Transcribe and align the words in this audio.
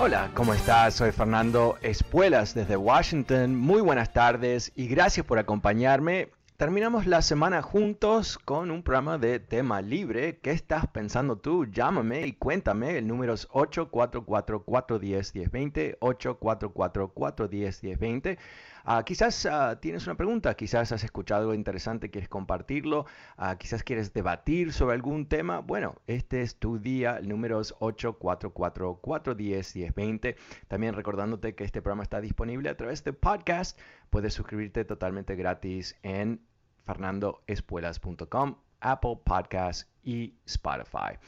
Hola, 0.00 0.30
¿cómo 0.32 0.54
estás? 0.54 0.94
Soy 0.94 1.10
Fernando 1.10 1.76
Espuelas 1.82 2.54
desde 2.54 2.76
Washington. 2.76 3.56
Muy 3.56 3.80
buenas 3.80 4.12
tardes 4.12 4.70
y 4.76 4.86
gracias 4.86 5.26
por 5.26 5.40
acompañarme. 5.40 6.28
Terminamos 6.56 7.06
la 7.06 7.20
semana 7.20 7.62
juntos 7.62 8.38
con 8.38 8.70
un 8.70 8.84
programa 8.84 9.18
de 9.18 9.40
tema 9.40 9.82
libre. 9.82 10.38
¿Qué 10.38 10.52
estás 10.52 10.86
pensando 10.86 11.38
tú? 11.38 11.66
Llámame 11.66 12.28
y 12.28 12.32
cuéntame. 12.32 12.96
El 12.96 13.08
número 13.08 13.34
es 13.34 13.48
844-410-1020, 13.48 15.98
844-410-1020. 15.98 18.38
Uh, 18.88 19.04
quizás 19.04 19.44
uh, 19.44 19.76
tienes 19.78 20.06
una 20.06 20.16
pregunta, 20.16 20.54
quizás 20.54 20.90
has 20.92 21.04
escuchado 21.04 21.42
algo 21.42 21.52
interesante, 21.52 22.10
quieres 22.10 22.30
compartirlo, 22.30 23.04
uh, 23.36 23.54
quizás 23.58 23.82
quieres 23.82 24.14
debatir 24.14 24.72
sobre 24.72 24.94
algún 24.94 25.26
tema. 25.26 25.58
Bueno, 25.58 25.96
este 26.06 26.40
es 26.40 26.56
tu 26.56 26.78
día, 26.78 27.18
el 27.18 27.28
número 27.28 27.60
es 27.60 27.74
844-410-1020. 27.74 30.36
También 30.68 30.94
recordándote 30.94 31.54
que 31.54 31.64
este 31.64 31.82
programa 31.82 32.02
está 32.02 32.22
disponible 32.22 32.70
a 32.70 32.78
través 32.78 33.04
de 33.04 33.12
podcast. 33.12 33.78
Puedes 34.08 34.32
suscribirte 34.32 34.86
totalmente 34.86 35.36
gratis 35.36 35.94
en 36.02 36.40
fernandoespuelas.com, 36.86 38.56
Apple 38.80 39.18
Podcasts 39.22 39.86
y 40.02 40.32
Spotify. 40.46 41.18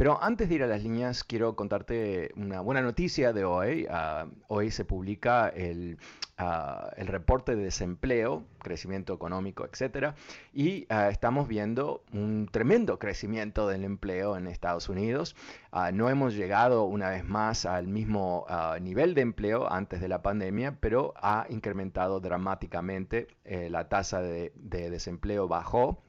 Pero 0.00 0.18
antes 0.22 0.48
de 0.48 0.54
ir 0.54 0.62
a 0.62 0.66
las 0.66 0.82
líneas, 0.82 1.24
quiero 1.24 1.54
contarte 1.54 2.32
una 2.34 2.62
buena 2.62 2.80
noticia 2.80 3.34
de 3.34 3.44
hoy. 3.44 3.84
Uh, 3.84 4.30
hoy 4.48 4.70
se 4.70 4.86
publica 4.86 5.50
el, 5.50 5.98
uh, 6.38 6.88
el, 6.96 7.06
reporte 7.06 7.54
de 7.54 7.64
desempleo, 7.64 8.46
crecimiento 8.60 9.12
económico, 9.12 9.66
etc. 9.66 10.14
Y 10.54 10.86
uh, 10.90 11.10
estamos 11.10 11.48
viendo 11.48 12.02
un 12.14 12.48
tremendo 12.50 12.98
crecimiento 12.98 13.68
del 13.68 13.84
empleo 13.84 14.38
en 14.38 14.46
Estados 14.46 14.88
Unidos. 14.88 15.36
no 15.92 16.08
hemos 16.08 16.32
llegado 16.34 16.84
una 16.84 17.10
vez 17.10 17.22
más 17.26 17.66
al 17.66 17.86
mismo 17.86 18.46
nivel 18.80 19.12
de 19.12 19.20
empleo 19.20 19.70
antes 19.70 20.00
de 20.00 20.08
la 20.08 20.22
pandemia, 20.22 20.78
pero 20.80 21.12
ha 21.16 21.44
incrementado 21.50 22.20
dramáticamente. 22.20 23.28
Eh, 23.44 23.68
la 23.68 23.90
tasa 23.90 24.22
de, 24.22 24.50
de 24.54 24.88
desempleo 24.88 25.46
bajó. 25.46 26.02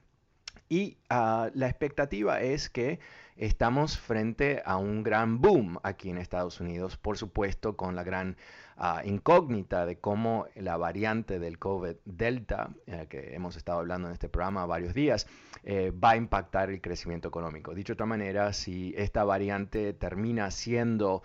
Y 0.70 0.96
la 1.10 1.68
expectativa 1.68 2.40
es 2.40 2.70
que 2.70 3.02
estamos 3.38 3.98
frente 3.98 4.62
a 4.66 4.78
un 4.78 5.04
gran 5.04 5.42
boom 5.42 5.80
aquí 5.84 6.10
en 6.10 6.18
Estados 6.18 6.60
Unidos, 6.60 6.98
por 6.98 7.18
supuesto 7.18 7.76
con 7.76 7.96
la 7.96 8.04
gran 8.04 8.38
uh, 8.78 9.08
incógnita 9.08 9.86
de 9.86 9.98
cómo 9.98 10.48
la 10.56 10.78
variante 10.78 11.40
del 11.40 11.60
COVID 11.60 11.96
Delta, 12.06 12.70
eh, 12.88 13.08
que 13.10 13.36
hemos 13.36 13.56
estado 13.56 13.80
hablando 13.80 14.08
en 14.08 14.14
este 14.14 14.30
programa 14.30 14.66
varios 14.66 14.94
días, 14.94 15.28
eh, 15.64 15.92
va 15.92 16.12
a 16.12 16.16
impactar 16.18 16.70
el 16.70 16.82
crecimiento 16.82 17.28
económico. 17.28 17.74
Dicho 17.74 17.94
de 17.94 17.96
otra 17.96 18.06
manera, 18.06 18.54
si 18.54 18.94
esta 18.98 19.24
variante 19.24 19.94
termina 19.94 20.52
siendo 20.52 21.22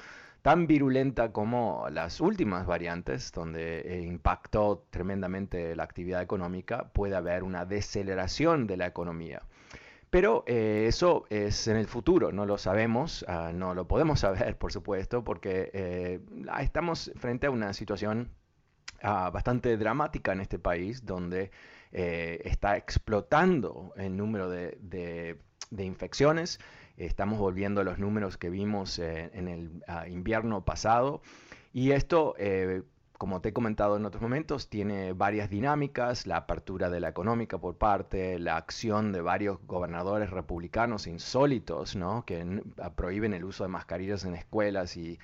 tan 0.46 0.68
virulenta 0.68 1.32
como 1.32 1.88
las 1.90 2.20
últimas 2.20 2.66
variantes, 2.66 3.32
donde 3.32 3.80
eh, 3.80 4.02
impactó 4.02 4.86
tremendamente 4.90 5.74
la 5.74 5.82
actividad 5.82 6.22
económica, 6.22 6.88
puede 6.92 7.16
haber 7.16 7.42
una 7.42 7.64
deceleración 7.64 8.68
de 8.68 8.76
la 8.76 8.86
economía. 8.86 9.42
Pero 10.10 10.44
eh, 10.46 10.84
eso 10.86 11.24
es 11.30 11.66
en 11.66 11.76
el 11.76 11.86
futuro, 11.86 12.30
no 12.30 12.46
lo 12.46 12.58
sabemos, 12.58 13.24
uh, 13.28 13.52
no 13.52 13.74
lo 13.74 13.88
podemos 13.88 14.20
saber, 14.20 14.56
por 14.56 14.72
supuesto, 14.72 15.24
porque 15.24 15.70
eh, 15.72 16.20
estamos 16.60 17.10
frente 17.16 17.46
a 17.46 17.50
una 17.50 17.72
situación 17.72 18.30
uh, 19.02 19.30
bastante 19.32 19.76
dramática 19.76 20.32
en 20.32 20.40
este 20.40 20.58
país, 20.58 21.04
donde 21.04 21.50
eh, 21.92 22.40
está 22.44 22.76
explotando 22.76 23.92
el 23.96 24.16
número 24.16 24.48
de, 24.48 24.78
de, 24.80 25.38
de, 25.70 25.84
infecciones. 25.84 26.60
Estamos 26.96 27.38
volviendo 27.38 27.80
a 27.80 27.84
los 27.84 27.98
números 27.98 28.38
que 28.38 28.48
vimos 28.48 28.98
en 28.98 29.48
el 29.48 29.82
invierno 30.10 30.64
pasado. 30.64 31.20
Y 31.74 31.90
esto 31.90 32.34
como 33.18 33.40
te 33.40 33.50
he 33.50 33.52
comentado 33.52 33.96
en 33.96 34.04
otros 34.04 34.22
momentos, 34.22 34.68
tiene 34.68 35.12
varias 35.12 35.48
dinámicas, 35.48 36.26
la 36.26 36.36
apertura 36.36 36.90
de 36.90 37.00
la 37.00 37.08
económica 37.08 37.58
por 37.58 37.76
parte, 37.76 38.38
la 38.38 38.56
acción 38.56 39.12
de 39.12 39.20
varios 39.20 39.58
gobernadores 39.66 40.30
republicanos 40.30 41.06
insólitos, 41.06 41.96
¿no? 41.96 42.24
que 42.24 42.62
prohíben 42.94 43.32
el 43.34 43.44
uso 43.44 43.64
de 43.64 43.68
mascarillas 43.68 44.24
en 44.24 44.34
escuelas 44.34 44.96
y, 44.96 45.18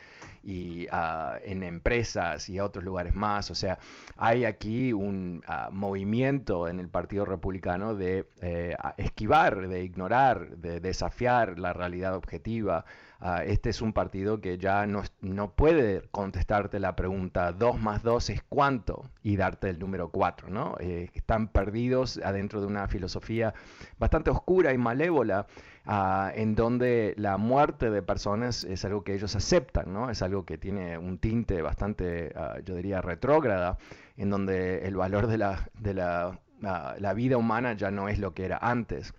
uh, 0.44 1.36
en 1.44 1.62
empresas 1.62 2.48
y 2.48 2.60
otros 2.60 2.84
lugares 2.84 3.14
más. 3.14 3.50
O 3.50 3.54
sea, 3.54 3.78
hay 4.16 4.44
aquí 4.44 4.92
un 4.92 5.42
uh, 5.48 5.72
movimiento 5.72 6.69
en 6.69 6.81
el 6.81 6.88
Partido 6.88 7.25
Republicano 7.25 7.94
de 7.94 8.26
eh, 8.41 8.76
esquivar, 8.97 9.69
de 9.69 9.84
ignorar, 9.84 10.56
de 10.56 10.81
desafiar 10.81 11.58
la 11.58 11.72
realidad 11.72 12.14
objetiva. 12.14 12.84
Uh, 13.22 13.40
este 13.46 13.70
es 13.70 13.80
un 13.80 13.92
partido 13.92 14.40
que 14.40 14.58
ya 14.58 14.84
no, 14.84 15.04
no 15.20 15.52
puede 15.52 16.02
contestarte 16.10 16.80
la 16.80 16.96
pregunta 16.96 17.52
2 17.52 17.80
más 17.80 18.02
2 18.02 18.30
es 18.30 18.42
cuánto 18.48 19.08
y 19.22 19.36
darte 19.36 19.70
el 19.70 19.78
número 19.78 20.08
4, 20.08 20.48
¿no? 20.50 20.74
Eh, 20.80 21.08
están 21.14 21.46
perdidos 21.46 22.18
adentro 22.24 22.60
de 22.60 22.66
una 22.66 22.88
filosofía 22.88 23.54
bastante 23.96 24.30
oscura 24.30 24.74
y 24.74 24.78
malévola 24.78 25.46
uh, 25.86 26.30
en 26.34 26.56
donde 26.56 27.14
la 27.16 27.36
muerte 27.36 27.90
de 27.90 28.02
personas 28.02 28.64
es 28.64 28.84
algo 28.84 29.04
que 29.04 29.14
ellos 29.14 29.36
aceptan, 29.36 29.92
¿no? 29.92 30.10
Es 30.10 30.20
algo 30.20 30.44
que 30.44 30.58
tiene 30.58 30.98
un 30.98 31.18
tinte 31.18 31.62
bastante, 31.62 32.34
uh, 32.34 32.60
yo 32.64 32.74
diría, 32.74 33.00
retrógrada, 33.02 33.78
en 34.16 34.30
donde 34.30 34.80
el 34.80 34.96
valor 34.96 35.28
de 35.28 35.38
la, 35.38 35.68
de 35.78 35.94
la, 35.94 36.40
la 36.60 37.14
vida 37.14 37.36
humana 37.36 37.74
ya 37.74 37.92
no 37.92 38.08
es 38.08 38.18
lo 38.18 38.34
que 38.34 38.46
era 38.46 38.58
antes. 38.60 39.14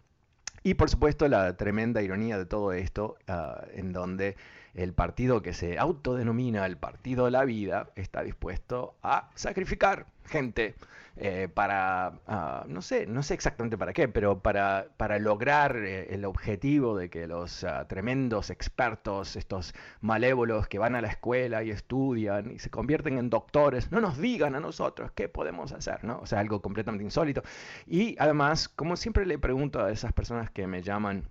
Y 0.63 0.75
por 0.75 0.89
supuesto 0.89 1.27
la 1.27 1.57
tremenda 1.57 2.01
ironía 2.01 2.37
de 2.37 2.45
todo 2.45 2.71
esto, 2.71 3.17
uh, 3.27 3.65
en 3.73 3.91
donde 3.91 4.37
el 4.73 4.93
partido 4.93 5.41
que 5.41 5.53
se 5.53 5.77
autodenomina 5.77 6.65
el 6.65 6.77
Partido 6.77 7.25
de 7.25 7.31
la 7.31 7.45
Vida 7.45 7.89
está 7.95 8.23
dispuesto 8.23 8.95
a 9.03 9.29
sacrificar 9.35 10.07
gente 10.25 10.75
eh, 11.15 11.47
para, 11.53 12.19
uh, 12.27 12.67
no 12.67 12.81
sé, 12.81 13.05
no 13.05 13.21
sé 13.21 13.35
exactamente 13.35 13.77
para 13.77 13.93
qué, 13.93 14.07
pero 14.07 14.41
para, 14.41 14.87
para 14.97 15.19
lograr 15.19 15.75
eh, 15.77 16.13
el 16.13 16.25
objetivo 16.25 16.97
de 16.97 17.09
que 17.09 17.27
los 17.27 17.63
uh, 17.63 17.85
tremendos 17.87 18.49
expertos, 18.49 19.35
estos 19.35 19.75
malévolos 20.01 20.67
que 20.67 20.79
van 20.79 20.95
a 20.95 21.01
la 21.01 21.09
escuela 21.09 21.63
y 21.63 21.69
estudian 21.69 22.51
y 22.51 22.59
se 22.59 22.71
convierten 22.71 23.19
en 23.19 23.29
doctores, 23.29 23.91
no 23.91 24.01
nos 24.01 24.17
digan 24.17 24.55
a 24.55 24.59
nosotros 24.59 25.11
qué 25.13 25.29
podemos 25.29 25.71
hacer, 25.71 26.03
¿no? 26.03 26.19
O 26.19 26.25
sea, 26.25 26.39
algo 26.39 26.61
completamente 26.61 27.03
insólito. 27.03 27.43
Y 27.85 28.15
además, 28.19 28.67
como 28.67 28.95
siempre 28.95 29.25
le 29.25 29.37
pregunto 29.37 29.83
a 29.83 29.91
esas 29.91 30.13
personas 30.13 30.49
que 30.49 30.65
me 30.65 30.81
llaman 30.81 31.29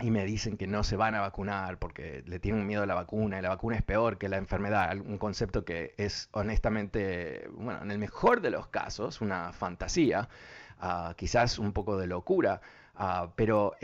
y 0.00 0.10
me 0.10 0.24
dicen 0.24 0.56
que 0.56 0.66
no 0.66 0.82
se 0.82 0.96
van 0.96 1.14
a 1.14 1.20
vacunar 1.20 1.78
porque 1.78 2.22
le 2.26 2.38
tienen 2.38 2.66
miedo 2.66 2.82
a 2.82 2.86
la 2.86 2.94
vacuna 2.94 3.38
y 3.38 3.42
la 3.42 3.50
vacuna 3.50 3.76
es 3.76 3.82
peor 3.82 4.18
que 4.18 4.28
la 4.28 4.36
enfermedad, 4.36 4.96
un 4.96 5.18
concepto 5.18 5.64
que 5.64 5.94
es 5.98 6.28
honestamente, 6.32 7.48
bueno, 7.52 7.82
en 7.82 7.90
el 7.90 7.98
mejor 7.98 8.40
de 8.40 8.50
los 8.50 8.68
casos, 8.68 9.20
una 9.20 9.52
fantasía, 9.52 10.28
quizás 11.16 11.58
un 11.58 11.72
poco 11.72 11.98
de 11.98 12.06
locura, 12.06 12.60
pero 13.36 13.74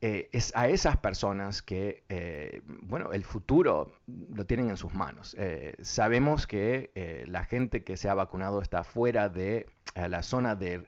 eh, 0.00 0.28
es 0.30 0.54
a 0.54 0.68
esas 0.68 0.96
personas 0.96 1.60
que, 1.60 2.04
eh, 2.08 2.62
bueno, 2.66 3.12
el 3.12 3.24
futuro 3.24 3.92
lo 4.32 4.46
tienen 4.46 4.70
en 4.70 4.76
sus 4.76 4.94
manos. 4.94 5.34
Eh, 5.38 5.74
sabemos 5.80 6.46
que 6.46 7.24
la 7.26 7.44
gente 7.44 7.82
que 7.82 7.96
se 7.96 8.08
ha 8.08 8.14
vacunado 8.14 8.62
está 8.62 8.84
fuera 8.84 9.28
de 9.28 9.66
la 9.94 10.22
zona 10.22 10.54
de, 10.54 10.86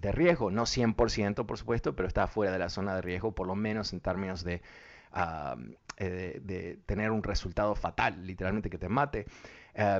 riesgo, 0.00 0.50
no 0.50 0.62
100% 0.64 1.46
por 1.46 1.58
supuesto, 1.58 1.94
pero 1.94 2.08
está 2.08 2.26
fuera 2.26 2.52
de 2.52 2.58
la 2.58 2.68
zona 2.68 2.94
de 2.94 3.02
riesgo, 3.02 3.32
por 3.32 3.46
lo 3.46 3.54
menos 3.54 3.92
en 3.92 4.00
términos 4.00 4.44
de, 4.44 4.62
de 5.98 6.78
tener 6.86 7.10
un 7.10 7.22
resultado 7.22 7.74
fatal, 7.74 8.26
literalmente 8.26 8.70
que 8.70 8.78
te 8.78 8.88
mate. 8.88 9.26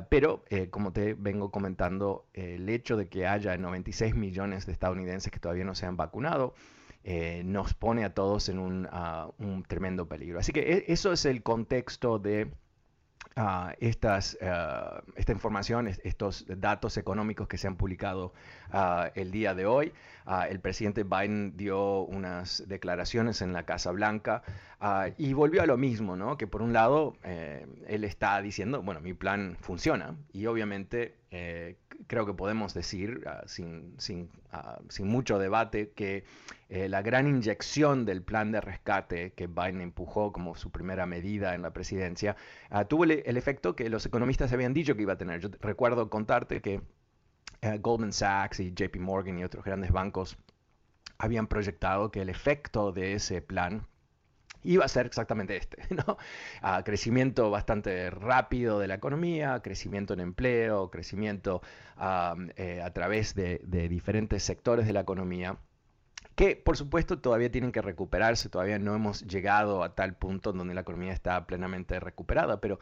pero, 0.09 0.43
como 0.69 0.93
te 0.93 1.13
vengo 1.13 1.51
comentando, 1.51 2.25
el 2.33 2.69
hecho 2.69 2.97
de 2.97 3.07
que 3.07 3.27
haya 3.27 3.57
96 3.57 4.15
millones 4.15 4.65
de 4.65 4.73
estadounidenses 4.73 5.31
que 5.31 5.39
todavía 5.39 5.65
no 5.65 5.73
se 5.73 5.85
han 5.85 5.97
vacunado, 5.97 6.53
eh, 7.09 7.41
nos 7.45 7.73
pone 7.73 8.03
a 8.03 8.13
todos 8.13 8.49
en 8.49 8.85
ah, 8.91 9.29
un, 9.37 9.63
tremendo 9.63 10.09
peligro. 10.09 10.39
Así 10.39 10.51
que 10.51 10.59
e, 10.59 10.85
eso 10.91 11.13
es 11.13 11.23
el 11.23 11.41
contexto 11.41 12.19
de 12.19 12.51
ah, 13.37 13.73
estas, 13.79 14.37
ah, 14.41 15.01
esta 15.15 15.31
información, 15.31 15.87
estos 15.87 16.45
datos 16.47 16.97
económicos 16.97 17.47
que 17.47 17.57
se 17.57 17.67
han 17.67 17.77
publicado 17.77 18.33
el 19.15 19.31
día 19.31 19.53
de 19.53 19.65
hoy. 19.65 19.93
el 20.49 20.59
presidente 20.59 21.03
Biden 21.03 21.55
dio 21.55 22.01
unas 22.01 22.63
declaraciones 22.67 23.41
en 23.41 23.53
la 23.53 23.63
Casa 23.63 23.91
Blanca 23.91 24.43
y 25.17 25.33
volvió 25.33 25.61
a 25.61 25.65
lo 25.65 25.77
mismo, 25.77 26.15
¿no? 26.15 26.37
que 26.37 26.47
por 26.47 26.61
un 26.61 26.73
lado 26.73 27.15
eh, 27.23 27.65
él 27.87 28.03
está 28.03 28.41
diciendo, 28.41 28.81
bueno, 28.81 29.01
mi 29.01 29.13
plan 29.13 29.57
funciona 29.59 30.15
y 30.33 30.45
obviamente 30.45 31.15
eh, 31.31 31.77
creo 32.05 32.25
que 32.25 32.33
podemos 32.33 32.73
decir, 32.73 33.23
ah, 33.25 33.43
ah, 34.51 34.79
sin, 34.89 35.07
mucho 35.07 35.39
debate, 35.39 35.91
que 35.95 36.23
eh, 36.69 36.87
la 36.89 37.01
gran 37.01 37.27
inyección 37.27 38.05
del 38.05 38.21
plan 38.21 38.51
de 38.51 38.61
rescate 38.61 39.33
que 39.33 39.47
Biden 39.47 39.81
empujó 39.81 40.31
como 40.31 40.55
su 40.55 40.71
primera 40.71 41.05
medida 41.05 41.55
en 41.55 41.61
la 41.61 41.71
presidencia 41.71 42.35
ah, 42.69 42.85
tuvo 42.85 43.05
el, 43.05 43.11
efecto 43.11 43.75
que 43.75 43.89
los 43.89 44.05
economistas 44.05 44.53
habían 44.53 44.73
dicho 44.73 44.95
que 44.95 45.01
iba 45.01 45.13
a 45.13 45.17
tener. 45.17 45.39
Yo 45.41 45.49
recuerdo 45.61 46.09
contarte 46.09 46.61
que 46.61 46.81
eh, 47.61 47.77
Goldman 47.79 48.13
Sachs 48.13 48.59
y 48.59 48.73
JP 48.73 48.97
Morgan 48.97 49.39
y 49.39 49.43
otros 49.43 49.63
grandes 49.63 49.91
bancos 49.91 50.37
habían 51.17 51.47
proyectado 51.47 52.11
que 52.11 52.21
el 52.21 52.29
efecto 52.29 52.91
de 52.91 53.13
ese 53.13 53.41
plan 53.41 53.87
iba 54.63 54.85
a 54.85 54.87
ser 54.87 55.05
exactamente 55.05 55.57
este, 55.57 55.83
¿no? 55.95 56.17
crecimiento 56.83 57.49
bastante 57.49 58.09
rápido 58.09 58.79
de 58.79 58.87
la 58.87 58.95
economía, 58.95 59.61
crecimiento 59.61 60.13
en 60.13 60.19
empleo, 60.19 60.89
crecimiento 60.89 61.61
eh, 62.55 62.81
a 62.83 62.93
través 62.93 63.35
de, 63.35 63.59
diferentes 63.89 64.43
sectores 64.43 64.85
de 64.87 64.93
la 64.93 65.01
economía 65.01 65.57
que 66.35 66.55
por 66.55 66.77
supuesto 66.77 67.19
todavía 67.19 67.51
tienen 67.51 67.71
que 67.71 67.81
recuperarse, 67.81 68.49
todavía 68.49 68.77
no 68.77 68.93
hemos 68.93 69.25
llegado 69.25 69.83
a 69.83 69.95
tal 69.95 70.13
punto 70.15 70.53
donde 70.53 70.75
la 70.75 70.81
economía 70.81 71.11
está 71.11 71.47
plenamente 71.47 71.99
recuperada, 71.99 72.61
pero 72.61 72.79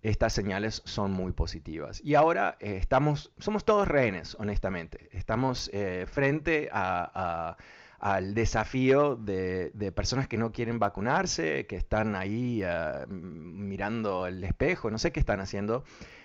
estas 0.00 0.32
señales 0.32 0.80
son 0.86 1.12
muy 1.12 1.32
positivas. 1.32 2.00
Y 2.02 2.14
ahora 2.14 2.56
eh, 2.60 2.76
estamos, 2.76 3.32
somos 3.38 3.64
todos 3.64 3.88
rehenes, 3.88 4.36
honestamente. 4.38 5.08
Estamos 5.12 5.70
eh, 5.72 6.06
frente 6.08 6.68
a 6.72 7.56
al 8.04 8.34
desafío 8.34 9.16
de, 9.16 9.72
personas 9.96 10.28
que 10.28 10.36
no 10.36 10.52
quieren 10.52 10.78
vacunarse, 10.78 11.64
que 11.66 11.76
están 11.76 12.16
ahí 12.16 12.62
ah, 12.62 13.06
mirando 13.08 14.26
el 14.26 14.44
espejo, 14.44 14.90
no 14.90 14.98
sé 14.98 15.10
qué 15.10 15.20
están 15.20 15.40
haciendo, 15.40 15.84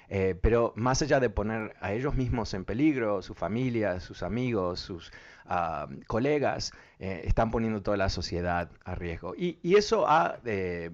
eh, 0.09 0.37
pero 0.41 0.73
más 0.75 1.01
allá 1.01 1.21
de 1.21 1.29
poner 1.29 1.77
a 1.79 1.93
ellos 1.93 2.15
mismos 2.15 2.53
en 2.53 2.65
peligro, 2.65 3.21
su 3.21 3.33
familia, 3.33 4.01
sus 4.01 4.23
amigos, 4.23 4.81
sus 4.81 5.13
ah, 5.45 5.87
colegas, 6.07 6.73
eh, 6.99 7.21
están 7.23 7.49
poniendo 7.49 7.81
toda 7.81 7.95
la 7.95 8.09
sociedad 8.09 8.69
a 8.83 8.95
riesgo. 8.95 9.33
Y, 9.37 9.57
eso 9.73 10.05
ha 10.05 10.37
eh, 10.43 10.91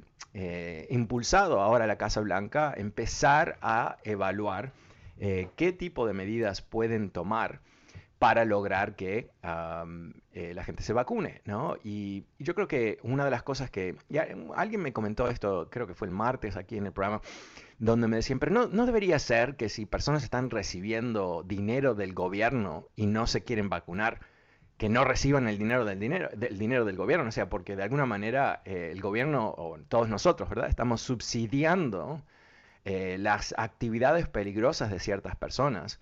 impulsado 0.91 1.61
ahora 1.61 1.85
a 1.85 1.87
la 1.87 1.97
Casa 1.97 2.21
Blanca 2.21 2.69
a 2.69 2.73
empezar 2.75 3.57
a 3.63 3.97
evaluar 4.03 4.71
qué 5.17 5.71
tipo 5.71 6.05
de 6.05 6.13
medidas 6.13 6.61
pueden 6.61 7.09
tomar 7.09 7.61
para 8.25 8.43
lograr 8.43 8.95
que 8.95 9.29
eh, 10.33 10.53
la 10.55 10.63
gente 10.63 10.81
se 10.81 10.93
vacune, 10.93 11.43
¿no? 11.45 11.77
Y, 11.83 12.25
yo 12.39 12.55
creo 12.55 12.67
que 12.67 12.97
una 13.03 13.23
de 13.23 13.29
las 13.29 13.43
cosas 13.43 13.69
que, 13.69 13.97
ya, 14.09 14.27
alguien 14.55 14.81
me 14.81 14.93
comentó 14.93 15.29
esto, 15.29 15.69
creo 15.69 15.85
que 15.85 15.93
fue 15.93 16.07
el 16.07 16.11
martes 16.11 16.57
aquí 16.57 16.75
en 16.75 16.87
el 16.87 16.91
programa, 16.91 17.21
donde 17.77 18.07
me 18.07 18.15
decían, 18.15 18.39
pero 18.39 18.51
no, 18.51 18.65
no 18.65 18.87
debería 18.87 19.19
ser 19.19 19.57
que 19.57 19.69
si 19.69 19.85
personas 19.85 20.23
están 20.23 20.49
recibiendo 20.49 21.43
dinero 21.45 21.93
del 21.93 22.15
gobierno 22.15 22.87
y 22.95 23.05
no 23.05 23.27
se 23.27 23.43
quieren 23.43 23.69
vacunar, 23.69 24.21
que 24.77 24.89
no 24.89 25.03
reciban 25.03 25.47
el 25.47 25.59
dinero 25.59 25.85
del 25.85 25.99
dinero 25.99 26.29
del 26.35 26.57
dinero 26.57 26.83
del 26.83 26.95
gobierno, 26.97 27.29
o 27.29 27.31
sea, 27.31 27.47
porque 27.47 27.75
de 27.75 27.83
alguna 27.83 28.07
manera 28.07 28.63
eh, 28.65 28.89
el 28.91 29.01
gobierno 29.01 29.53
o 29.55 29.77
todos 29.87 30.09
nosotros, 30.09 30.49
¿verdad? 30.49 30.67
Estamos 30.67 30.99
subsidiando 30.99 32.23
eh, 32.85 33.17
las 33.19 33.53
actividades 33.55 34.27
peligrosas 34.27 34.89
de 34.89 34.99
ciertas 34.99 35.35
personas 35.35 35.99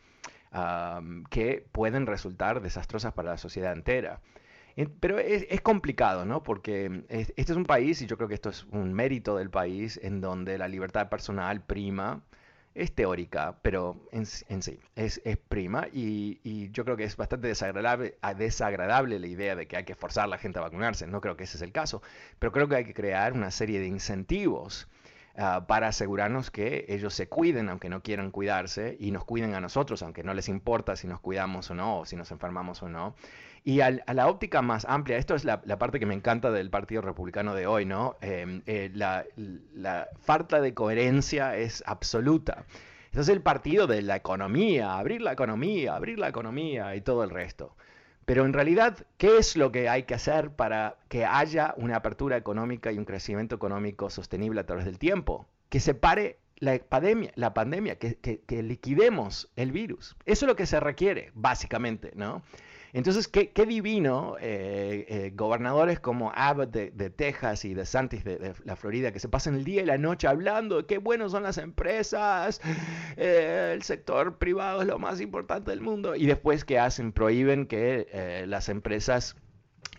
que 1.30 1.66
pueden 1.72 2.06
resultar 2.06 2.62
desastrosas 2.62 3.14
para 3.14 3.32
la 3.32 3.38
sociedad 3.38 3.74
entera. 3.74 4.22
Pero 5.00 5.20
es, 5.20 5.62
complicado, 5.62 6.26
¿no? 6.26 6.44
Porque 6.44 7.04
este 7.10 7.52
es 7.52 7.58
un 7.58 7.66
país, 7.66 8.02
y 8.02 8.08
yo 8.08 8.18
creo 8.18 8.28
que 8.28 8.36
esto 8.36 8.50
es 8.50 8.66
un 8.72 8.94
mérito 8.94 9.38
del 9.38 9.50
país, 9.50 10.00
en 10.02 10.22
donde 10.22 10.58
la 10.58 10.68
libertad 10.68 11.10
personal 11.10 11.62
prima, 11.62 12.24
es 12.76 12.94
teórica, 12.96 13.60
pero 13.62 13.98
en, 14.12 14.26
sí 14.26 14.80
es, 14.96 15.22
prima, 15.48 15.88
y, 15.94 16.72
yo 16.72 16.86
creo 16.86 16.98
que 16.98 17.04
es 17.04 17.16
bastante 17.16 17.48
desagradable, 17.48 18.18
desagradable 18.38 19.20
la 19.20 19.28
idea 19.28 19.56
de 19.56 19.68
que 19.68 19.78
hay 19.78 19.84
que 19.84 19.96
forzar 19.96 20.26
a 20.26 20.28
la 20.28 20.38
gente 20.40 20.60
a 20.60 20.64
vacunarse. 20.64 21.06
No 21.08 21.22
creo 21.22 21.38
que 21.38 21.44
ese 21.44 21.58
es 21.58 21.62
el 21.62 21.72
caso, 21.72 22.02
pero 22.40 22.52
creo 22.52 22.68
que 22.68 22.76
hay 22.78 22.86
que 22.86 22.94
crear 22.96 23.34
una 23.34 23.52
serie 23.52 23.80
de 23.80 23.88
incentivos 23.88 24.88
Ah, 25.36 25.66
para 25.66 25.88
asegurarnos 25.88 26.52
que 26.52 26.86
ellos 26.90 27.12
se 27.16 27.28
cuiden 27.28 27.68
aunque 27.70 27.90
no 27.90 28.04
quieran 28.04 28.30
cuidarse 28.30 28.96
y 29.00 29.10
nos 29.10 29.26
cuiden 29.26 29.56
a 29.56 29.62
nosotros 29.62 30.04
aunque 30.04 30.22
no 30.22 30.36
les 30.36 30.48
importa 30.48 30.96
si 30.96 31.08
nos 31.08 31.20
cuidamos 31.22 31.72
o 31.72 31.74
no, 31.74 32.00
o 32.02 32.06
si 32.06 32.16
nos 32.16 32.30
enfermamos 32.32 32.84
o 32.84 32.90
no. 32.90 33.16
Y 33.64 33.80
a 33.82 33.90
la 33.92 34.28
óptica 34.28 34.62
más 34.62 34.86
amplia, 34.86 35.18
esto 35.18 35.34
es 35.34 35.44
la, 35.44 35.62
parte 35.80 36.00
que 36.00 36.06
me 36.06 36.14
encanta 36.14 36.52
del 36.52 36.70
Partido 36.70 37.02
Republicano 37.02 37.56
de 37.56 37.66
hoy, 37.66 37.86
¿no? 37.86 38.18
Em, 38.22 38.62
eh, 38.68 38.92
la, 38.94 39.26
la 39.74 40.10
falta 40.20 40.62
de 40.62 40.74
coherencia 40.74 41.56
es 41.56 41.84
absoluta. 41.88 42.66
Este 43.06 43.22
es 43.22 43.30
el 43.30 43.42
partido 43.42 43.88
de 43.88 44.02
la 44.02 44.18
economía, 44.18 44.98
abrir 45.00 45.22
la 45.22 45.32
economía, 45.32 45.96
abrir 45.96 46.20
la 46.20 46.28
economía 46.28 46.96
y 46.96 47.02
todo 47.02 47.24
el 47.24 47.30
resto. 47.30 47.76
Pero 48.26 48.46
en 48.46 48.54
realidad, 48.54 49.06
¿qué 49.18 49.38
es 49.38 49.56
lo 49.58 49.72
que 49.72 49.90
hay 49.90 50.04
que 50.04 50.14
hacer 50.14 50.52
para 50.52 50.98
que 51.10 51.26
haya 51.26 51.74
una 51.78 51.98
apertura 51.98 52.38
económica 52.38 52.92
y 52.92 52.98
un 52.98 53.06
crecimiento 53.06 53.56
económico 53.56 54.10
sostenible 54.10 54.62
a 54.62 54.66
través 54.66 54.86
del 54.86 54.98
tiempo? 54.98 55.48
Que 55.70 55.80
se 55.80 55.94
pare 55.94 56.40
la 56.58 56.78
pandemia, 56.80 57.32
la 57.36 57.54
pandemia 57.54 57.98
que, 57.98 58.16
que 58.16 58.64
liquidemos 58.64 59.50
el 59.56 59.72
virus. 59.72 60.16
Eso 60.26 60.46
es 60.46 60.48
lo 60.48 60.56
que 60.56 60.66
se 60.66 60.80
requiere, 60.80 61.32
básicamente, 61.34 62.14
¿no? 62.16 62.44
Entonces, 62.94 63.28
qué, 63.28 63.52
divino 63.66 64.36
eh, 64.40 65.06
eh, 65.10 65.32
gobernadores 65.36 66.00
como 66.00 66.32
Abbott 66.36 66.70
de, 66.70 67.10
Texas 67.10 67.66
y 67.66 67.74
de 67.74 67.88
Santis 67.88 68.24
de, 68.24 68.54
la 68.66 68.76
Florida, 68.76 69.12
que 69.12 69.20
se 69.20 69.28
pasan 69.28 69.56
el 69.56 69.64
día 69.64 69.82
y 69.82 69.86
la 69.86 69.98
noche 69.98 70.28
hablando 70.28 70.78
de 70.78 70.86
qué 70.86 71.00
buenos 71.00 71.32
son 71.32 71.42
las 71.42 71.58
empresas, 71.58 72.62
eh, 73.18 73.72
el 73.74 73.82
sector 73.82 74.38
privado 74.38 74.82
es 74.82 74.88
lo 74.88 75.00
más 75.00 75.22
importante 75.22 75.72
del 75.72 75.82
mundo, 75.82 76.16
y 76.16 76.28
después 76.28 76.64
que 76.66 76.78
hacen, 76.78 77.12
prohíben 77.14 77.66
que 77.66 78.44
las 78.46 78.70
empresas 78.70 79.36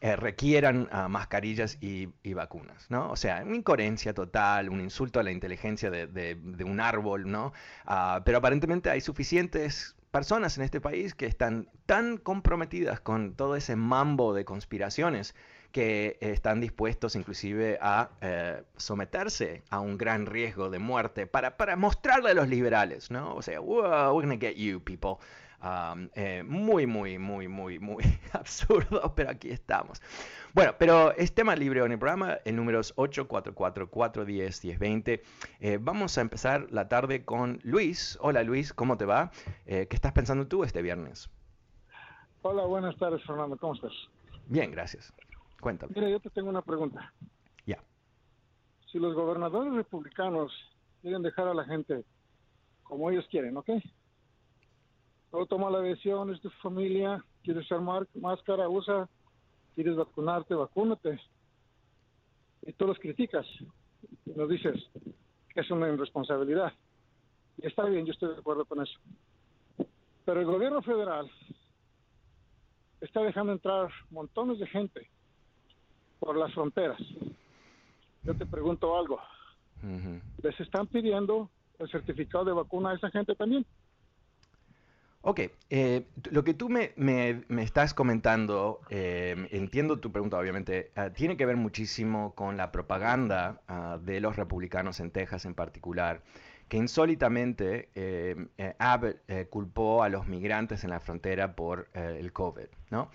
requieran 0.01 0.89
ah, 0.93 1.09
mascarillas 1.09 1.79
y, 1.81 2.07
vacunas, 2.35 2.91
¿no? 2.91 3.11
O 3.11 3.17
sea, 3.17 3.43
una 3.45 3.57
incoherencia 3.57 4.13
total, 4.13 4.69
un 4.69 4.81
insulto 4.81 5.19
a 5.19 5.23
la 5.23 5.33
inteligencia 5.33 5.91
de, 5.91 6.39
un 6.65 6.79
árbol, 6.79 7.29
¿no? 7.29 7.53
Ah, 7.87 8.23
pero 8.25 8.39
aparentemente 8.39 8.91
hay 8.91 9.01
suficientes 9.01 9.97
personas 10.15 10.57
en 10.57 10.63
este 10.63 10.81
país 10.81 11.13
que 11.13 11.27
están 11.27 11.69
tan 11.87 12.19
comprometidas 12.19 13.01
con 13.01 13.35
todo 13.35 13.57
ese 13.57 13.75
mambo 13.75 14.33
de 14.33 14.45
conspiraciones 14.45 15.35
que 15.73 16.19
están 16.21 16.61
dispuestos 16.61 17.17
inclusive 17.17 17.79
a 17.83 18.11
eh, 18.21 18.63
someterse 18.77 19.65
a 19.71 19.81
un 19.81 19.99
gran 19.99 20.27
riesgo 20.27 20.71
de 20.71 20.79
muerte 20.79 21.27
para, 21.27 21.57
para 21.57 21.75
mostrarle 21.75 22.31
a 22.31 22.35
los 22.35 22.47
liberales, 22.47 23.11
¿no? 23.11 23.35
O 23.35 23.43
sea, 23.43 23.61
we're 23.61 23.91
gonna 24.13 24.37
get 24.37 24.55
you, 24.55 24.81
people. 24.81 25.19
Um, 25.65 26.11
eh, 26.15 26.43
muy, 26.47 26.87
muy, 26.87 27.17
muy, 27.17 27.49
muy, 27.49 27.79
muy 27.79 28.05
absurdo, 28.35 29.15
pero 29.15 29.31
aquí 29.31 29.49
estamos. 29.49 30.03
Bueno, 30.53 30.75
pero 30.79 31.13
es 31.13 31.35
tema 31.35 31.57
libre 31.57 31.83
en 31.83 31.93
el 31.93 31.99
programa, 31.99 32.37
el 32.45 32.57
número 32.57 32.81
es 32.81 32.95
844-410-1020. 32.97 35.23
Eh, 35.61 35.79
vamos 35.81 36.19
a 36.19 36.21
empezar 36.21 36.67
la 36.71 36.87
tarde 36.89 37.25
con 37.25 37.61
Luis. 37.63 38.19
Hola 38.21 38.43
Luis, 38.43 38.75
¿cómo 38.75 38.99
te 38.99 39.07
va? 39.07 39.31
Eh, 39.65 39.87
¿Qué 39.89 39.97
estás 39.97 40.13
pensando 40.13 40.47
tú 40.47 40.65
este 40.65 40.83
viernes? 40.83 41.31
Hola, 42.43 42.67
buenas 42.67 42.95
tardes 42.99 43.25
Fernando, 43.25 43.57
¿cómo 43.57 43.75
estás? 43.75 43.95
Bien, 44.47 44.71
gracias. 44.71 45.15
Cuéntame. 45.63 45.95
Mira, 45.97 46.11
yo 46.11 46.21
te 46.21 46.29
tengo 46.29 46.51
una 46.51 46.61
pregunta. 46.61 47.11
Ya. 47.65 47.83
Si 48.93 48.99
los 48.99 49.15
gobernadores 49.15 49.73
republicanos 49.73 50.53
quieren 51.01 51.23
dejar 51.23 51.49
a 51.49 51.55
la 51.55 51.65
gente 51.65 52.05
como 52.83 53.11
ellos 53.11 53.27
quieren, 53.31 53.57
¿ok? 53.57 53.71
Todo 55.35 55.47
toma 55.47 55.69
la 55.69 55.81
decisión, 55.81 56.33
es 56.33 56.41
tu 56.41 56.49
familia, 56.63 57.21
quieres 57.43 57.65
usar 57.65 57.81
máscara, 57.81 58.69
usa, 58.69 59.09
quieres 59.75 59.97
vacunarte, 59.97 60.55
vacúnate. 60.55 61.21
Y 62.63 62.73
tú 62.75 62.87
los 62.87 62.97
criticas 63.01 63.45
y 64.27 64.31
nos 64.31 64.49
dices 64.49 64.81
que 65.53 65.61
es 65.61 65.71
una 65.73 65.89
irresponsabilidad. 65.89 66.73
Y 67.61 67.67
está 67.67 67.83
bien, 67.87 68.07
yo 68.07 68.13
estoy 68.13 68.29
de 68.29 68.39
acuerdo 68.39 68.65
con 68.65 68.81
eso. 68.81 68.97
Pero 70.25 70.39
el 70.39 70.47
gobierno 70.47 70.81
federal 70.83 71.29
está 73.01 73.21
dejando 73.23 73.55
entrar 73.55 73.91
montones 74.11 74.61
de 74.61 74.69
gente 74.69 75.11
por 76.21 76.37
las 76.37 76.55
fronteras. 76.55 77.01
Yo 78.23 78.37
te 78.37 78.47
pregunto 78.47 78.97
algo. 78.97 79.19
¿Les 80.45 80.61
están 80.61 80.87
pidiendo 80.87 81.51
el 81.81 81.91
certificado 81.91 82.45
de 82.45 82.53
vacuna 82.53 82.91
a 82.91 82.95
esa 82.95 83.11
gente 83.11 83.35
también? 83.35 83.67
Ok, 85.27 85.41
eh, 85.71 86.07
lo 86.31 86.45
que 86.45 86.53
tú 86.53 86.69
me, 86.69 86.93
estás 87.63 87.95
comentando, 87.95 88.83
eh, 88.91 89.49
entiendo 89.53 89.99
tu 89.99 90.13
pregunta 90.13 90.37
obviamente, 90.37 90.91
ah, 90.97 91.09
tiene 91.09 91.39
que 91.39 91.47
ver 91.47 91.57
muchísimo 91.57 92.35
con 92.35 92.59
la 92.59 92.71
propaganda 92.71 93.63
ah, 93.67 93.99
de 94.03 94.21
los 94.21 94.37
republicanos 94.37 95.01
en 95.01 95.11
Texas 95.11 95.47
en 95.47 95.55
particular, 95.55 96.21
que 96.69 96.77
insólitamente 96.77 97.89
eh, 97.95 98.37
eh, 98.59 99.47
culpó 99.49 100.03
a 100.03 100.11
los 100.11 100.27
migrantes 100.27 100.85
en 100.85 100.91
la 100.91 101.01
frontera 101.01 101.57
por 101.57 101.89
el 101.95 102.31
COVID, 102.33 102.67
¿no? 102.91 103.11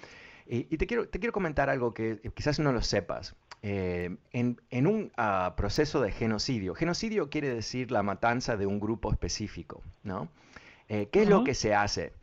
Y, 0.48 0.64
te, 0.78 0.88
quiero, 0.88 1.08
te 1.08 1.20
quiero 1.20 1.32
comentar 1.32 1.70
algo 1.70 1.94
que 1.94 2.20
quizás 2.34 2.58
no 2.58 2.72
lo 2.74 2.82
sepas. 2.82 3.36
Eh, 3.62 4.18
en, 4.32 4.60
en 4.72 4.88
un 4.88 5.12
ah, 5.16 5.54
proceso 5.56 6.02
de 6.02 6.12
genocidio, 6.12 6.74
genocidio 6.74 7.30
quiere 7.30 7.54
decir 7.54 7.92
la 7.92 8.02
matanza 8.02 8.58
de 8.58 8.66
un 8.66 8.80
grupo 8.80 9.12
específico, 9.12 9.84
¿no? 10.02 10.28
Eh, 10.90 11.08
¿Qué 11.12 11.22
es 11.24 11.30
lo 11.30 11.44
que 11.44 11.54
se 11.54 11.74
hace? 11.74 12.14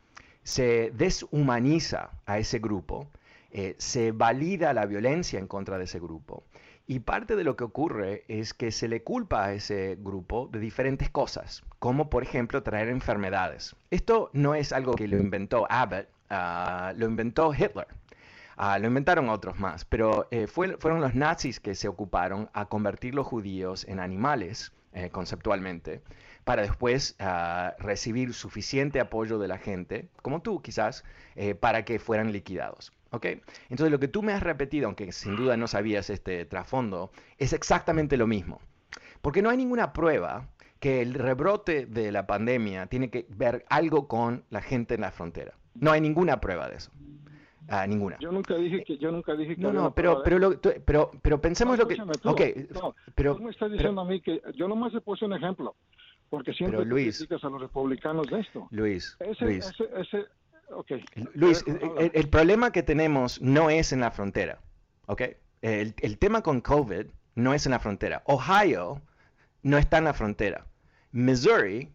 Se 0.43 0.91
deshumaniza 0.95 2.11
a 2.25 2.37
ese 2.37 2.59
grupo, 2.59 3.07
eh, 3.51 3.75
se 3.77 4.11
valida 4.11 4.73
la 4.73 4.85
violencia 4.85 5.39
en 5.39 5.47
contra 5.47 5.77
de 5.77 5.85
ese 5.85 5.99
grupo. 5.99 6.43
Y 6.89 6.99
parte 6.99 7.35
de 7.35 7.43
lo 7.43 7.57
que 7.57 7.65
ocurre 7.65 8.23
es 8.29 8.53
que 8.53 8.71
se 8.71 8.87
le 8.87 9.03
culpa 9.03 9.43
a 9.45 9.53
ese 9.53 9.97
grupo 9.99 10.47
de 10.51 10.59
diferentes 10.59 11.09
cosas, 11.09 11.63
como 11.79 12.09
por 12.09 12.23
ejemplo 12.23 12.63
traer 12.63 12.87
enfermedades. 12.87 13.75
Esto 13.91 14.29
no 14.31 14.55
es 14.55 14.71
algo 14.71 14.93
que 14.93 15.07
lo 15.07 15.17
inventó 15.17 15.65
Abbott, 15.69 16.07
ah, 16.29 16.93
lo 16.95 17.05
inventó 17.07 17.53
Hitler. 17.53 17.87
Ah, 18.59 18.79
lo 18.79 18.87
inventaron 18.87 19.29
otros 19.29 19.59
más, 19.59 19.85
pero 19.85 20.27
eh, 20.31 20.47
fue- 20.47 20.77
fueron 20.77 20.99
los 20.99 21.13
nazis 21.13 21.59
que 21.59 21.75
se 21.75 21.87
ocuparon 21.87 22.49
a 22.53 22.65
convertir 22.65 23.13
los 23.13 23.27
judíos 23.27 23.85
en 23.87 23.99
animales, 23.99 24.71
eh, 24.93 25.09
conceptualmente, 25.11 26.01
para 26.47 26.61
después 26.61 27.15
ah, 27.19 27.75
recibir 27.77 28.33
suficiente 28.33 28.99
apoyo 29.01 29.37
de 29.37 29.49
la 29.49 29.57
gente, 29.57 30.07
como 30.21 30.41
tú 30.41 30.61
quizás, 30.61 31.03
eh, 31.35 31.53
para 31.55 31.83
que 31.83 31.99
fueran 31.99 32.31
liquidados. 32.31 32.93
¿ok? 33.11 33.25
Entonces 33.69 33.91
lo 33.91 33.99
que 33.99 34.07
tú 34.07 34.23
me 34.23 34.31
has 34.31 34.41
repetido, 34.41 34.85
aunque 34.87 35.11
sin 35.11 35.35
duda 35.35 35.57
no 35.57 35.67
sabías 35.67 36.09
este 36.09 36.45
trasfondo, 36.45 37.11
es 37.37 37.51
exactamente 37.51 38.15
lo 38.15 38.27
mismo. 38.27 38.61
Porque 39.21 39.41
no 39.41 39.49
hay 39.49 39.57
ninguna 39.57 39.91
prueba 39.91 40.47
que 40.79 41.01
el 41.01 41.13
rebrote 41.15 41.85
de 41.85 42.11
la 42.13 42.25
pandemia 42.27 42.85
tiene 42.85 43.09
que 43.09 43.25
ver 43.29 43.65
algo 43.69 44.07
con 44.07 44.45
la 44.49 44.61
gente 44.61 44.95
en 44.95 45.01
la 45.01 45.11
frontera. 45.11 45.53
No 45.75 45.91
hay 45.91 45.99
ninguna 45.99 46.39
prueba 46.39 46.69
de 46.69 46.77
eso. 46.77 46.91
Ah, 47.69 47.85
ninguna. 47.85 48.17
Yo 48.19 48.31
nunca 48.31 48.55
dije 48.55 48.83
que 48.85 48.97
yo 48.97 49.11
nunca 49.11 49.35
dije 49.35 49.55
que 49.57 49.61
No, 49.61 49.73
no, 49.73 49.93
pero, 49.93 50.21
pero, 50.23 50.39
lo- 50.39 50.57
tú- 50.57 50.71
pero, 50.85 51.11
pero 51.21 51.41
pensemos 51.41 51.77
No, 51.77 51.83
lo 51.83 51.87
que... 51.89 51.95
tú. 51.97 52.29
Ok, 52.29 52.41
No, 52.73 52.95
pero... 53.15 53.35
Tú 53.35 53.43
me 53.43 53.49
estás 53.51 53.67
pero- 53.67 53.73
diciendo 53.73 53.99
a 54.01 54.05
mí 54.05 54.21
que 54.21 54.41
yo 54.55 54.69
nomás 54.69 54.93
te 54.93 55.01
puse 55.01 55.25
un 55.25 55.33
ejemplo, 55.33 55.75
porque 56.29 56.53
siempre 56.53 56.79
Pero, 56.79 56.89
Luis. 56.89 57.17
criticas 57.17 57.43
a 57.43 57.49
los 57.49 57.61
republicanos 57.61 58.27
de 58.27 58.39
esto. 58.39 58.67
Luis, 58.71 59.15
Ese, 59.19 59.45
Luis, 59.45 59.65
ese, 59.65 59.85
ese, 59.99 60.25
ok. 60.69 60.91
Luis, 61.33 61.63
el, 62.13 62.29
problema 62.29 62.71
que 62.71 62.83
tenemos 62.83 63.41
no 63.41 63.69
es 63.69 63.93
en 63.93 64.01
la 64.01 64.11
frontera, 64.11 64.59
¿ok? 65.05 65.21
El, 65.61 65.95
el 66.01 66.17
tema 66.17 66.41
con 66.41 66.61
COVID 66.61 67.07
no 67.35 67.53
es 67.53 67.65
en 67.65 67.71
la 67.71 67.79
frontera. 67.79 68.23
Ohio 68.25 69.01
no 69.63 69.77
está 69.77 69.99
en 69.99 70.05
la 70.05 70.13
frontera. 70.13 70.65
Missouri 71.11 71.93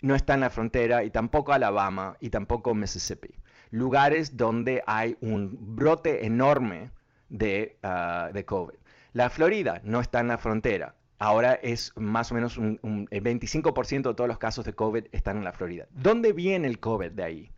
no 0.00 0.14
está 0.14 0.34
en 0.34 0.40
la 0.40 0.50
frontera 0.50 1.04
y 1.04 1.10
tampoco 1.10 1.52
Alabama 1.52 2.16
y 2.20 2.30
tampoco 2.30 2.74
Mississippi. 2.74 3.34
Lugares 3.70 4.36
donde 4.36 4.82
hay 4.86 5.16
un 5.20 5.56
brote 5.76 6.26
enorme 6.26 6.90
de, 7.28 7.78
ah, 7.82 8.30
de 8.32 8.44
COVID. 8.44 8.74
La 9.12 9.30
Florida 9.30 9.80
no 9.84 10.00
está 10.00 10.20
en 10.20 10.28
la 10.28 10.38
frontera. 10.38 10.94
Ahora 11.22 11.54
es 11.54 11.92
más 11.94 12.32
o 12.32 12.34
menos 12.34 12.58
el 12.58 12.78
25% 13.22 14.02
de 14.08 14.14
todos 14.14 14.26
los 14.26 14.38
casos 14.38 14.64
de 14.64 14.72
COVID 14.72 15.04
están 15.12 15.36
en 15.36 15.44
la 15.44 15.52
Florida. 15.52 15.86
¿Dónde 15.92 16.32
viene 16.32 16.66
el 16.66 16.80
COVID 16.80 17.12
de 17.12 17.22
ahí? 17.22 17.52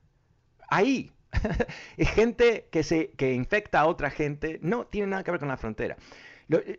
ahí. 0.68 1.12
es 1.96 2.10
gente 2.10 2.68
que, 2.70 2.82
se, 2.82 3.08
que 3.12 3.32
infecta 3.32 3.80
a 3.80 3.86
otra 3.86 4.10
gente, 4.10 4.58
no 4.60 4.84
tiene 4.86 5.06
nada 5.08 5.24
que 5.24 5.30
ver 5.30 5.40
con 5.40 5.48
la 5.48 5.56
frontera. 5.56 5.96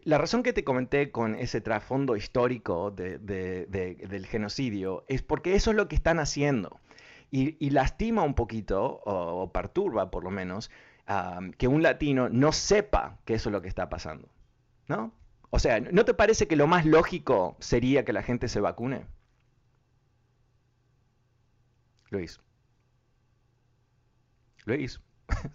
La 0.04 0.20
razón 0.20 0.44
que 0.44 0.54
te 0.54 0.64
comenté 0.64 1.10
con 1.10 1.34
ese 1.34 1.60
trasfondo 1.60 2.16
histórico 2.16 2.92
de- 2.92 3.18
de- 3.18 3.66
de- 3.66 3.96
del 4.08 4.28
genocidio 4.28 5.06
es 5.08 5.24
porque 5.24 5.56
eso 5.56 5.72
es 5.72 5.78
lo 5.78 5.88
que 5.88 5.96
están 5.96 6.20
haciendo. 6.20 6.80
Y, 7.32 7.72
lastima 7.72 8.22
un 8.22 8.36
poquito, 8.36 9.02
o, 9.06 9.52
perturba 9.52 10.12
por 10.12 10.24
lo 10.24 10.30
menos, 10.30 10.70
am, 11.08 11.52
que 11.52 11.68
un 11.68 11.82
latino 11.82 12.30
no 12.30 12.52
sepa 12.52 13.18
que 13.26 13.34
eso 13.34 13.50
es 13.50 13.54
lo 13.54 13.62
que 13.64 13.68
está 13.70 13.90
pasando. 13.90 14.30
¿No? 14.88 15.12
O 15.50 15.60
sea, 15.60 15.80
¿no 15.80 16.06
te 16.06 16.14
parece 16.14 16.48
que 16.48 16.56
lo 16.56 16.68
más 16.68 16.86
lógico 16.86 17.56
sería 17.60 18.04
que 18.04 18.14
la 18.14 18.24
gente 18.24 18.48
se 18.48 18.60
vacune? 18.60 19.06
Luis. 22.10 22.40
Luis. 24.66 25.00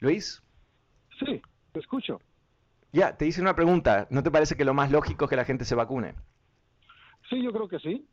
Luis. 0.00 0.42
Sí, 1.18 1.40
te 1.72 1.80
escucho. 1.80 2.20
Ya, 2.92 3.16
te 3.16 3.26
hice 3.26 3.40
una 3.40 3.56
pregunta. 3.56 4.06
¿No 4.10 4.22
te 4.22 4.30
parece 4.30 4.56
que 4.56 4.64
lo 4.64 4.74
más 4.74 4.90
lógico 4.90 5.24
es 5.24 5.30
que 5.30 5.36
la 5.36 5.44
gente 5.44 5.64
se 5.64 5.74
vacune? 5.74 6.14
Sí, 7.28 7.42
yo 7.42 7.52
creo 7.52 7.68
que 7.68 7.78
sí, 7.78 8.06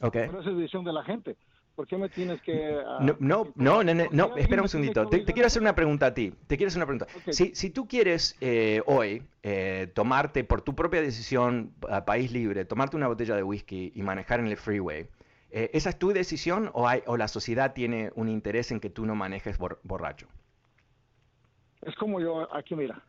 Ok. 0.00 0.12
pero 0.12 0.40
esa 0.40 0.50
es 0.50 0.56
decisión 0.56 0.84
de 0.84 0.92
la 0.92 1.04
gente. 1.04 1.36
¿Por 1.74 1.86
qué 1.88 1.96
me 1.96 2.08
tienes 2.08 2.40
que...? 2.42 2.78
ah, 2.86 2.98
No, 3.00 3.16
no, 3.18 3.52
no, 3.56 3.82
no, 3.82 3.94
no, 3.94 4.04
¿por 4.04 4.10
qué 4.10 4.16
no, 4.16 4.24
alguien 4.24 4.38
espera 4.38 4.62
un 4.62 4.68
segundito. 4.68 5.08
Te, 5.08 5.18
te 5.20 5.32
quiero 5.32 5.46
hacer 5.48 5.60
una 5.62 5.74
pregunta 5.74 6.06
a 6.06 6.14
ti. 6.14 6.32
Te 6.46 6.56
quiero 6.56 6.68
hacer 6.68 6.78
una 6.78 6.86
pregunta. 6.86 7.06
Si, 7.32 7.54
si 7.54 7.70
tú 7.70 7.88
quieres 7.88 8.36
eh, 8.40 8.82
hoy 8.86 9.22
eh, 9.42 9.90
tomarte 9.94 10.44
por 10.44 10.62
tu 10.62 10.74
propia 10.76 11.00
decisión, 11.00 11.72
a 11.90 12.04
país 12.04 12.30
libre, 12.30 12.64
tomarte 12.64 12.96
una 12.96 13.08
botella 13.08 13.34
de 13.34 13.42
whisky 13.42 13.92
y 13.94 14.02
manejar 14.02 14.38
en 14.40 14.46
el 14.46 14.56
freeway, 14.56 15.08
eh, 15.50 15.70
¿esa 15.72 15.90
es 15.90 15.98
tu 15.98 16.12
decisión 16.12 16.70
o, 16.74 16.86
hay, 16.86 17.02
o 17.06 17.16
la 17.16 17.26
sociedad 17.28 17.72
tiene 17.74 18.12
un 18.14 18.28
interés 18.28 18.70
en 18.70 18.78
que 18.78 18.90
tú 18.90 19.04
no 19.06 19.14
manejes 19.16 19.58
bor- 19.58 19.78
borracho? 19.82 20.28
Es 21.82 21.94
como 21.96 22.20
yo, 22.20 22.54
aquí 22.54 22.74
mira. 22.76 23.02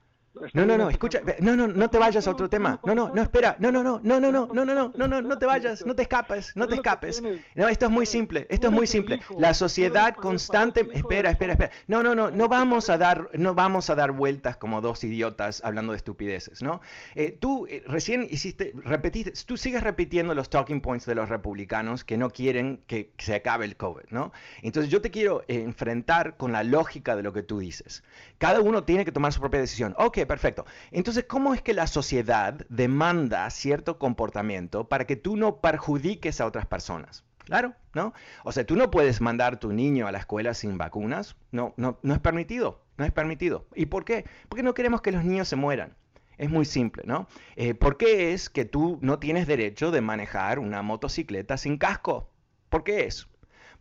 No, 0.54 0.66
no, 0.66 0.78
no, 0.78 0.90
escucha, 0.90 1.22
no, 1.40 1.56
no, 1.56 1.68
no 1.68 1.90
te 1.90 1.98
vayas 1.98 2.28
a 2.28 2.32
otro 2.32 2.50
tema. 2.50 2.80
No, 2.86 2.96
no, 2.96 3.12
no, 3.14 3.22
espera, 3.22 3.56
no, 3.60 3.72
no, 3.72 3.84
no, 3.84 4.00
no, 4.04 4.20
no, 4.20 4.32
no, 4.32 4.48
no, 4.54 4.66
no, 4.66 4.76
no, 4.76 4.94
no, 4.96 5.08
no, 5.08 5.22
no 5.22 5.38
te 5.38 5.46
vayas, 5.46 5.86
no 5.86 5.96
te 5.96 6.04
escapes, 6.04 6.56
no 6.56 6.68
te 6.68 6.76
escapes. 6.76 7.22
No, 7.56 7.68
esto 7.68 7.86
es 7.86 7.92
muy 7.92 8.06
simple, 8.06 8.48
esto 8.50 8.68
es 8.68 8.74
muy 8.74 8.88
simple. 8.88 9.22
La 9.38 9.54
sociedad 9.54 10.16
constante, 10.16 10.88
espera, 10.94 11.30
espera, 11.32 11.54
espera. 11.54 11.72
No, 11.88 12.04
no, 12.04 12.16
no, 12.16 12.32
no 12.32 12.48
vamos 12.48 12.90
a 12.90 12.98
dar, 12.98 13.30
no 13.34 13.54
vamos 13.56 13.90
a 13.90 13.96
dar 13.96 14.12
vueltas 14.12 14.58
como 14.58 14.82
dos 14.82 15.04
idiotas 15.04 15.62
hablando 15.64 15.94
de 15.94 15.98
estupideces, 15.98 16.62
¿no? 16.62 16.82
Eh, 17.16 17.38
tú 17.40 17.68
eh, 17.68 17.84
recién 17.88 18.28
hiciste, 18.30 18.74
repetiste, 18.84 19.34
tú 19.46 19.58
sigues 19.58 19.84
repitiendo 19.84 20.36
los 20.36 20.50
talking 20.50 20.82
points 20.82 21.06
de 21.06 21.16
los 21.16 21.30
republicanos 21.30 22.04
que 22.04 22.18
no 22.18 22.30
quieren 22.30 22.82
que 22.88 23.12
se 23.18 23.36
acabe 23.36 23.66
el 23.66 23.78
COVID, 23.78 24.06
¿no? 24.10 24.32
Entonces 24.62 24.92
yo 24.92 25.02
te 25.02 25.12
quiero 25.12 25.44
eh, 25.48 25.62
enfrentar 25.62 26.38
con 26.38 26.52
la 26.52 26.64
lógica 26.64 27.16
de 27.16 27.24
lo 27.24 27.34
que 27.34 27.44
tú 27.44 27.60
dices. 27.60 28.04
Cada 28.38 28.62
uno 28.62 28.84
tiene 28.84 29.06
que 29.06 29.12
tomar 29.12 29.32
su 29.34 29.40
propia 29.40 29.60
decisión. 29.60 29.96
Ok, 29.98 30.20
perfecto. 30.26 30.66
Entonces, 30.92 31.26
¿cómo 31.26 31.54
es 31.54 31.62
que 31.62 31.74
la 31.74 31.88
sociedad 31.88 32.66
demanda 32.70 33.50
cierto 33.50 33.98
comportamiento 34.00 34.88
para 34.88 35.06
que 35.06 35.16
tú 35.16 35.38
no 35.38 35.62
perjudiques 35.62 36.42
a 36.42 36.46
otras 36.46 36.66
personas? 36.66 37.24
Claro, 37.46 37.74
¿no? 37.94 38.14
O 38.44 38.52
sea, 38.52 38.66
tú 38.66 38.76
no 38.76 38.90
puedes 38.90 39.22
mandar 39.22 39.60
tu 39.60 39.72
niño 39.72 40.08
a 40.08 40.12
la 40.12 40.18
escuela 40.18 40.54
sin 40.54 40.78
vacunas. 40.78 41.36
No, 41.52 41.74
no, 41.78 42.00
no 42.02 42.14
es 42.14 42.20
permitido. 42.20 42.82
No 42.98 43.06
es 43.06 43.12
permitido. 43.12 43.68
¿Y 43.76 43.88
por 43.88 44.06
qué? 44.06 44.26
Porque 44.50 44.64
no 44.64 44.74
queremos 44.74 45.02
que 45.02 45.12
los 45.12 45.24
niños 45.24 45.48
se 45.48 45.56
mueran. 45.56 45.96
Es 46.38 46.50
muy 46.50 46.66
simple, 46.66 47.04
¿no? 47.06 47.28
Eh, 47.56 47.74
¿Por 47.76 47.98
qué 47.98 48.34
es 48.34 48.50
que 48.50 48.66
tú 48.66 48.98
no 49.02 49.20
tienes 49.20 49.48
derecho 49.48 49.92
de 49.92 50.02
manejar 50.02 50.60
una 50.60 50.82
motocicleta 50.82 51.58
sin 51.58 51.78
casco? 51.78 52.30
¿Por 52.70 52.84
qué 52.84 53.06
es? 53.06 53.28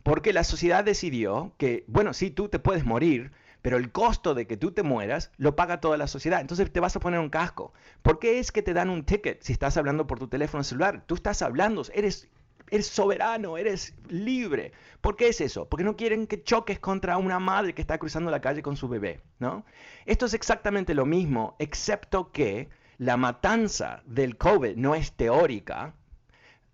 Porque 0.03 0.31
la 0.31 0.43
sociedad 0.43 0.83
decidió 0.83 1.53
que, 1.57 1.83
bueno, 1.87 2.13
sí, 2.13 2.29
tú 2.29 2.47
te 2.47 2.59
puedes 2.59 2.85
morir, 2.85 3.31
pero 3.65 3.77
el 3.77 3.91
costo 3.91 4.35
de 4.35 4.45
que 4.45 4.57
tú 4.57 4.73
te 4.73 4.83
mueras 4.83 5.31
lo 5.37 5.55
paga 5.55 5.81
toda 5.81 5.97
la 5.97 6.05
sociedad. 6.05 6.39
Entonces 6.39 6.71
te 6.71 6.79
vas 6.79 6.95
a 6.95 6.99
poner 6.99 7.19
un 7.19 7.31
casco. 7.31 7.73
¿Por 8.03 8.19
qué 8.19 8.37
es 8.37 8.51
que 8.51 8.61
te 8.61 8.75
dan 8.75 8.91
un 8.91 9.05
ticket 9.05 9.41
si 9.41 9.53
estás 9.53 9.75
hablando 9.75 10.05
por 10.05 10.19
tu 10.19 10.27
teléfono 10.27 10.63
celular? 10.63 11.03
Tú 11.07 11.15
estás 11.15 11.41
hablando, 11.41 11.81
eres, 11.91 12.29
eres 12.69 12.85
soberano, 12.85 13.57
eres 13.57 13.95
libre. 14.07 14.71
¿Por 15.01 15.15
qué 15.15 15.29
es 15.29 15.41
eso? 15.41 15.67
Porque 15.67 15.83
no 15.83 15.95
quieren 15.95 16.27
que 16.27 16.43
choques 16.43 16.77
contra 16.77 17.17
una 17.17 17.39
madre 17.39 17.73
que 17.73 17.81
está 17.81 17.97
cruzando 17.97 18.29
la 18.29 18.39
calle 18.39 18.61
con 18.61 18.77
su 18.77 18.87
bebé, 18.87 19.21
¿no? 19.39 19.65
Esto 20.05 20.27
es 20.27 20.35
exactamente 20.35 20.93
lo 20.93 21.07
mismo, 21.07 21.55
excepto 21.57 22.31
que 22.31 22.69
la 22.99 23.17
matanza 23.17 24.03
del 24.05 24.37
COVID 24.37 24.75
no 24.75 24.93
es 24.93 25.13
teórica, 25.13 25.95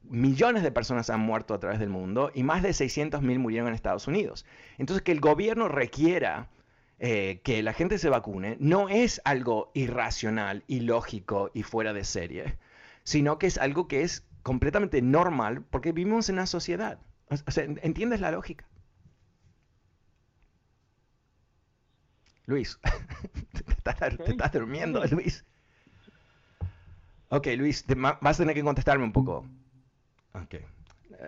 millones 0.03 0.61
de 0.61 0.73
personas 0.73 1.09
han 1.09 1.21
muerto 1.21 1.53
a 1.53 1.59
través 1.61 1.79
del 1.79 1.87
mundo 1.87 2.31
y 2.35 2.43
más 2.43 2.61
de 2.61 2.73
600 2.73 3.21
mil 3.21 3.39
murieron 3.39 3.69
en 3.69 3.75
Estados 3.75 4.09
Unidos. 4.09 4.45
Entonces, 4.77 5.03
que 5.03 5.13
el 5.13 5.21
gobierno 5.21 5.69
requiera 5.69 6.49
eh, 7.03 7.41
que 7.43 7.63
la 7.63 7.73
gente 7.73 7.97
se 7.97 8.09
vacune 8.09 8.57
no 8.59 8.87
es 8.87 9.21
algo 9.25 9.71
irracional, 9.73 10.63
ilógico 10.67 11.49
y 11.51 11.63
fuera 11.63 11.93
de 11.93 12.03
serie, 12.03 12.59
sino 13.03 13.39
que 13.39 13.47
es 13.47 13.57
algo 13.57 13.87
que 13.87 14.03
es 14.03 14.23
completamente 14.43 15.01
normal 15.01 15.63
porque 15.63 15.93
vivimos 15.93 16.29
en 16.29 16.35
una 16.35 16.45
sociedad. 16.45 16.99
O 17.27 17.51
sea, 17.51 17.63
¿entiendes 17.63 18.21
la 18.21 18.29
lógica? 18.29 18.67
Luis, 22.45 22.77
te, 23.51 23.71
estás, 23.71 24.51
durmiendo, 24.51 25.03
Luis. 25.05 25.43
Ok, 27.29 27.47
Luis, 27.57 27.83
vas 27.97 28.39
a 28.39 28.43
tener 28.43 28.53
que 28.53 28.63
contestarme 28.63 29.05
un 29.05 29.11
poco. 29.11 29.43
Okay. 30.33 30.63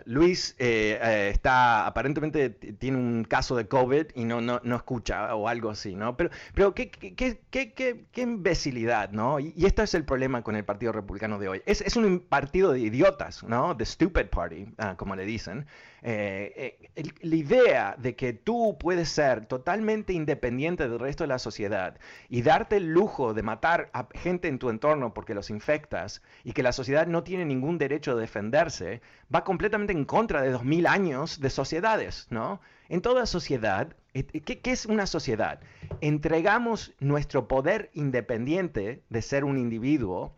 Luis 0.05 0.55
eh, 0.59 0.99
eh, 1.01 1.29
está, 1.31 1.85
aparentemente 1.85 2.49
tiene 2.49 2.97
un 2.97 3.23
caso 3.23 3.55
de 3.55 3.67
COVID 3.67 4.07
y 4.15 4.25
no, 4.25 4.41
no, 4.41 4.59
no 4.63 4.75
escucha 4.75 5.35
o 5.35 5.47
algo 5.47 5.69
así, 5.69 5.95
¿no? 5.95 6.17
Pero, 6.17 6.29
pero 6.53 6.73
qué, 6.73 6.89
qué, 6.89 7.39
qué, 7.49 7.73
qué 8.11 8.21
imbecilidad, 8.21 9.11
¿no? 9.11 9.39
Y, 9.39 9.53
y, 9.55 9.65
este 9.65 9.83
es 9.83 9.93
el 9.93 10.05
problema 10.05 10.41
con 10.41 10.55
el 10.55 10.65
Partido 10.65 10.91
Republicano 10.91 11.39
de 11.39 11.47
hoy. 11.47 11.61
Es, 11.65 11.81
es 11.81 11.95
un 11.95 12.19
partido 12.19 12.71
de 12.71 12.79
idiotas, 12.79 13.43
¿no? 13.43 13.75
The 13.77 13.85
Stupid 13.85 14.27
Party, 14.27 14.63
uh, 14.77 14.95
como 14.95 15.15
le 15.15 15.25
dicen. 15.25 15.65
Eh, 16.05 16.77
eh, 16.95 17.13
la 17.21 17.35
idea 17.35 17.95
de 17.97 18.13
que 18.17 18.33
tú 18.33 18.75
puedes 18.77 19.07
ser 19.07 19.45
totalmente 19.45 20.11
independiente 20.11 20.89
del 20.89 20.99
resto 20.99 21.23
de 21.23 21.29
la 21.29 21.39
sociedad 21.39 21.97
y 22.27 22.41
darte 22.41 22.75
el 22.75 22.91
lujo 22.91 23.33
de 23.33 23.41
matar 23.41 23.89
a 23.93 24.09
gente 24.13 24.49
en 24.49 24.59
tu 24.59 24.69
entorno 24.69 25.13
porque 25.13 25.33
los 25.33 25.49
infectas 25.49 26.21
y 26.43 26.51
que 26.51 26.61
la 26.61 26.73
sociedad 26.73 27.07
no 27.07 27.23
tiene 27.23 27.45
ningún 27.45 27.77
derecho 27.77 28.15
de 28.15 28.21
defenderse, 28.21 29.01
va 29.33 29.45
completamente 29.45 29.93
en 29.93 30.03
contra 30.03 30.41
de 30.41 30.51
dos 30.51 30.65
mil 30.65 30.87
años 30.87 31.39
de 31.39 31.49
sociedades, 31.49 32.27
¿no? 32.29 32.59
En 32.89 33.01
toda 33.01 33.25
sociedad, 33.25 33.95
eh, 34.13 34.25
¿qué, 34.25 34.59
¿qué, 34.59 34.71
es 34.71 34.85
una 34.85 35.07
sociedad? 35.07 35.61
Entregamos 36.01 36.93
nuestro 36.99 37.47
poder 37.47 37.89
independiente 37.93 39.03
de 39.07 39.21
ser 39.21 39.45
un 39.45 39.57
individuo, 39.57 40.35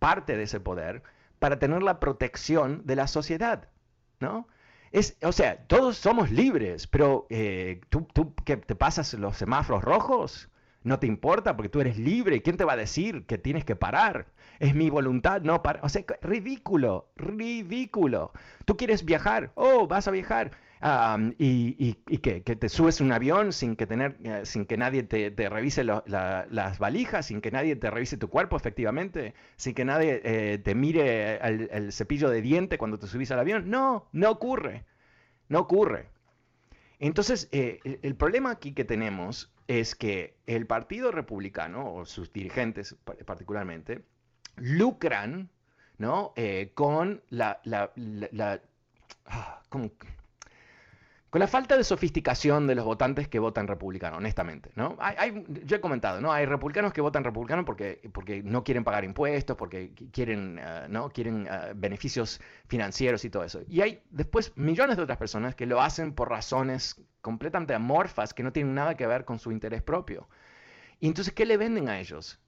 parte 0.00 0.36
de 0.36 0.42
ese 0.42 0.58
poder, 0.58 1.04
para 1.38 1.60
tener 1.60 1.84
la 1.84 2.00
protección 2.00 2.82
de 2.84 2.96
la 2.96 3.06
sociedad, 3.06 3.68
¿no? 4.18 4.48
Es, 4.94 5.16
o 5.22 5.32
sea, 5.32 5.66
todos 5.66 5.96
somos 5.98 6.30
libres, 6.30 6.86
pero 6.86 7.26
eh, 7.28 7.80
¿tú, 7.90 8.06
tú 8.12 8.32
que 8.44 8.56
te 8.56 8.76
pasas 8.76 9.12
los 9.14 9.36
semáforos 9.36 9.82
rojos, 9.82 10.48
no 10.84 11.00
te 11.00 11.08
importa 11.08 11.56
porque 11.56 11.68
tú 11.68 11.80
eres 11.80 11.98
libre. 11.98 12.42
¿Quién 12.42 12.56
te 12.56 12.64
va 12.64 12.74
a 12.74 12.76
decir 12.76 13.26
que 13.26 13.36
tienes 13.36 13.64
que 13.64 13.74
parar? 13.74 14.26
Es 14.60 14.74
mi 14.76 14.90
voluntad 14.90 15.42
no 15.42 15.62
parar. 15.64 15.84
O 15.84 15.88
sea, 15.88 16.04
ridículo, 16.22 17.08
ridículo. 17.16 18.32
Tú 18.66 18.76
quieres 18.76 19.04
viajar, 19.04 19.50
oh, 19.56 19.88
vas 19.88 20.06
a 20.06 20.12
viajar. 20.12 20.52
Y, 21.38 21.96
y, 22.06 22.18
que, 22.18 22.40
te 22.40 22.68
subes 22.68 23.00
un 23.00 23.10
avión 23.10 23.54
sin 23.54 23.74
que, 23.74 23.86
tener, 23.86 24.18
eh, 24.22 24.42
sin 24.44 24.66
que 24.66 24.76
nadie 24.76 25.02
te, 25.02 25.48
revise 25.48 25.82
las 25.82 26.78
valijas, 26.78 27.26
sin 27.26 27.40
que 27.40 27.50
nadie 27.50 27.74
te 27.76 27.90
revise 27.90 28.18
tu 28.18 28.28
cuerpo 28.28 28.56
efectivamente, 28.56 29.34
sin 29.56 29.74
que 29.74 29.86
nadie 29.86 30.20
eh, 30.24 30.58
te 30.58 30.74
mire 30.74 31.36
el, 31.36 31.90
cepillo 31.90 32.28
de 32.28 32.42
diente 32.42 32.76
cuando 32.76 32.98
te 32.98 33.06
subís 33.06 33.30
al 33.30 33.38
avión. 33.38 33.70
No, 33.70 34.08
no 34.12 34.30
ocurre. 34.30 34.84
No 35.48 35.60
ocurre. 35.60 36.08
Entonces, 36.98 37.48
eh, 37.52 37.80
el 38.02 38.14
problema 38.14 38.50
aquí 38.50 38.72
que 38.72 38.84
tenemos 38.84 39.52
es 39.68 39.94
que 39.94 40.36
el 40.46 40.66
Partido 40.66 41.12
Republicano, 41.12 41.94
o 41.94 42.04
sus 42.04 42.30
dirigentes 42.30 42.94
particularmente, 43.24 44.04
lucran 44.56 45.48
¿no? 45.96 46.34
con 46.74 47.22
la, 47.30 47.60
la, 47.64 47.90
la, 47.96 48.60
ah, 49.26 49.62
con 51.34 51.40
la 51.40 51.48
falta 51.48 51.76
de 51.76 51.82
sofisticación 51.82 52.68
de 52.68 52.76
los 52.76 52.84
votantes 52.84 53.26
que 53.26 53.40
votan 53.40 53.66
republicano, 53.66 54.18
honestamente, 54.18 54.70
¿no? 54.76 54.96
Hay, 55.00 55.44
yo 55.64 55.74
he 55.74 55.80
comentado, 55.80 56.20
¿no? 56.20 56.32
Hay 56.32 56.46
republicanos 56.46 56.92
que 56.92 57.00
votan 57.00 57.24
republicano 57.24 57.64
porque, 57.64 58.08
porque 58.12 58.44
no 58.44 58.62
quieren 58.62 58.84
pagar 58.84 59.02
impuestos, 59.02 59.56
porque 59.56 59.90
quieren, 60.12 60.60
uh, 60.60 60.88
¿no? 60.88 61.10
quieren 61.10 61.48
uh, 61.48 61.72
beneficios 61.74 62.40
financieros 62.68 63.24
y 63.24 63.30
todo 63.30 63.42
eso. 63.42 63.62
Y 63.66 63.80
hay 63.80 64.00
después 64.10 64.52
millones 64.54 64.96
de 64.96 65.02
otras 65.02 65.18
personas 65.18 65.56
que 65.56 65.66
lo 65.66 65.82
hacen 65.82 66.12
por 66.12 66.30
razones 66.30 67.02
completamente 67.20 67.74
amorfas 67.74 68.32
que 68.32 68.44
no 68.44 68.52
tienen 68.52 68.76
nada 68.76 68.94
que 68.94 69.04
ver 69.08 69.24
con 69.24 69.40
su 69.40 69.50
interés 69.50 69.82
propio. 69.82 70.28
Y 71.00 71.08
entonces, 71.08 71.34
¿qué 71.34 71.46
le 71.46 71.56
venden 71.56 71.88
a 71.88 71.98
ellos? 71.98 72.38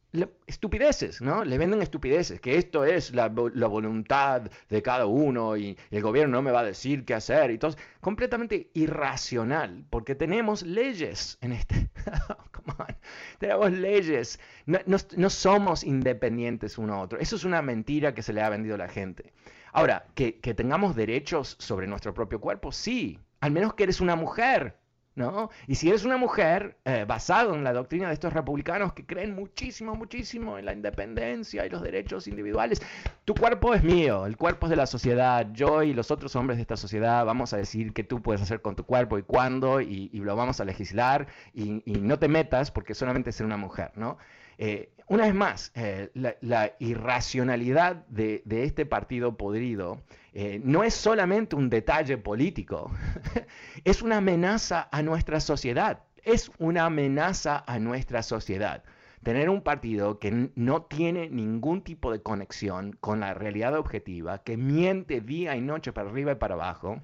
Estupideces, 0.46 1.20
¿no? 1.20 1.44
Le 1.44 1.58
venden 1.58 1.82
estupideces, 1.82 2.40
que 2.40 2.56
esto 2.56 2.84
es 2.84 3.14
la, 3.14 3.28
voluntad 3.28 4.50
de 4.68 4.82
cada 4.82 5.06
uno 5.06 5.56
y, 5.56 5.76
el 5.90 6.02
gobierno 6.02 6.36
no 6.36 6.42
me 6.42 6.50
va 6.50 6.60
a 6.60 6.64
decir 6.64 7.04
qué 7.04 7.14
hacer. 7.14 7.50
Y 7.50 7.58
todo, 7.58 7.74
completamente 8.00 8.70
irracional, 8.74 9.84
porque 9.90 10.14
tenemos 10.14 10.62
leyes 10.62 11.38
en 11.40 11.52
este... 11.52 11.90
tenemos 13.38 13.72
leyes, 13.72 14.40
no, 14.66 14.78
no, 14.86 15.30
somos 15.30 15.84
independientes 15.84 16.78
uno 16.78 16.94
a 16.94 17.00
otro. 17.00 17.18
Eso 17.18 17.36
es 17.36 17.44
una 17.44 17.62
mentira 17.62 18.14
que 18.14 18.22
se 18.22 18.32
le 18.32 18.42
ha 18.42 18.48
vendido 18.48 18.74
a 18.74 18.78
la 18.78 18.88
gente. 18.88 19.32
Ahora, 19.72 20.06
que, 20.14 20.40
que 20.40 20.54
tengamos 20.54 20.96
derechos 20.96 21.56
sobre 21.58 21.86
nuestro 21.86 22.14
propio 22.14 22.40
cuerpo, 22.40 22.72
sí, 22.72 23.18
al 23.40 23.50
menos 23.50 23.74
que 23.74 23.84
eres 23.84 24.00
una 24.00 24.16
mujer. 24.16 24.76
¿No? 25.16 25.50
Y 25.66 25.74
si 25.74 25.88
eres 25.88 26.04
una 26.04 26.18
mujer, 26.18 26.76
eh, 26.84 27.04
basado 27.08 27.54
en 27.54 27.64
la 27.64 27.72
doctrina 27.72 28.08
de 28.08 28.14
estos 28.14 28.32
republicanos 28.32 28.92
que 28.92 29.04
creen 29.04 29.34
muchísimo, 29.34 29.94
muchísimo 29.94 30.58
en 30.58 30.66
la 30.66 30.72
independencia 30.72 31.66
y 31.66 31.70
los 31.70 31.82
derechos 31.82 32.28
individuales, 32.28 32.82
tu 33.24 33.34
cuerpo 33.34 33.74
es 33.74 33.82
mío, 33.82 34.26
el 34.26 34.36
cuerpo 34.36 34.66
es 34.66 34.70
de 34.70 34.76
la 34.76 34.86
sociedad, 34.86 35.48
yo 35.52 35.82
y 35.82 35.94
los 35.94 36.10
otros 36.10 36.36
hombres 36.36 36.58
de 36.58 36.62
esta 36.62 36.76
sociedad 36.76 37.24
vamos 37.24 37.54
a 37.54 37.56
decir 37.56 37.94
qué 37.94 38.04
tú 38.04 38.22
puedes 38.22 38.42
hacer 38.42 38.60
con 38.60 38.76
tu 38.76 38.84
cuerpo 38.84 39.18
y 39.18 39.22
cuándo, 39.22 39.80
y, 39.80 40.10
lo 40.12 40.36
vamos 40.36 40.60
a 40.60 40.64
legislar, 40.64 41.26
y, 41.54 41.82
no 41.86 42.18
te 42.18 42.28
metas 42.28 42.70
porque 42.70 42.94
solamente 42.94 43.32
ser 43.32 43.46
una 43.46 43.56
mujer, 43.56 43.92
¿no? 43.96 44.18
Eh, 44.58 44.90
una 45.08 45.24
vez 45.24 45.34
más, 45.34 45.72
eh, 45.76 46.10
la, 46.14 46.72
irracionalidad 46.80 48.04
de, 48.08 48.42
este 48.48 48.86
partido 48.86 49.36
podrido 49.36 50.02
eh, 50.38 50.60
no 50.62 50.84
es 50.84 50.92
solamente 50.92 51.56
un 51.56 51.70
detalle 51.70 52.18
político, 52.18 52.90
es 53.84 54.02
una 54.02 54.18
amenaza 54.18 54.86
a 54.92 55.00
nuestra 55.00 55.40
sociedad, 55.40 56.02
es 56.24 56.50
una 56.58 56.84
amenaza 56.84 57.64
a 57.66 57.78
nuestra 57.78 58.22
sociedad. 58.22 58.84
Tener 59.22 59.48
un 59.48 59.62
partido 59.62 60.18
que 60.18 60.50
no 60.54 60.82
tiene 60.82 61.30
ningún 61.30 61.80
tipo 61.80 62.12
de 62.12 62.20
conexión 62.20 62.98
con 63.00 63.20
la 63.20 63.32
realidad 63.32 63.78
objetiva, 63.78 64.42
que 64.42 64.58
miente 64.58 65.22
día 65.22 65.56
y 65.56 65.62
noche 65.62 65.94
para 65.94 66.10
arriba 66.10 66.32
y 66.32 66.34
para 66.34 66.52
abajo, 66.52 67.00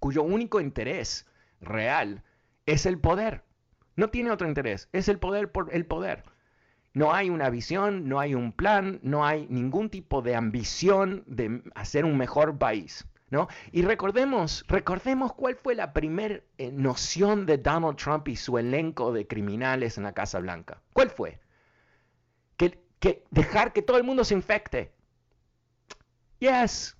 cuyo 0.00 0.22
único 0.22 0.58
interés 0.58 1.26
real 1.60 2.22
es 2.64 2.86
el 2.86 2.98
poder. 2.98 3.42
No 3.96 4.08
tiene 4.08 4.30
otro 4.30 4.48
interés, 4.48 4.88
es 4.92 5.08
el 5.08 5.18
poder 5.18 5.52
por 5.52 5.74
el 5.74 5.84
poder. 5.84 6.24
No 6.94 7.14
hay 7.14 7.30
una 7.30 7.48
visión, 7.50 8.08
no 8.08 8.20
hay 8.20 8.34
un 8.34 8.52
plan, 8.52 9.00
no 9.02 9.24
hay 9.24 9.46
ningún 9.48 9.88
tipo 9.88 10.20
de 10.20 10.34
ambición 10.34 11.24
de 11.26 11.62
hacer 11.74 12.04
un 12.04 12.16
mejor 12.18 12.58
país. 12.58 13.06
¿no? 13.30 13.48
Y 13.72 13.80
recordemos, 13.80 14.62
recordemos 14.68 15.32
cuál 15.32 15.56
fue 15.56 15.74
la 15.74 15.94
primera 15.94 16.40
eh, 16.58 16.70
noción 16.70 17.46
de 17.46 17.56
Donald 17.56 17.96
Trump 17.96 18.28
y 18.28 18.36
su 18.36 18.58
elenco 18.58 19.10
de 19.10 19.26
criminales 19.26 19.96
en 19.96 20.04
la 20.04 20.12
Casa 20.12 20.38
Blanca. 20.38 20.82
¿Cuál 20.92 21.08
fue? 21.08 21.40
Que, 22.58 22.78
que 23.00 23.24
dejar 23.30 23.72
que 23.72 23.80
todo 23.80 23.96
el 23.96 24.04
mundo 24.04 24.22
se 24.24 24.34
infecte. 24.34 24.92
Yes, 26.40 26.94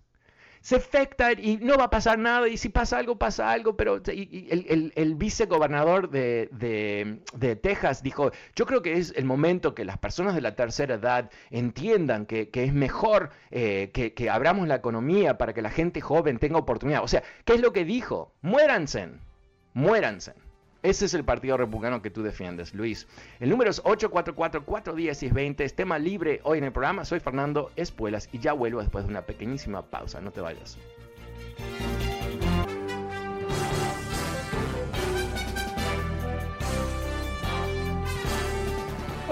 se 0.62 0.76
afecta 0.76 1.32
y 1.32 1.58
no 1.60 1.76
va 1.76 1.84
a 1.84 1.90
pasar 1.90 2.18
nada, 2.18 2.48
y 2.48 2.56
si 2.56 2.68
pasa 2.68 2.98
algo, 2.98 3.18
pasa 3.18 3.50
algo, 3.50 3.76
pero 3.76 4.00
el, 4.06 4.92
el, 4.94 5.14
vicegobernador 5.16 6.08
de, 6.08 6.48
de, 6.52 7.56
Texas 7.56 8.02
dijo, 8.02 8.30
yo 8.54 8.64
creo 8.64 8.80
que 8.80 8.94
es 8.94 9.12
el 9.16 9.24
momento 9.24 9.74
que 9.74 9.84
las 9.84 9.98
personas 9.98 10.36
de 10.36 10.40
la 10.40 10.54
tercera 10.54 10.94
edad 10.94 11.30
entiendan 11.50 12.26
que, 12.26 12.48
que 12.48 12.62
es 12.64 12.72
mejor 12.72 13.30
eh, 13.50 13.90
que, 13.92 14.14
que 14.14 14.30
abramos 14.30 14.68
la 14.68 14.76
economía 14.76 15.36
para 15.36 15.52
que 15.52 15.62
la 15.62 15.70
gente 15.70 16.00
joven 16.00 16.38
tenga 16.38 16.58
oportunidad. 16.58 17.02
O 17.02 17.08
sea, 17.08 17.24
¿qué 17.44 17.54
es 17.54 17.60
lo 17.60 17.72
que 17.72 17.84
dijo? 17.84 18.32
Muéranse, 18.40 19.08
muéranse. 19.74 20.32
Ese 20.82 21.04
es 21.04 21.14
el 21.14 21.24
partido 21.24 21.56
republicano 21.56 22.02
que 22.02 22.10
tú 22.10 22.22
defiendes, 22.22 22.74
Luis. 22.74 23.06
El 23.38 23.50
número 23.50 23.70
es 23.70 23.82
844-410-1020. 23.84 25.60
Es 25.60 25.74
tema 25.74 25.98
libre 25.98 26.40
hoy 26.42 26.58
en 26.58 26.64
el 26.64 26.72
programa. 26.72 27.04
Soy 27.04 27.20
Fernando 27.20 27.70
Espuelas 27.76 28.28
y 28.32 28.40
ya 28.40 28.52
vuelvo 28.52 28.80
después 28.80 29.04
de 29.04 29.10
una 29.10 29.22
pequeñísima 29.22 29.82
pausa. 29.82 30.20
No 30.20 30.32
te 30.32 30.40
vayas. 30.40 30.76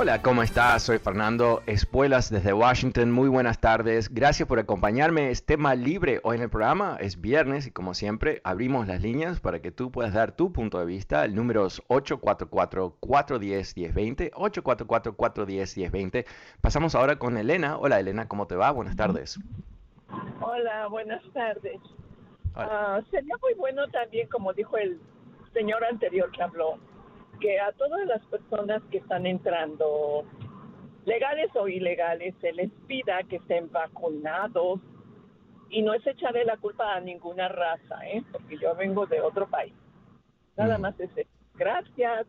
Hola, 0.02 0.22
¿cómo 0.22 0.42
estás? 0.42 0.84
Soy 0.84 0.98
Fernando 0.98 1.62
Espuelas 1.66 2.30
desde 2.30 2.54
Washington. 2.54 3.10
Muy 3.10 3.28
buenas 3.28 3.60
tardes. 3.60 4.08
Gracias 4.08 4.48
por 4.48 4.58
acompañarme. 4.58 5.30
Es 5.30 5.44
tema 5.44 5.74
libre 5.74 6.20
hoy 6.22 6.38
en 6.38 6.42
el 6.44 6.48
programa. 6.48 6.96
Es 6.98 7.20
viernes 7.20 7.66
y 7.66 7.70
como 7.70 7.92
siempre 7.92 8.40
abrimos 8.42 8.86
las 8.86 9.02
líneas 9.02 9.40
para 9.40 9.60
que 9.60 9.72
tú 9.72 9.92
puedas 9.92 10.14
dar 10.14 10.32
tu 10.32 10.54
punto 10.54 10.78
de 10.78 10.86
vista. 10.86 11.26
El 11.26 11.34
número 11.34 11.66
es 11.66 11.82
844-410-1020. 11.88 14.30
844-410-1020. 14.30 16.24
Pasamos 16.62 16.94
ahora 16.94 17.16
con 17.16 17.36
Elena. 17.36 17.76
Hola 17.76 18.00
Elena, 18.00 18.26
¿cómo 18.26 18.46
te 18.46 18.56
va? 18.56 18.70
Buenas 18.70 18.96
tardes. 18.96 19.38
Hola, 20.40 20.86
buenas 20.86 21.22
tardes. 21.34 21.78
Ah, 22.54 23.02
sería 23.10 23.34
muy 23.42 23.52
bueno 23.52 23.86
también, 23.88 24.28
como 24.28 24.54
dijo 24.54 24.78
el 24.78 24.98
señor 25.52 25.84
anterior 25.84 26.30
que 26.30 26.42
habló, 26.42 26.78
que 27.40 27.58
a 27.58 27.72
todas 27.72 28.06
las 28.06 28.22
personas 28.26 28.82
que 28.90 28.98
están 28.98 29.26
entrando, 29.26 30.24
legales 31.04 31.50
o 31.54 31.68
ilegales, 31.68 32.34
se 32.40 32.52
les 32.52 32.70
pida 32.86 33.22
que 33.24 33.36
estén 33.36 33.70
vacunados 33.72 34.80
y 35.70 35.82
no 35.82 35.94
es 35.94 36.06
echarle 36.06 36.44
la 36.44 36.56
culpa 36.56 36.94
a 36.94 37.00
ninguna 37.00 37.48
raza, 37.48 38.06
¿eh? 38.06 38.22
porque 38.32 38.58
yo 38.58 38.74
vengo 38.74 39.06
de 39.06 39.20
otro 39.20 39.48
país. 39.48 39.72
Nada 40.56 40.78
más 40.78 40.98
es 41.00 41.10
eso. 41.16 41.30
Gracias. 41.54 42.26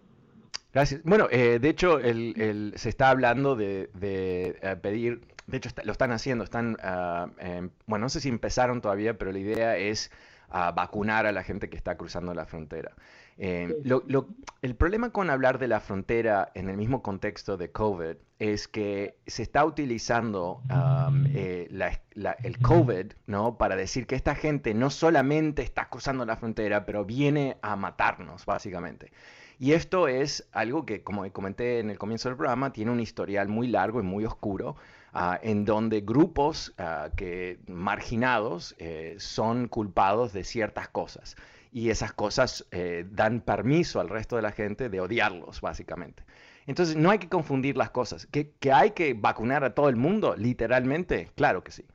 Gracias. 0.73 1.01
Bueno, 1.03 1.27
eh, 1.31 1.59
de 1.59 1.69
hecho, 1.69 1.99
el, 1.99 2.73
se 2.75 2.89
está 2.89 3.09
hablando 3.09 3.55
de, 3.55 3.89
eh, 4.01 4.77
pedir, 4.81 5.21
de 5.47 5.57
hecho 5.57 5.69
lo 5.83 5.91
están 5.91 6.11
haciendo, 6.11 6.43
están, 6.43 6.77
ah, 6.81 7.27
em, 7.39 7.71
bueno, 7.87 8.05
no 8.05 8.09
sé 8.09 8.21
si 8.21 8.29
empezaron 8.29 8.79
todavía, 8.79 9.17
pero 9.17 9.31
la 9.31 9.39
idea 9.39 9.75
es 9.75 10.11
ah, 10.49 10.71
vacunar 10.71 11.25
a 11.25 11.31
la 11.31 11.43
gente 11.43 11.69
que 11.69 11.75
está 11.75 11.97
cruzando 11.97 12.33
la 12.33 12.45
frontera. 12.45 12.93
Em, 13.37 13.73
el 14.61 14.75
problema 14.75 15.11
con 15.11 15.29
hablar 15.29 15.57
de 15.57 15.67
la 15.67 15.79
frontera 15.79 16.51
en 16.53 16.69
el 16.69 16.77
mismo 16.77 17.01
contexto 17.01 17.57
de 17.57 17.71
COVID 17.71 18.15
es 18.39 18.67
que 18.67 19.17
se 19.25 19.43
está 19.43 19.65
utilizando 19.65 20.61
eh, 21.33 21.67
el 22.43 22.59
COVID 22.59 23.13
¿no? 23.27 23.57
para 23.57 23.75
decir 23.75 24.05
que 24.07 24.15
esta 24.15 24.35
gente 24.35 24.73
no 24.73 24.89
solamente 24.89 25.61
está 25.61 25.89
cruzando 25.89 26.25
la 26.25 26.35
frontera, 26.35 26.85
pero 26.85 27.05
viene 27.05 27.57
a 27.61 27.75
matarnos, 27.75 28.45
básicamente. 28.45 29.11
Y 29.61 29.73
esto 29.73 30.07
es 30.07 30.47
algo 30.53 30.87
que, 30.87 31.03
como 31.03 31.31
comenté 31.31 31.77
en 31.77 31.91
el 31.91 31.99
comienzo 31.99 32.29
del 32.29 32.35
programa, 32.35 32.73
tiene 32.73 32.89
un 32.89 32.99
historial 32.99 33.47
muy 33.47 33.67
largo 33.67 33.99
y 33.99 34.03
muy 34.03 34.25
oscuro, 34.25 34.75
ah, 35.13 35.39
en 35.43 35.65
donde 35.65 36.01
grupos 36.01 36.73
ah, 36.79 37.09
que 37.15 37.59
marginados 37.67 38.73
eh, 38.79 39.17
son 39.19 39.67
culpados 39.67 40.33
de 40.33 40.43
ciertas 40.43 40.87
cosas. 40.87 41.35
Y 41.71 41.89
esas 41.89 42.13
cosas 42.13 42.65
eh, 42.71 43.05
dan 43.09 43.41
permiso 43.41 43.99
al 43.99 44.09
resto 44.09 44.35
de 44.35 44.41
la 44.41 44.51
gente 44.51 44.89
de 44.89 44.99
odiarlos, 44.99 45.61
básicamente. 45.61 46.23
Entonces, 46.67 46.95
no 46.95 47.09
hay 47.09 47.19
que 47.19 47.29
confundir 47.29 47.77
las 47.77 47.91
cosas. 47.91 48.25
¿Que, 48.27 48.51
que 48.59 48.71
hay 48.71 48.91
que 48.91 49.13
vacunar 49.13 49.63
a 49.63 49.73
todo 49.73 49.89
el 49.89 49.95
mundo, 49.95 50.35
literalmente? 50.37 51.29
Claro 51.35 51.63
que 51.63 51.71
sí. 51.71 51.85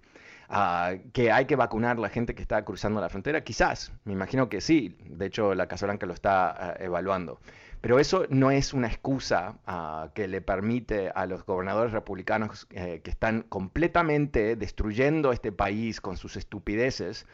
Ah, 0.48 0.94
que 1.12 1.32
hay 1.32 1.46
que 1.46 1.56
vacunar 1.56 1.96
a 1.96 2.00
la 2.00 2.08
gente 2.08 2.34
que 2.34 2.42
está 2.42 2.64
cruzando 2.64 3.00
la 3.00 3.08
frontera, 3.08 3.42
quizás, 3.42 3.92
me 4.04 4.12
imagino 4.12 4.48
que 4.48 4.60
sí, 4.60 4.96
de 5.04 5.26
hecho 5.26 5.54
la 5.54 5.66
Casa 5.66 5.86
Blanca 5.86 6.06
lo 6.06 6.14
está 6.14 6.50
ah, 6.50 6.76
evaluando. 6.78 7.40
Pero 7.80 7.98
eso 7.98 8.26
no 8.30 8.50
es 8.50 8.72
una 8.72 8.86
excusa 8.86 9.58
ah, 9.66 10.10
que 10.14 10.28
le 10.28 10.40
permite 10.40 11.10
a 11.14 11.26
los 11.26 11.44
gobernadores 11.44 11.92
republicanos 11.92 12.68
eh, 12.70 13.00
que 13.02 13.10
están 13.10 13.42
completamente 13.42 14.54
destruyendo 14.56 15.32
este 15.32 15.50
país 15.52 16.00
con 16.00 16.16
sus 16.16 16.36
estupideces, 16.36 17.26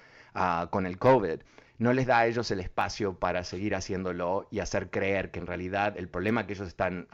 con 0.70 0.86
el 0.86 0.96
COVID, 0.96 1.40
no 1.82 1.92
les 1.92 2.06
da 2.06 2.20
a 2.20 2.26
ellos 2.26 2.50
el 2.50 2.60
espacio 2.60 3.18
para 3.18 3.44
seguir 3.44 3.74
haciéndolo 3.74 4.46
y 4.50 4.60
hacer 4.60 4.90
creer 4.90 5.30
que 5.30 5.40
en 5.40 5.46
realidad 5.46 5.96
el 5.96 6.08
problema 6.08 6.46
que 6.46 6.54
ellos 6.54 6.68
están 6.68 7.08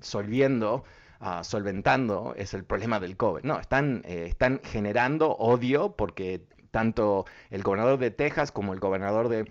solviendo 0.00 0.84
solventando 1.42 2.34
es 2.36 2.54
el 2.54 2.64
problema 2.64 3.00
del 3.00 3.16
COVID. 3.16 3.42
No, 3.44 3.58
están, 3.58 4.02
eh, 4.04 4.26
están 4.28 4.60
generando 4.62 5.30
odio 5.30 5.96
porque 5.96 6.46
tanto 6.70 7.24
el 7.50 7.62
gobernador 7.62 7.98
de 7.98 8.10
Texas 8.10 8.52
como 8.52 8.74
el 8.74 8.80
gobernador 8.80 9.28
de, 9.28 9.48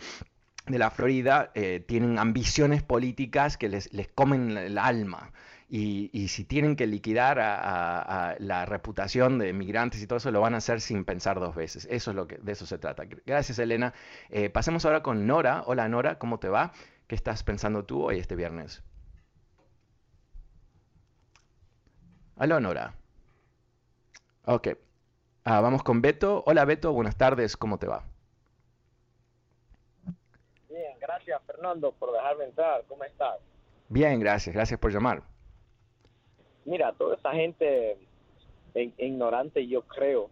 la 0.67 0.89
Florida 0.89 1.51
eh, 1.53 1.83
tienen 1.85 2.19
ambiciones 2.19 2.83
políticas 2.83 3.57
que 3.57 3.69
les, 3.69 3.91
les 3.93 4.07
comen 4.07 4.57
el 4.57 4.77
alma. 4.77 5.31
Y, 5.67 6.27
si 6.27 6.43
tienen 6.45 6.75
que 6.75 6.85
liquidar 6.85 7.39
a, 7.39 8.35
la 8.39 8.65
reputación 8.65 9.39
de 9.39 9.51
migrantes 9.51 10.01
y 10.01 10.07
todo 10.07 10.17
eso, 10.17 10.31
lo 10.31 10.39
van 10.41 10.53
a 10.53 10.57
hacer 10.57 10.79
sin 10.79 11.05
pensar 11.05 11.39
dos 11.39 11.55
veces. 11.55 11.87
Eso 11.89 12.11
es 12.11 12.15
lo 12.15 12.27
que 12.27 12.37
de 12.37 12.51
eso 12.51 12.65
se 12.65 12.77
trata. 12.77 13.03
Gracias, 13.25 13.57
Elena. 13.59 13.93
Eh, 14.29 14.49
pasemos 14.49 14.85
ahora 14.85 15.01
con 15.01 15.25
Nora. 15.25 15.63
Hola, 15.65 15.87
Nora, 15.89 16.19
¿cómo 16.19 16.39
te 16.39 16.49
va? 16.49 16.71
¿Qué 17.07 17.15
estás 17.15 17.43
pensando 17.43 17.83
tú 17.83 18.03
hoy 18.03 18.19
este 18.19 18.35
viernes? 18.35 18.83
Aló, 22.37 22.59
Nora. 22.59 22.93
Ok. 24.45 24.69
Ah, 25.43 25.61
vamos 25.61 25.83
con 25.83 26.01
Beto. 26.01 26.43
Hola, 26.45 26.65
Beto. 26.65 26.93
Buenas 26.93 27.17
tardes. 27.17 27.57
¿Cómo 27.57 27.79
te 27.79 27.87
va? 27.87 28.03
Bien, 30.69 30.99
gracias, 31.25 31.41
Fernando, 31.45 31.91
por 31.93 32.11
dejarme 32.11 32.45
entrar. 32.45 32.83
¿Cómo 32.87 33.03
estás? 33.03 33.39
Bien, 33.89 34.19
gracias. 34.19 34.53
Gracias 34.53 34.79
por 34.79 34.91
llamar. 34.91 35.23
Mira, 36.65 36.93
toda 36.93 37.15
esa 37.15 37.31
gente 37.31 37.97
ignorante, 38.73 39.67
yo 39.67 39.81
creo, 39.83 40.29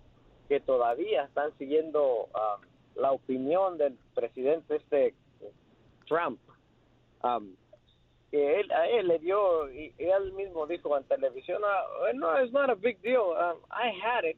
que 0.50 0.60
todavía 0.60 1.24
están 1.24 1.56
siguiendo 1.58 2.28
ah, 2.34 2.58
la 2.96 3.12
opinión 3.12 3.78
del 3.78 3.98
presidente 4.14 4.76
este 4.76 5.14
Trump. 6.08 6.40
Um, 7.24 7.56
que 8.30 8.60
él, 8.60 8.72
a 8.72 8.88
él 8.88 9.08
le 9.08 9.20
dio, 9.20 9.72
y, 9.72 9.94
él 9.98 10.34
mismo 10.34 10.68
dijo 10.68 10.98
en 10.98 11.04
televisión, 11.06 11.62
ah, 11.64 12.12
no, 12.14 12.44
it's 12.44 12.52
not 12.52 12.70
a 12.70 12.76
big 12.76 13.00
deal, 13.02 13.32
um, 13.32 13.60
I 13.72 13.92
had 14.04 14.26
it. 14.26 14.38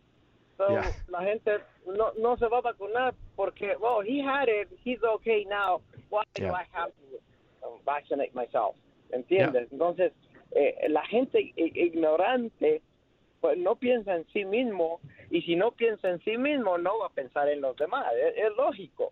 So 0.58 0.68
la 1.10 1.22
gente 1.22 1.60
no, 1.86 2.14
no 2.18 2.38
se 2.38 2.48
va 2.48 2.60
a 2.60 2.62
vacunar 2.62 3.14
porque, 3.36 3.76
well, 3.78 4.02
he 4.06 4.22
had 4.22 4.48
it, 4.48 4.70
he's 4.86 5.04
okay 5.04 5.44
now, 5.46 5.82
why 6.16 6.24
do 6.34 6.48
I 6.48 6.66
have 6.72 6.92
to 6.92 7.68
um, 7.68 7.80
vaccinate 7.86 8.34
myself? 8.34 8.76
¿Entiendes? 9.12 9.72
Entonces, 9.72 10.12
eh, 10.52 10.88
la 10.90 11.06
gente 11.06 11.54
ignorante 11.56 12.82
pues 13.42 13.58
no 13.58 13.76
piensa 13.76 14.16
en 14.16 14.26
sí 14.34 14.46
mismo 14.46 15.00
y 15.30 15.42
si 15.42 15.56
no 15.56 15.72
piensa 15.72 16.10
en 16.10 16.20
sí 16.22 16.38
mismo 16.38 16.78
no 16.78 17.00
va 17.00 17.08
a 17.08 17.10
pensar 17.10 17.50
en 17.50 17.62
los 17.62 17.76
demás, 17.76 18.06
es 18.36 18.56
lógico. 18.56 19.12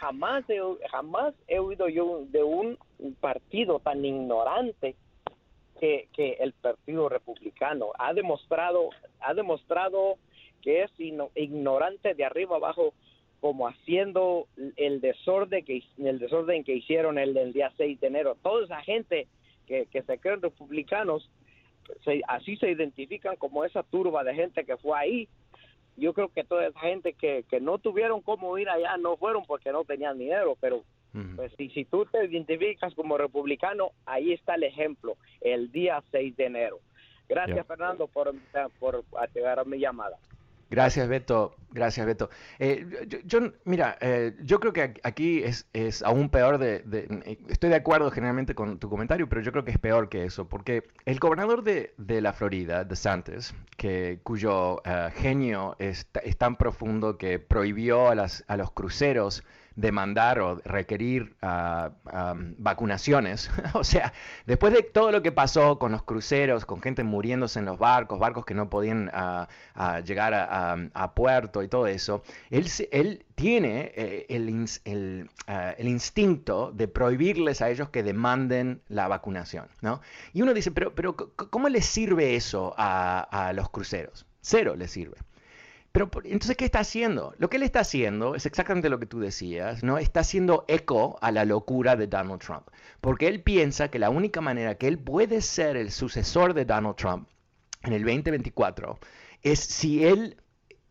Jamás 0.00 0.44
he, 0.50 0.60
jamás 0.90 1.34
he 1.46 1.58
oído 1.58 1.88
yo 1.88 2.24
de 2.28 2.42
un 2.42 2.76
partido 3.20 3.78
tan 3.78 4.04
ignorante 4.04 4.96
que, 5.80 6.08
que 6.12 6.32
el 6.40 6.52
Partido 6.52 7.08
Republicano 7.08 7.92
ha 7.98 8.12
demostrado, 8.12 8.90
ha 9.20 9.34
demostrado 9.34 10.16
que 10.62 10.82
es 10.82 10.90
ignorante 10.98 12.14
de 12.14 12.24
arriba 12.24 12.56
abajo 12.56 12.92
como 13.40 13.68
haciendo 13.68 14.46
el 14.76 15.00
desorden 15.00 15.64
que 15.64 15.82
el 15.98 16.18
desorden 16.18 16.64
que 16.64 16.74
hicieron 16.74 17.18
el 17.18 17.34
del 17.34 17.52
día 17.52 17.72
6 17.76 18.00
de 18.00 18.06
enero. 18.06 18.36
Toda 18.42 18.64
esa 18.64 18.80
gente 18.82 19.28
que, 19.66 19.86
que 19.86 20.02
se 20.02 20.18
creen 20.18 20.42
republicanos, 20.42 21.30
así 22.28 22.56
se 22.56 22.70
identifican 22.70 23.36
como 23.36 23.64
esa 23.64 23.82
turba 23.82 24.24
de 24.24 24.34
gente 24.34 24.64
que 24.64 24.76
fue 24.76 24.98
ahí 24.98 25.28
yo 25.96 26.12
creo 26.12 26.28
que 26.28 26.44
toda 26.44 26.66
esa 26.66 26.80
gente 26.80 27.14
que, 27.14 27.44
que 27.48 27.60
no 27.60 27.78
tuvieron 27.78 28.20
cómo 28.20 28.56
ir 28.58 28.68
allá 28.68 28.96
no 28.98 29.16
fueron 29.16 29.44
porque 29.44 29.72
no 29.72 29.84
tenían 29.84 30.18
dinero, 30.18 30.56
pero 30.60 30.84
pues 31.34 31.50
si, 31.56 31.70
si 31.70 31.86
tú 31.86 32.04
te 32.04 32.26
identificas 32.26 32.94
como 32.94 33.16
republicano, 33.16 33.92
ahí 34.04 34.34
está 34.34 34.56
el 34.56 34.64
ejemplo, 34.64 35.16
el 35.40 35.72
día 35.72 36.02
6 36.10 36.36
de 36.36 36.44
enero. 36.44 36.78
Gracias 37.26 37.66
Fernando 37.66 38.06
por, 38.06 38.34
por 38.78 39.02
llegar 39.34 39.58
a 39.58 39.64
mi 39.64 39.78
llamada. 39.78 40.18
Gracias, 40.70 41.08
Beto. 41.08 41.54
Gracias, 41.70 42.06
Beto. 42.06 42.30
Eh, 42.58 42.86
yo, 43.24 43.40
mira, 43.64 43.98
eh, 44.00 44.34
yo 44.42 44.58
creo 44.60 44.72
que 44.72 44.94
aquí 45.02 45.42
es, 45.42 45.66
es 45.72 46.02
aún 46.02 46.30
peor 46.30 46.58
de, 46.58 46.82
Estoy 47.48 47.70
de 47.70 47.76
acuerdo 47.76 48.10
generalmente 48.10 48.54
con 48.54 48.78
tu 48.78 48.88
comentario, 48.88 49.28
pero 49.28 49.42
yo 49.42 49.52
creo 49.52 49.64
que 49.64 49.72
es 49.72 49.78
peor 49.78 50.08
que 50.08 50.24
eso, 50.24 50.48
porque 50.48 50.84
el 51.04 51.18
gobernador 51.18 51.62
de, 51.62 51.92
de 51.98 52.20
la 52.20 52.32
Florida, 52.32 52.84
DeSantis, 52.84 53.54
que, 53.76 54.20
cuyo 54.22 54.80
eh, 54.84 55.10
genio 55.14 55.76
es, 55.78 56.08
es, 56.24 56.36
tan 56.36 56.56
profundo 56.56 57.18
que 57.18 57.38
prohibió 57.38 58.08
a, 58.08 58.14
las, 58.14 58.44
a 58.48 58.56
los 58.56 58.72
cruceros 58.72 59.44
demandar 59.76 60.40
o 60.40 60.56
requerir 60.64 61.36
ah, 61.42 61.90
vacunaciones. 62.58 63.50
o 63.74 63.84
sea, 63.84 64.12
después 64.46 64.72
de 64.72 64.82
todo 64.82 65.12
lo 65.12 65.22
que 65.22 65.32
pasó 65.32 65.78
con 65.78 65.92
los 65.92 66.02
cruceros, 66.02 66.64
con 66.64 66.82
gente 66.82 67.04
muriéndose 67.04 67.58
en 67.58 67.66
los 67.66 67.78
barcos, 67.78 68.18
barcos 68.18 68.44
que 68.44 68.54
no 68.54 68.68
podían 68.68 69.10
ah, 69.12 69.46
llegar 70.04 70.34
a, 70.34 71.12
puerto 71.14 71.62
y 71.62 71.68
todo 71.68 71.86
eso, 71.86 72.22
él, 72.50 72.66
él 72.90 73.24
tiene 73.36 73.92
eh, 73.94 74.26
el, 74.28 75.88
instinto 75.88 76.72
de 76.72 76.88
prohibirles 76.88 77.62
a 77.62 77.70
ellos 77.70 77.90
que 77.90 78.02
demanden 78.02 78.82
la 78.88 79.08
vacunación. 79.08 79.68
¿no? 79.82 80.00
Y 80.32 80.42
uno 80.42 80.52
dice, 80.52 80.72
pero, 80.72 80.94
pero 80.94 81.14
¿cómo 81.14 81.68
les 81.68 81.86
sirve 81.86 82.34
eso 82.34 82.74
a 82.76 83.52
los 83.54 83.70
cruceros? 83.70 84.26
Cero 84.40 84.74
les 84.76 84.90
sirve. 84.90 85.16
Pero 85.96 86.10
entonces, 86.24 86.58
¿qué 86.58 86.66
está 86.66 86.80
haciendo? 86.80 87.34
Lo 87.38 87.48
que 87.48 87.56
él 87.56 87.62
está 87.62 87.80
haciendo 87.80 88.34
es 88.34 88.44
exactamente 88.44 88.90
lo 88.90 88.98
que 88.98 89.06
tú 89.06 89.18
decías, 89.18 89.82
¿no? 89.82 89.96
Está 89.96 90.20
haciendo 90.20 90.66
eco 90.68 91.16
a 91.22 91.32
la 91.32 91.46
locura 91.46 91.96
de 91.96 92.06
Donald 92.06 92.42
Trump, 92.42 92.68
porque 93.00 93.28
él 93.28 93.42
piensa 93.42 93.88
que 93.88 93.98
la 93.98 94.10
única 94.10 94.42
manera 94.42 94.74
que 94.74 94.88
él 94.88 94.98
puede 94.98 95.40
ser 95.40 95.74
el 95.78 95.90
sucesor 95.90 96.52
de 96.52 96.66
Donald 96.66 96.96
Trump 96.96 97.26
en 97.82 97.94
el 97.94 98.02
2024 98.02 98.98
es 99.40 99.58
si 99.58 100.04
él 100.04 100.36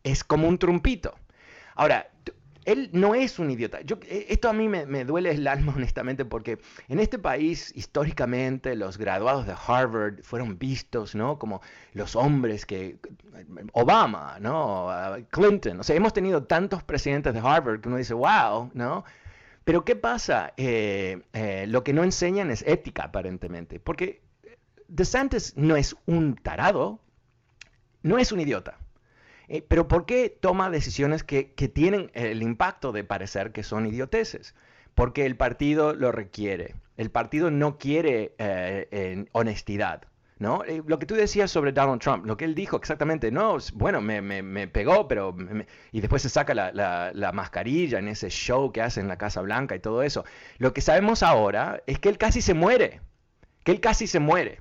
es 0.02 0.24
como 0.24 0.48
un 0.48 0.58
trumpito. 0.58 1.14
Ahora, 1.76 2.10
él 2.66 2.90
no 2.92 3.14
es 3.14 3.38
un 3.38 3.50
idiota. 3.50 3.80
Yo, 3.82 3.96
eh, 4.02 4.26
esto 4.28 4.50
a 4.50 4.52
mí 4.52 4.68
me, 4.68 5.04
duele 5.04 5.30
el 5.30 5.46
alma, 5.46 5.72
honestamente, 5.76 6.24
porque 6.24 6.58
en 6.88 7.00
este 7.00 7.18
país, 7.18 7.72
históricamente, 7.74 8.74
los 8.74 8.98
graduados 8.98 9.46
de 9.46 9.54
Harvard 9.66 10.22
fueron 10.22 10.58
vistos, 10.58 11.14
¿no? 11.14 11.38
Como 11.38 11.62
los 11.94 12.14
hombres 12.16 12.66
que... 12.66 12.98
Obama, 13.72 14.38
¿no? 14.40 14.88
Clinton. 15.30 15.80
O 15.80 15.82
sea, 15.82 15.94
hemos 15.94 16.12
tenido 16.12 16.44
tantos 16.44 16.82
presidentes 16.82 17.32
de 17.32 17.40
Harvard 17.40 17.80
que 17.80 17.88
uno 17.88 17.98
dice, 17.98 18.14
wow, 18.14 18.70
¿no? 18.74 19.04
Pero 19.66 19.84
¿qué 19.84 19.96
pasa? 19.96 20.52
Eh, 20.56 21.22
eh, 21.32 21.66
lo 21.68 21.82
que 21.82 21.92
no 21.92 22.04
enseñan 22.04 22.50
es 22.50 22.62
ética, 22.66 23.04
aparentemente. 23.04 23.80
Porque 23.80 24.22
DeSantis 24.88 25.56
no 25.56 25.76
es 25.76 25.96
un 26.06 26.36
tarado, 26.36 27.00
no 28.02 28.18
es 28.18 28.32
un 28.32 28.40
idiota. 28.40 28.78
Eh, 29.48 29.62
pero 29.66 29.88
¿por 29.88 30.06
qué 30.06 30.28
toma 30.28 30.70
decisiones 30.70 31.22
que, 31.24 31.44
tienen 31.72 32.10
el 32.14 32.42
impacto 32.42 32.92
de 32.92 33.04
parecer 33.04 33.52
que 33.52 33.62
son 33.62 33.86
idioteces? 33.86 34.54
Porque 34.94 35.26
el 35.26 35.36
partido 35.36 35.94
lo 35.94 36.12
requiere. 36.12 36.74
El 36.96 37.10
partido 37.10 37.50
no 37.50 37.78
quiere 37.78 38.34
eh, 38.38 39.26
honestidad. 39.32 40.02
¿no? 40.38 40.64
Eh, 40.64 40.82
lo 40.86 40.98
que 40.98 41.06
tú 41.06 41.14
decías 41.14 41.50
sobre 41.50 41.72
Donald 41.72 42.00
Trump, 42.00 42.26
lo 42.26 42.36
que 42.36 42.44
él 42.44 42.54
dijo 42.54 42.76
exactamente, 42.76 43.30
no, 43.30 43.56
bueno, 43.74 44.00
me, 44.00 44.68
pegó, 44.68 45.08
pero... 45.08 45.34
y 45.92 46.00
después 46.00 46.22
se 46.22 46.28
saca 46.28 46.54
la, 46.54 46.72
la, 47.12 47.32
mascarilla 47.32 47.98
en 47.98 48.08
ese 48.08 48.28
show 48.28 48.70
que 48.72 48.82
hace 48.82 49.00
en 49.00 49.08
la 49.08 49.16
Casa 49.18 49.40
Blanca 49.40 49.74
y 49.74 49.80
todo 49.80 50.02
eso. 50.02 50.24
Lo 50.58 50.72
que 50.72 50.80
sabemos 50.80 51.22
ahora 51.22 51.82
es 51.86 51.98
que 51.98 52.08
él 52.08 52.18
casi 52.18 52.42
se 52.42 52.54
muere, 52.54 53.00
que 53.64 53.72
él 53.72 53.80
casi 53.80 54.06
se 54.06 54.20
muere. 54.20 54.60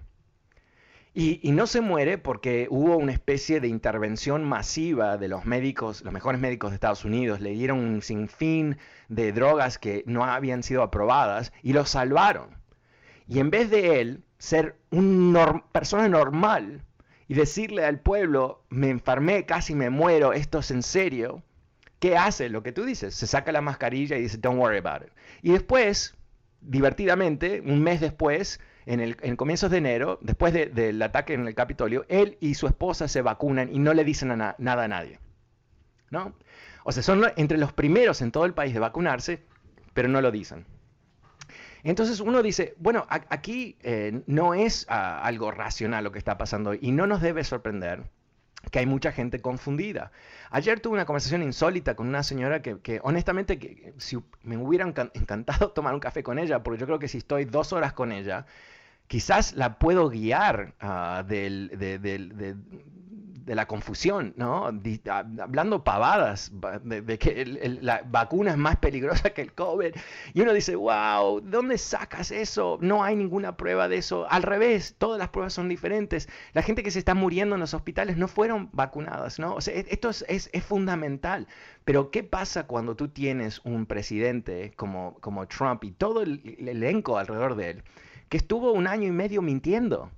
Y, 1.18 1.40
no 1.54 1.66
se 1.66 1.80
muere 1.80 2.18
porque 2.18 2.68
hubo 2.70 2.98
una 2.98 3.14
especie 3.14 3.62
de 3.62 3.70
intervención 3.70 4.44
masiva 4.44 5.16
de 5.16 5.30
los 5.30 5.46
médicos, 5.46 6.02
los 6.04 6.12
mejores 6.12 6.42
médicos 6.42 6.72
de 6.72 6.76
Estados 6.76 7.06
Unidos, 7.06 7.40
le 7.40 7.52
dieron 7.52 7.80
un 7.80 8.02
sinfín 8.02 8.78
de 9.08 9.32
drogas 9.32 9.78
que 9.78 10.04
no 10.08 10.26
habían 10.26 10.62
sido 10.62 10.84
aprobadas 10.84 11.54
y 11.64 11.72
lo 11.72 11.86
salvaron. 11.86 12.50
Y 13.30 13.40
en 13.40 13.50
vez 13.50 13.70
de 13.70 14.02
él 14.02 14.26
ser 14.40 14.76
una 14.92 15.64
persona 15.72 16.10
normal 16.10 16.84
y 17.30 17.36
decirle 17.36 17.86
al 17.86 18.02
pueblo, 18.02 18.66
me 18.68 18.90
enfermé, 18.90 19.46
casi 19.46 19.74
me 19.74 19.90
muero, 19.90 20.34
esto 20.34 20.60
es 20.60 20.70
en 20.70 20.84
serio, 20.84 21.42
¿qué 22.00 22.18
hace? 22.18 22.50
Lo 22.50 22.62
que 22.62 22.74
tú 22.74 22.84
dices, 22.84 23.16
se 23.16 23.26
saca 23.26 23.54
la 23.54 23.62
mascarilla 23.62 24.18
y 24.18 24.24
dice, 24.24 24.38
don't 24.38 24.60
worry 24.60 24.80
about 24.80 25.08
it. 25.08 25.14
Y 25.42 25.54
después, 25.54 26.14
divertidamente, 26.60 27.62
un 27.62 27.82
mes 27.82 28.02
después, 28.02 28.60
en, 28.86 29.00
el, 29.00 29.18
en 29.22 29.36
comienzos 29.36 29.72
de 29.72 29.78
enero, 29.78 30.20
después 30.22 30.54
del 30.54 31.02
ataque 31.02 31.34
en 31.34 31.48
el 31.48 31.56
Capitolio, 31.56 32.06
él 32.10 32.38
y 32.40 32.56
su 32.56 32.68
esposa 32.68 33.08
se 33.08 33.22
vacunan 33.22 33.74
y 33.74 33.80
no 33.80 33.94
le 33.94 34.04
dicen 34.04 34.30
nada 34.38 34.84
a 34.84 34.88
nadie. 34.88 35.20
¿no? 36.10 36.34
O 36.84 36.92
sea, 36.92 37.04
son 37.04 37.24
entre 37.36 37.58
los 37.58 37.74
primeros 37.74 38.22
en 38.22 38.32
todo 38.32 38.46
el 38.46 38.54
país 38.54 38.74
de 38.74 38.80
vacunarse, 38.80 39.44
pero 39.94 40.08
no 40.08 40.22
lo 40.22 40.32
dicen. 40.32 40.66
Entonces 41.84 42.20
uno 42.20 42.42
dice, 42.42 42.74
bueno, 42.78 43.06
aquí 43.10 43.78
eh, 43.84 44.24
no 44.26 44.56
es 44.56 44.88
ah, 44.90 45.22
algo 45.24 45.52
racional 45.52 46.04
lo 46.04 46.12
que 46.12 46.18
está 46.18 46.38
pasando 46.38 46.74
y 46.74 46.92
no 46.92 47.06
nos 47.06 47.22
debe 47.22 47.44
sorprender 47.44 48.04
que 48.72 48.80
hay 48.80 48.86
mucha 48.86 49.12
gente 49.12 49.42
confundida. 49.42 50.12
Ayer 50.50 50.80
tuve 50.80 50.94
una 50.94 51.06
conversación 51.06 51.44
insólita 51.44 51.96
con 51.96 52.08
una 52.08 52.24
señora 52.24 52.62
que, 52.62 53.00
honestamente, 53.04 53.60
que, 53.60 53.94
si 53.98 54.18
me 54.44 54.58
hubiera 54.58 54.86
encantado 54.86 55.72
tomar 55.72 55.94
un 55.94 56.00
café 56.00 56.24
con 56.24 56.40
ella, 56.40 56.64
porque 56.64 56.80
yo 56.80 56.86
creo 56.86 57.00
que 57.00 57.08
si 57.08 57.20
estoy 57.20 57.46
dos 57.46 57.74
horas 57.74 57.94
con 57.94 58.12
ella, 58.12 58.46
quizás 59.08 59.54
la 59.54 59.78
puedo 59.80 60.10
guiar 60.10 60.74
uh, 60.82 61.24
del, 61.26 61.72
de, 61.78 62.00
de 62.00 62.56
la 63.54 63.68
confusión, 63.68 64.34
¿no? 64.38 64.66
hablando 64.66 65.84
pavadas 65.84 66.52
de, 66.84 67.20
que 67.20 67.46
la 67.82 68.02
vacuna 68.06 68.52
es 68.52 68.58
más 68.58 68.78
peligrosa 68.78 69.30
que 69.32 69.42
el 69.42 69.54
COVID. 69.54 69.94
Y 70.34 70.42
uno 70.42 70.54
dice, 70.54 70.76
wow, 70.76 71.42
¿dónde 71.42 71.78
sacas 71.78 72.32
eso? 72.32 72.80
No 72.82 73.04
hay 73.04 73.16
ninguna 73.16 73.56
prueba 73.56 73.88
de 73.88 73.98
eso. 73.98 74.26
Al 74.30 74.42
revés, 74.42 74.96
todas 74.98 75.20
las 75.20 75.30
pruebas 75.30 75.54
son 75.54 75.70
diferentes. 75.70 76.28
La 76.54 76.64
gente 76.64 76.82
que 76.82 76.92
se 76.92 77.00
está 77.00 77.14
muriendo 77.14 77.56
en 77.56 77.62
los 77.62 77.74
hospitales 77.74 78.18
no 78.18 78.28
fueron 78.28 78.70
vacunadas, 78.72 79.38
¿no? 79.38 79.54
O 79.54 79.62
sea, 79.62 79.76
e, 79.76 79.86
esto 79.90 80.10
es, 80.10 80.26
es, 80.28 80.50
fundamental. 80.64 81.48
Pero 81.84 82.10
¿qué 82.10 82.24
pasa 82.24 82.66
cuando 82.66 82.96
tú 82.96 83.10
tienes 83.10 83.62
un 83.64 83.86
presidente 83.86 84.74
como, 84.76 85.18
como 85.20 85.48
Trump 85.48 85.84
y 85.84 85.92
todo 85.92 86.24
el 86.24 86.42
elenco 86.68 87.20
alrededor 87.20 87.56
de 87.56 87.70
él 87.70 87.84
que 88.30 88.38
estuvo 88.38 88.72
un 88.72 88.88
año 88.88 89.08
y 89.08 89.12
medio 89.12 89.42
mintiendo? 89.42 90.10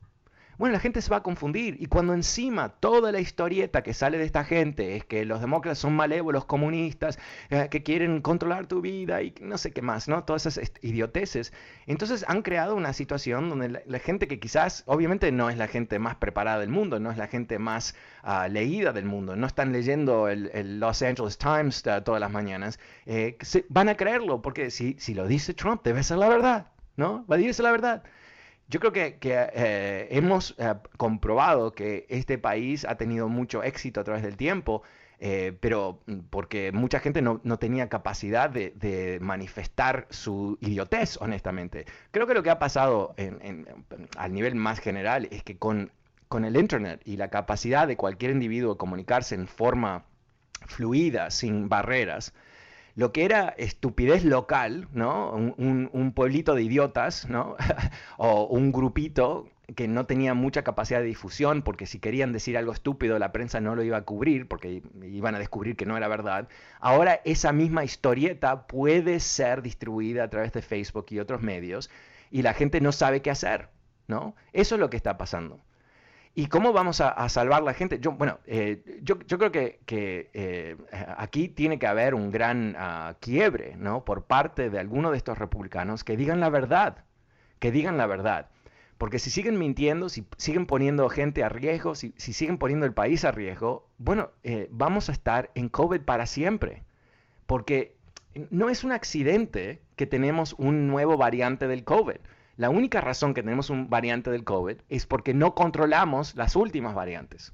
Bueno, 0.58 0.74
la 0.74 0.80
gente 0.80 1.02
se 1.02 1.12
va 1.12 1.18
a 1.18 1.24
confundir 1.24 1.78
y 1.80 1.86
cuando 1.86 2.16
encima 2.16 2.70
toda 2.70 3.12
la 3.12 3.20
historieta 3.20 3.84
que 3.84 3.94
sale 3.94 4.18
de 4.18 4.26
esta 4.26 4.44
gente 4.44 4.96
es 4.96 5.06
que 5.06 5.24
los 5.24 5.40
demócratas 5.40 5.78
son 5.78 5.96
malévolos 5.96 6.46
comunistas, 6.46 7.20
eh, 7.52 7.68
que 7.70 7.84
quieren 7.84 8.22
controlar 8.22 8.66
tu 8.66 8.82
vida 8.82 9.22
y 9.22 9.36
no 9.40 9.60
sé 9.60 9.72
qué 9.72 9.84
más, 9.84 10.08
¿no? 10.08 10.24
Todas 10.24 10.48
esas 10.48 10.72
idioteces. 10.82 11.54
Entonces 11.86 12.26
han 12.28 12.42
creado 12.42 12.76
una 12.76 12.94
situación 12.94 13.50
donde 13.50 13.84
la, 13.86 14.00
gente 14.00 14.28
que 14.28 14.40
quizás, 14.40 14.82
obviamente 14.88 15.32
no 15.32 15.52
es 15.52 15.58
la 15.58 15.68
gente 15.68 16.00
más 16.00 16.16
preparada 16.16 16.60
del 16.60 16.70
mundo, 16.70 17.00
no 17.00 17.12
es 17.12 17.18
la 17.18 17.28
gente 17.28 17.60
más 17.60 17.94
ah, 18.24 18.48
leída 18.48 18.94
del 18.94 19.06
mundo, 19.06 19.36
no 19.36 19.46
están 19.46 19.72
leyendo 19.72 20.28
el, 20.28 20.80
Los 20.80 21.04
Angeles 21.04 21.38
Times 21.38 21.86
ah, 21.86 22.04
todas 22.04 22.20
las 22.20 22.32
mañanas, 22.32 22.80
eh, 23.06 23.38
van 23.70 23.90
a 23.90 23.96
creerlo 23.96 24.42
porque 24.42 24.72
si, 24.72 24.96
si 24.98 25.14
lo 25.14 25.28
dice 25.28 25.54
Trump 25.54 25.84
debe 25.84 26.02
ser 26.02 26.18
la 26.18 26.30
verdad, 26.30 26.68
¿no? 26.96 27.26
Va 27.28 27.36
a 27.36 27.38
decirse 27.38 27.62
la 27.62 27.72
verdad. 27.72 28.04
Yo 28.70 28.80
creo 28.82 28.92
que, 28.92 29.18
eh, 29.22 30.08
hemos 30.12 30.54
eh, 30.58 30.74
comprobado 30.98 31.72
que 31.72 32.06
este 32.10 32.38
país 32.38 32.86
ha 32.86 32.96
tenido 32.96 33.30
mucho 33.30 33.64
éxito 33.64 34.02
a 34.02 34.04
través 34.04 34.24
del 34.24 34.36
tiempo, 34.36 34.84
eh, 35.20 35.58
pero 35.62 36.02
mm, 36.06 36.20
porque 36.30 36.72
mucha 36.74 37.00
gente 37.00 37.22
no, 37.22 37.40
tenía 37.60 37.88
capacidad 37.88 38.50
de, 38.50 39.20
manifestar 39.22 40.08
su 40.10 40.58
idiotez, 40.60 41.18
honestamente. 41.22 41.86
Creo 42.12 42.28
que 42.28 42.34
lo 42.34 42.44
que 42.44 42.50
ha 42.50 42.60
pasado 42.60 43.16
al 44.18 44.34
nivel 44.34 44.56
más 44.56 44.80
general 44.80 45.30
es 45.32 45.44
que 45.44 45.58
con, 45.58 45.92
con 46.28 46.44
el 46.44 46.58
Internet 46.58 47.02
y 47.06 47.16
la 47.18 47.30
capacidad 47.30 47.88
de 47.88 47.96
cualquier 47.96 48.32
individuo 48.32 48.74
de 48.74 48.78
comunicarse 48.78 49.36
en 49.36 49.48
forma 49.48 50.06
fluida, 50.68 51.32
sin 51.32 51.70
barreras, 51.70 52.34
lo 52.98 53.12
que 53.12 53.26
era 53.26 53.50
estupidez 53.60 54.26
local, 54.26 54.88
¿no? 54.92 55.30
Un, 55.32 56.14
pueblito 56.16 56.56
de 56.56 56.64
idiotas, 56.64 57.30
¿no? 57.30 57.56
o 58.18 58.46
un 58.48 58.72
grupito 58.72 59.48
que 59.76 59.88
no 59.88 60.08
tenía 60.08 60.34
mucha 60.34 60.64
capacidad 60.64 61.02
de 61.02 61.06
difusión, 61.06 61.62
porque 61.62 61.86
si 61.86 62.00
querían 62.00 62.34
decir 62.34 62.58
algo 62.58 62.72
estúpido, 62.74 63.20
la 63.20 63.32
prensa 63.32 63.62
no 63.62 63.76
lo 63.76 63.84
iba 63.84 63.98
a 63.98 64.02
cubrir, 64.02 64.48
porque 64.48 64.82
iban 65.04 65.36
a 65.36 65.40
descubrir 65.40 65.76
que 65.76 65.86
no 65.86 65.96
era 65.96 66.08
verdad. 66.08 66.50
Ahora 66.80 67.22
esa 67.24 67.54
misma 67.54 67.84
historieta 67.84 68.66
puede 68.66 69.20
ser 69.20 69.62
distribuida 69.62 70.24
a 70.24 70.30
través 70.32 70.52
de 70.54 70.64
Facebook 70.64 71.06
y 71.12 71.20
otros 71.20 71.44
medios, 71.44 71.92
y 72.32 72.42
la 72.42 72.56
gente 72.56 72.82
no 72.82 72.92
sabe 72.92 73.22
qué 73.22 73.30
hacer, 73.30 73.70
¿no? 74.08 74.36
Eso 74.54 74.74
es 74.74 74.82
lo 74.82 74.90
que 74.90 74.98
está 74.98 75.20
pasando. 75.20 75.62
¿Y 76.38 76.46
cómo 76.50 76.72
vamos 76.72 77.02
a, 77.02 77.28
salvar 77.30 77.64
la 77.64 77.74
gente? 77.74 77.98
Yo, 78.00 78.12
bueno, 78.12 78.38
eh, 78.46 79.00
yo, 79.02 79.18
creo 79.18 79.52
que, 79.52 79.80
eh, 79.88 80.78
aquí 81.18 81.50
tiene 81.50 81.80
que 81.80 81.88
haber 81.88 82.14
un 82.14 82.30
gran 82.30 82.76
ah, 82.78 83.16
quiebre, 83.20 83.76
¿no? 83.76 84.06
Por 84.06 84.26
parte 84.26 84.70
de 84.70 84.78
algunos 84.78 85.14
de 85.14 85.18
estos 85.18 85.40
republicanos 85.40 86.04
que 86.04 86.16
digan 86.16 86.40
la 86.40 86.50
verdad, 86.50 87.06
que 87.58 87.72
digan 87.72 87.98
la 87.98 88.06
verdad. 88.06 88.52
Porque 89.00 89.18
si 89.18 89.32
siguen 89.32 89.58
mintiendo, 89.58 90.10
si 90.10 90.28
siguen 90.38 90.68
poniendo 90.68 91.10
gente 91.10 91.44
a 91.44 91.50
riesgo, 91.50 91.96
si, 91.96 92.14
siguen 92.18 92.60
poniendo 92.60 92.86
el 92.86 92.94
país 92.94 93.26
a 93.26 93.32
riesgo, 93.32 93.88
bueno, 93.98 94.30
eh, 94.44 94.68
vamos 94.70 95.10
a 95.10 95.14
estar 95.14 95.50
en 95.56 95.70
COVID 95.70 96.02
para 96.02 96.28
siempre. 96.28 96.84
Porque 97.48 97.96
no 98.52 98.70
es 98.70 98.84
un 98.84 98.92
accidente 98.92 99.82
que 99.96 100.06
tenemos 100.06 100.54
un 100.60 100.88
nuevo 100.88 101.18
variante 101.18 101.68
del 101.68 101.84
COVID. 101.84 102.18
La 102.58 102.70
única 102.70 103.02
razón 103.02 103.34
que 103.34 103.44
tenemos 103.44 103.70
un 103.70 103.90
variante 103.90 104.32
del 104.32 104.44
COVID 104.44 104.78
es 104.90 105.06
porque 105.06 105.34
no 105.34 105.56
controlamos 105.56 106.36
las 106.36 106.56
últimas 106.56 106.96
variantes. 106.96 107.54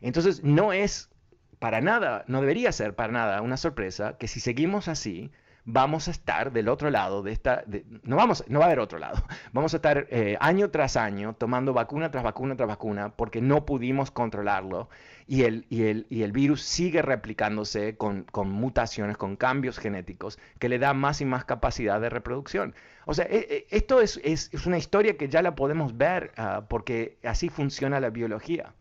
Entonces, 0.00 0.42
no 0.42 0.72
es 0.72 1.10
para 1.58 1.80
nada, 1.80 2.24
no 2.28 2.40
debería 2.40 2.72
ser 2.72 2.94
para 2.94 3.12
nada 3.12 3.42
una 3.42 3.56
sorpresa 3.56 4.16
que 4.16 4.28
si 4.28 4.40
seguimos 4.40 4.88
así, 4.88 5.30
vamos 5.64 6.08
a 6.08 6.12
estar 6.12 6.50
del 6.52 6.68
otro 6.68 6.90
lado 6.90 7.22
de 7.22 7.32
esta, 7.32 7.62
no, 8.02 8.16
vamos, 8.16 8.42
no 8.48 8.58
va 8.58 8.64
a 8.64 8.68
haber 8.68 8.80
otro 8.80 8.98
lado, 8.98 9.22
vamos 9.52 9.74
a 9.74 9.76
estar 9.76 10.06
eh, 10.10 10.38
año 10.40 10.70
tras 10.70 10.96
año 10.96 11.34
tomando 11.34 11.74
vacuna 11.74 12.10
tras 12.10 12.24
vacuna 12.24 12.56
tras 12.56 12.68
vacuna 12.68 13.10
porque 13.10 13.42
no 13.42 13.66
pudimos 13.66 14.10
controlarlo 14.10 14.88
y 15.28 15.42
el, 15.42 15.66
y 15.68 15.82
el, 15.84 16.06
y 16.08 16.22
el 16.22 16.32
virus 16.32 16.62
sigue 16.62 17.02
replicándose 17.02 17.96
con, 17.98 18.24
con, 18.24 18.50
mutaciones, 18.50 19.18
con 19.18 19.36
cambios 19.36 19.78
genéticos 19.78 20.38
que 20.58 20.70
le 20.70 20.78
da 20.78 20.94
más 20.94 21.20
y 21.20 21.26
más 21.26 21.44
capacidad 21.44 22.00
de 22.00 22.08
reproducción. 22.08 22.74
O 23.04 23.12
sea, 23.12 23.26
e, 23.26 23.66
e, 23.70 23.76
esto 23.76 24.00
es, 24.00 24.18
es, 24.24 24.48
es 24.54 24.64
una 24.64 24.78
historia 24.78 25.18
que 25.18 25.28
ya 25.28 25.42
la 25.42 25.54
podemos 25.54 25.98
ver 25.98 26.32
uh, 26.38 26.62
porque 26.66 27.18
así 27.24 27.50
funciona 27.50 28.00
la 28.00 28.08
biología. 28.08 28.72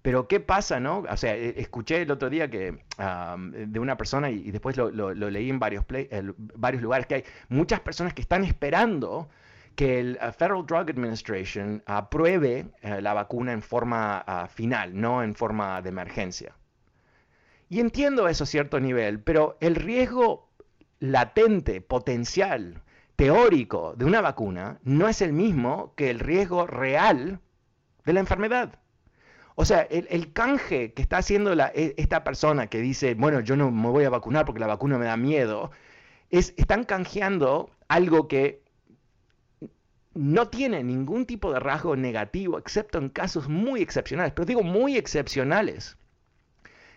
Pero 0.00 0.26
¿qué 0.26 0.40
pasa, 0.40 0.80
no? 0.80 1.04
O 1.10 1.16
sea, 1.18 1.36
e, 1.36 1.60
escuché 1.60 2.00
el 2.00 2.10
otro 2.10 2.30
día 2.30 2.48
que 2.48 2.78
de 3.66 3.78
una 3.78 3.98
persona 3.98 4.30
y, 4.30 4.50
después 4.50 4.78
lo, 4.78 5.12
leí 5.12 5.50
en 5.50 5.58
varios, 5.58 5.84
varios 6.36 6.82
lugares 6.82 7.06
que 7.06 7.16
hay 7.16 7.24
muchas 7.50 7.80
personas 7.80 8.14
que 8.14 8.22
están 8.22 8.44
esperando 8.44 9.28
que 9.74 10.00
el 10.00 10.18
uh, 10.22 10.32
Federal 10.32 10.64
Drug 10.66 10.90
Administration 10.90 11.82
apruebe 11.86 12.66
eh, 12.82 13.00
la 13.00 13.14
vacuna 13.14 13.52
en 13.52 13.62
forma 13.62 14.24
uh, 14.26 14.46
final, 14.48 14.98
no 14.98 15.22
en 15.22 15.34
forma 15.34 15.80
de 15.82 15.88
emergencia. 15.88 16.54
y 17.68 17.80
entiendo 17.80 18.28
eso 18.28 18.44
a 18.44 18.46
cierto 18.46 18.78
nivel, 18.78 19.20
pero 19.20 19.56
el 19.60 19.74
riesgo 19.74 20.50
latente, 21.00 21.80
potencial, 21.80 22.82
teórico 23.16 23.94
de 23.96 24.04
una 24.04 24.20
vacuna 24.20 24.78
no 24.82 25.08
es 25.08 25.22
el 25.22 25.32
mismo 25.32 25.94
que 25.96 26.10
el 26.10 26.20
riesgo 26.20 26.66
real 26.66 27.40
de 28.04 28.12
la 28.12 28.20
enfermedad. 28.20 28.78
O 29.56 29.64
sea, 29.64 29.82
el, 29.82 30.32
canje 30.32 30.92
que 30.94 31.02
está 31.02 31.18
haciendo 31.18 31.52
e, 31.52 31.94
esta 31.96 32.24
persona 32.24 32.66
que 32.66 32.78
dice, 32.78 33.14
bueno, 33.14 33.40
yo 33.40 33.56
no 33.56 33.70
me 33.70 33.88
voy 33.88 34.04
a 34.04 34.10
vacunar 34.10 34.44
porque 34.44 34.60
la 34.60 34.66
vacuna 34.66 34.98
me 34.98 35.04
da 35.04 35.16
miedo, 35.16 35.70
es, 36.30 36.54
están 36.56 36.82
canjeando 36.82 37.70
algo 37.86 38.26
que 38.26 38.63
no 40.14 40.48
tiene 40.48 40.82
ningún 40.82 41.26
tipo 41.26 41.52
de 41.52 41.60
rasgo 41.60 41.96
negativo, 41.96 42.58
excepto 42.58 42.98
en 42.98 43.08
casos 43.08 43.48
muy 43.48 43.82
excepcionales, 43.82 44.32
pero 44.34 44.46
digo 44.46 44.62
muy 44.62 44.96
excepcionales. 44.96 45.96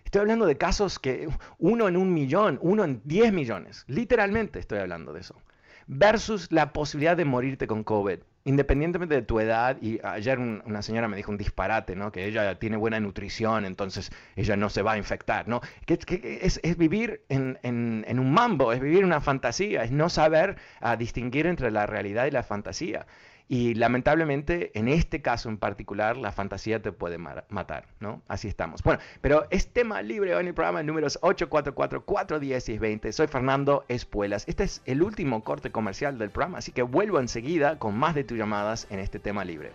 Estoy 0.06 0.22
hablando 0.22 0.46
de 0.46 0.58
casos 0.58 1.00
que 1.00 1.28
uno 1.58 1.88
en 1.88 1.98
un 1.98 2.14
millón, 2.14 2.60
uno 2.62 2.86
en 2.86 3.02
diez 3.04 3.34
millones, 3.34 3.84
literalmente 3.88 4.60
estoy 4.60 4.80
hablando 4.80 5.12
de 5.12 5.20
eso, 5.20 5.36
versus 5.88 6.52
la 6.52 6.72
posibilidad 6.72 7.18
de 7.18 7.26
morirte 7.26 7.68
con 7.68 7.84
COVID 7.84 8.20
independientemente 8.48 9.14
de 9.14 9.22
tu 9.24 9.42
edad, 9.42 9.78
y 9.82 10.00
ayer 10.04 10.40
una 10.40 10.82
señora 10.82 11.10
me 11.10 11.18
dijo 11.18 11.32
un 11.32 11.38
disparate, 11.38 11.98
¿no? 11.98 12.14
Que 12.14 12.26
ella 12.26 12.58
tiene 12.58 12.78
buena 12.78 12.98
nutrición, 12.98 13.66
entonces 13.66 14.10
ella 14.38 14.56
no 14.56 14.70
se 14.70 14.82
va 14.82 14.94
a 14.94 14.98
infectar, 14.98 15.50
¿no? 15.50 15.60
Que, 15.86 16.00
es, 16.42 16.78
vivir 16.78 17.24
en, 17.28 17.58
un 18.20 18.32
mambo, 18.32 18.72
es 18.72 18.80
vivir 18.80 19.04
una 19.04 19.20
fantasía, 19.20 19.84
es 19.84 19.92
no 19.92 20.08
saber 20.08 20.56
ah, 20.80 20.96
distinguir 20.96 21.46
entre 21.46 21.72
la 21.72 21.86
realidad 21.88 22.26
y 22.26 22.32
la 22.32 22.42
fantasía. 22.42 23.06
Y 23.50 23.76
lamentablemente, 23.76 24.78
en 24.78 24.90
este 24.90 25.22
caso 25.22 25.48
en 25.48 25.58
particular, 25.58 26.18
la 26.18 26.34
fantasía 26.34 26.82
te 26.82 26.92
puede 26.92 27.18
matar, 27.18 27.86
¿no? 28.02 28.22
Así 28.28 28.50
estamos. 28.50 28.84
Bueno, 28.84 29.00
pero 29.22 29.48
es 29.50 29.72
tema 29.72 30.02
libre 30.02 30.36
hoy 30.36 30.42
en 30.42 30.48
el 30.48 30.54
programa 30.54 30.84
números 30.84 31.18
844, 31.22 32.04
410 32.04 32.70
y 32.70 32.78
20. 32.78 33.14
Soy 33.14 33.28
Fernando 33.28 33.86
Espuelas. 33.88 34.44
Este 34.48 34.66
es 34.66 34.82
el 34.86 35.02
último 35.02 35.44
corte 35.44 35.72
comercial 35.72 36.18
del 36.18 36.30
programa, 36.30 36.58
así 36.58 36.74
que 36.74 36.82
vuelvo 36.82 37.20
enseguida 37.20 37.80
con 37.80 37.98
más 37.98 38.16
de 38.16 38.26
tus 38.26 38.38
llamadas 38.38 38.86
en 38.90 39.00
este 39.00 39.20
tema 39.20 39.46
libre. 39.46 39.72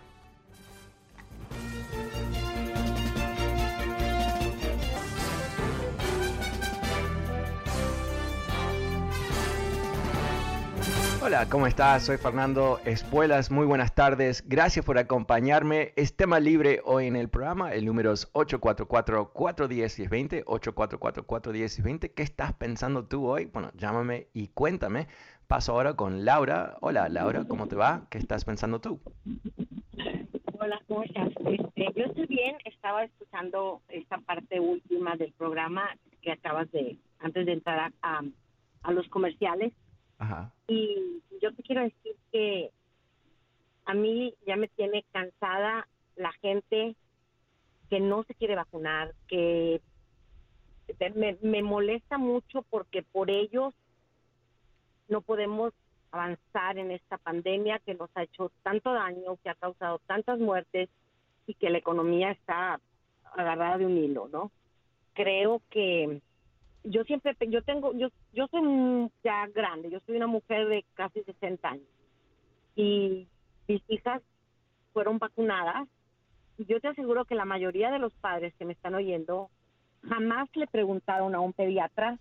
Hola, 11.25 11.47
¿cómo 11.49 11.67
estás? 11.67 12.05
Soy 12.05 12.17
Fernando 12.17 12.81
Espuelas. 12.83 13.49
Muy 13.49 13.65
buenas 13.65 13.95
tardes. 13.95 14.43
Gracias 14.45 14.83
por 14.83 14.97
acompañarme. 14.97 15.93
Es 15.95 16.17
tema 16.17 16.41
libre 16.41 16.81
hoy 16.83 17.07
en 17.07 17.15
el 17.15 17.29
programa. 17.29 17.73
El 17.73 17.85
número 17.85 18.11
es 18.11 18.29
844-410-1020. 18.33 20.43
844-410-1020. 20.43 22.13
¿Qué 22.13 22.23
estás 22.23 22.51
pensando 22.51 23.05
tú 23.05 23.25
hoy? 23.25 23.45
Bueno, 23.45 23.71
llámame 23.77 24.27
y 24.33 24.49
cuéntame. 24.49 25.07
Paso 25.47 25.71
ahora 25.71 25.93
con 25.93 26.25
Laura. 26.25 26.75
Hola, 26.81 27.07
Laura, 27.07 27.45
¿cómo 27.47 27.69
te 27.69 27.77
va? 27.77 28.05
¿Qué 28.09 28.17
estás 28.17 28.43
pensando 28.43 28.81
tú? 28.81 28.99
Hola, 30.59 30.81
¿cómo 30.89 31.03
estás? 31.03 31.29
Este, 31.45 31.87
yo 31.95 32.03
estoy 32.03 32.25
bien. 32.25 32.57
Estaba 32.65 33.05
escuchando 33.05 33.81
esta 33.87 34.17
parte 34.17 34.59
última 34.59 35.15
del 35.15 35.31
programa 35.31 35.89
que 36.21 36.33
acabas 36.33 36.69
de, 36.73 36.97
antes 37.19 37.45
de 37.45 37.53
entrar 37.53 37.93
a, 38.01 38.21
a 38.81 38.91
los 38.91 39.07
comerciales 39.07 39.71
y 40.67 41.21
yo 41.41 41.53
te 41.53 41.63
quiero 41.63 41.81
decir 41.81 42.15
que 42.31 42.71
a 43.85 43.93
mí 43.93 44.33
ya 44.45 44.55
me 44.55 44.67
tiene 44.69 45.03
cansada 45.11 45.87
la 46.15 46.31
gente 46.33 46.95
que 47.89 47.99
no 47.99 48.23
se 48.23 48.35
quiere 48.35 48.55
vacunar, 48.55 49.13
que 49.27 49.81
me, 51.15 51.37
me 51.41 51.61
molesta 51.61 52.17
mucho 52.17 52.61
porque 52.69 53.03
por 53.03 53.29
ellos 53.29 53.73
no 55.09 55.21
podemos 55.21 55.73
avanzar 56.11 56.77
en 56.77 56.91
esta 56.91 57.17
pandemia 57.17 57.79
que 57.79 57.95
nos 57.95 58.09
ha 58.15 58.23
hecho 58.23 58.51
tanto 58.61 58.93
daño, 58.93 59.37
que 59.43 59.49
ha 59.49 59.55
causado 59.55 59.99
tantas 60.05 60.39
muertes 60.39 60.89
y 61.47 61.55
que 61.55 61.69
la 61.69 61.79
economía 61.79 62.31
está 62.31 62.79
agarrada 63.35 63.79
de 63.79 63.85
un 63.85 63.97
hilo, 63.97 64.29
¿no? 64.31 64.51
Creo 65.13 65.61
que 65.69 66.21
yo 66.83 67.03
siempre, 67.03 67.35
yo 67.47 67.61
tengo, 67.63 67.93
yo, 67.93 68.09
yo 68.33 68.47
soy 68.47 69.09
ya 69.23 69.47
grande, 69.47 69.89
yo 69.89 69.99
soy 70.05 70.17
una 70.17 70.27
mujer 70.27 70.67
de 70.67 70.85
casi 70.95 71.23
60 71.23 71.67
años 71.67 71.87
y 72.75 73.27
mis 73.67 73.81
hijas 73.87 74.21
fueron 74.91 75.17
vacunadas. 75.19 75.87
Y 76.57 76.65
yo 76.65 76.79
te 76.79 76.87
aseguro 76.87 77.25
que 77.25 77.35
la 77.35 77.45
mayoría 77.45 77.91
de 77.91 77.99
los 77.99 78.13
padres 78.13 78.53
que 78.55 78.65
me 78.65 78.73
están 78.73 78.93
oyendo 78.95 79.49
jamás 80.07 80.49
le 80.55 80.67
preguntaron 80.67 81.33
a 81.33 81.39
un 81.39 81.53
pediatra 81.53 82.19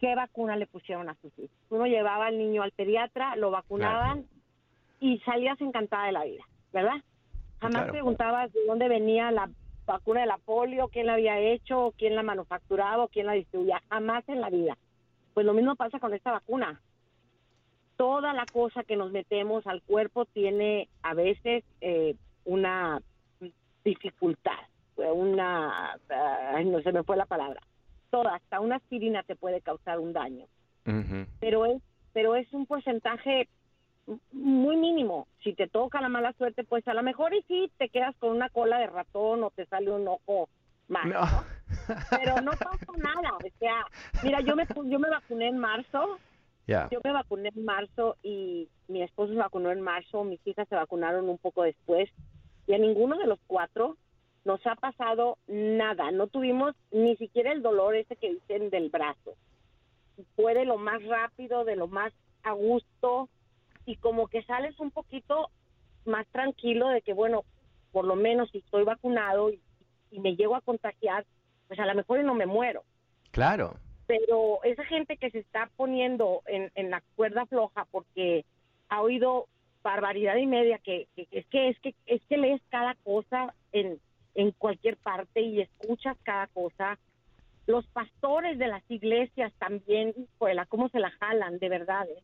qué 0.00 0.14
vacuna 0.14 0.56
le 0.56 0.66
pusieron 0.66 1.08
a 1.08 1.14
sus 1.16 1.38
hijos. 1.38 1.56
Uno 1.68 1.86
llevaba 1.86 2.26
al 2.26 2.38
niño 2.38 2.62
al 2.62 2.72
pediatra, 2.72 3.36
lo 3.36 3.50
vacunaban 3.50 4.26
y 4.98 5.18
salías 5.20 5.60
encantada 5.60 6.06
de 6.06 6.12
la 6.12 6.24
vida, 6.24 6.42
¿verdad? 6.72 6.96
Jamás 7.60 7.90
preguntabas 7.90 8.52
de 8.52 8.64
dónde 8.66 8.88
venía 8.88 9.30
la 9.30 9.50
vacuna 9.92 10.20
de 10.20 10.26
la 10.26 10.38
polio, 10.38 10.88
quién 10.88 11.06
la 11.06 11.14
había 11.14 11.38
hecho, 11.38 11.94
quién 11.98 12.14
la 12.14 12.22
manufacturaba, 12.22 13.08
quién 13.08 13.26
la 13.26 13.32
distribuía, 13.32 13.82
jamás 13.88 14.28
en 14.28 14.40
la 14.40 14.50
vida. 14.50 14.76
Pues 15.34 15.46
lo 15.46 15.54
mismo 15.54 15.76
pasa 15.76 15.98
con 15.98 16.14
esta 16.14 16.32
vacuna. 16.32 16.80
Toda 17.96 18.32
la 18.32 18.46
cosa 18.46 18.82
que 18.84 18.96
nos 18.96 19.12
metemos 19.12 19.66
al 19.66 19.82
cuerpo 19.82 20.24
tiene 20.24 20.88
a 21.02 21.14
veces 21.14 21.64
eh, 21.80 22.16
una 22.44 23.00
dificultad, 23.84 24.58
una, 24.96 25.98
no 26.64 26.80
se 26.82 26.92
me 26.92 27.02
fue 27.02 27.16
la 27.16 27.26
palabra. 27.26 27.60
Toda, 28.10 28.34
hasta 28.34 28.60
una 28.60 28.76
aspirina 28.76 29.22
te 29.22 29.36
puede 29.36 29.60
causar 29.60 29.98
un 29.98 30.12
daño. 30.12 30.46
Pero 31.40 31.66
es, 31.66 31.80
pero 32.12 32.34
es 32.34 32.52
un 32.52 32.66
porcentaje 32.66 33.48
muy 34.32 34.76
mínimo. 34.76 35.26
Si 35.42 35.54
te 35.54 35.68
toca 35.68 36.00
la 36.00 36.08
mala 36.08 36.32
suerte, 36.34 36.64
pues 36.64 36.86
a 36.88 36.94
lo 36.94 37.02
mejor 37.02 37.34
y 37.34 37.42
sí 37.42 37.70
te 37.78 37.88
quedas 37.88 38.14
con 38.16 38.30
una 38.30 38.48
cola 38.48 38.78
de 38.78 38.86
ratón 38.86 39.42
o 39.44 39.50
te 39.50 39.66
sale 39.66 39.90
un 39.90 40.06
ojo 40.08 40.48
más. 40.88 41.06
Pero 42.10 42.40
no 42.40 42.52
pasa 42.52 42.86
nada. 42.96 43.36
O 43.36 43.58
sea, 43.58 43.86
mira, 44.22 44.40
yo 44.40 44.56
me, 44.56 44.66
yo 44.86 44.98
me 44.98 45.10
vacuné 45.10 45.48
en 45.48 45.58
marzo. 45.58 46.18
Yo 46.66 47.00
me 47.02 47.12
vacuné 47.12 47.50
en 47.54 47.64
marzo 47.64 48.16
y 48.22 48.68
mi 48.86 49.02
esposo 49.02 49.32
se 49.32 49.38
vacunó 49.38 49.72
en 49.72 49.80
marzo, 49.80 50.22
mis 50.22 50.44
hijas 50.46 50.68
se 50.68 50.76
vacunaron 50.76 51.28
un 51.28 51.38
poco 51.38 51.64
después 51.64 52.08
y 52.68 52.74
a 52.74 52.78
ninguno 52.78 53.18
de 53.18 53.26
los 53.26 53.40
cuatro 53.48 53.96
nos 54.44 54.64
ha 54.66 54.76
pasado 54.76 55.38
nada. 55.48 56.12
No 56.12 56.28
tuvimos 56.28 56.76
ni 56.92 57.16
siquiera 57.16 57.50
el 57.50 57.62
dolor 57.62 57.96
ese 57.96 58.14
que 58.14 58.34
dicen 58.34 58.70
del 58.70 58.88
brazo. 58.88 59.34
Fue 60.36 60.54
de 60.54 60.64
lo 60.64 60.76
más 60.76 61.02
rápido, 61.04 61.64
de 61.64 61.74
lo 61.74 61.88
más 61.88 62.12
a 62.44 62.52
gusto 62.52 63.28
y 63.90 63.96
como 63.96 64.28
que 64.28 64.44
sales 64.44 64.78
un 64.78 64.92
poquito 64.92 65.50
más 66.04 66.24
tranquilo 66.28 66.88
de 66.88 67.02
que, 67.02 67.12
bueno, 67.12 67.44
por 67.90 68.04
lo 68.04 68.14
menos 68.14 68.48
si 68.50 68.58
estoy 68.58 68.84
vacunado 68.84 69.50
y, 69.50 69.60
me 70.12 70.34
llego 70.34 70.56
a 70.56 70.60
contagiar, 70.60 71.24
pues 71.68 71.78
a 71.78 71.86
lo 71.86 71.94
mejor 71.94 72.24
no 72.24 72.34
me 72.34 72.46
muero. 72.46 72.82
Claro. 73.30 73.76
Pero 74.08 74.62
esa 74.64 74.84
gente 74.84 75.16
que 75.16 75.30
se 75.30 75.38
está 75.38 75.70
poniendo 75.76 76.42
en, 76.46 76.72
en 76.74 76.90
la 76.90 77.00
cuerda 77.14 77.46
floja 77.46 77.86
porque 77.92 78.44
ha 78.88 79.02
oído 79.02 79.46
barbaridad 79.84 80.34
y 80.36 80.46
media 80.46 80.78
que, 80.78 81.06
es 81.16 81.46
que 81.46 81.68
es 81.68 81.78
que 81.78 81.94
es 82.06 82.20
que 82.28 82.38
lees 82.38 82.60
cada 82.70 82.96
cosa 83.04 83.54
en, 83.70 84.00
en 84.34 84.50
cualquier 84.50 84.96
parte 84.96 85.42
y 85.42 85.60
escuchas 85.60 86.16
cada 86.24 86.48
cosa 86.48 86.98
los 87.66 87.86
pastores 87.86 88.58
de 88.58 88.66
las 88.66 88.82
iglesias 88.90 89.52
también, 89.58 90.12
pues, 90.38 90.56
cómo 90.68 90.88
se 90.88 90.98
la 90.98 91.10
jalan, 91.12 91.60
de 91.60 91.68
verdad. 91.68 92.08
¿eh? 92.08 92.22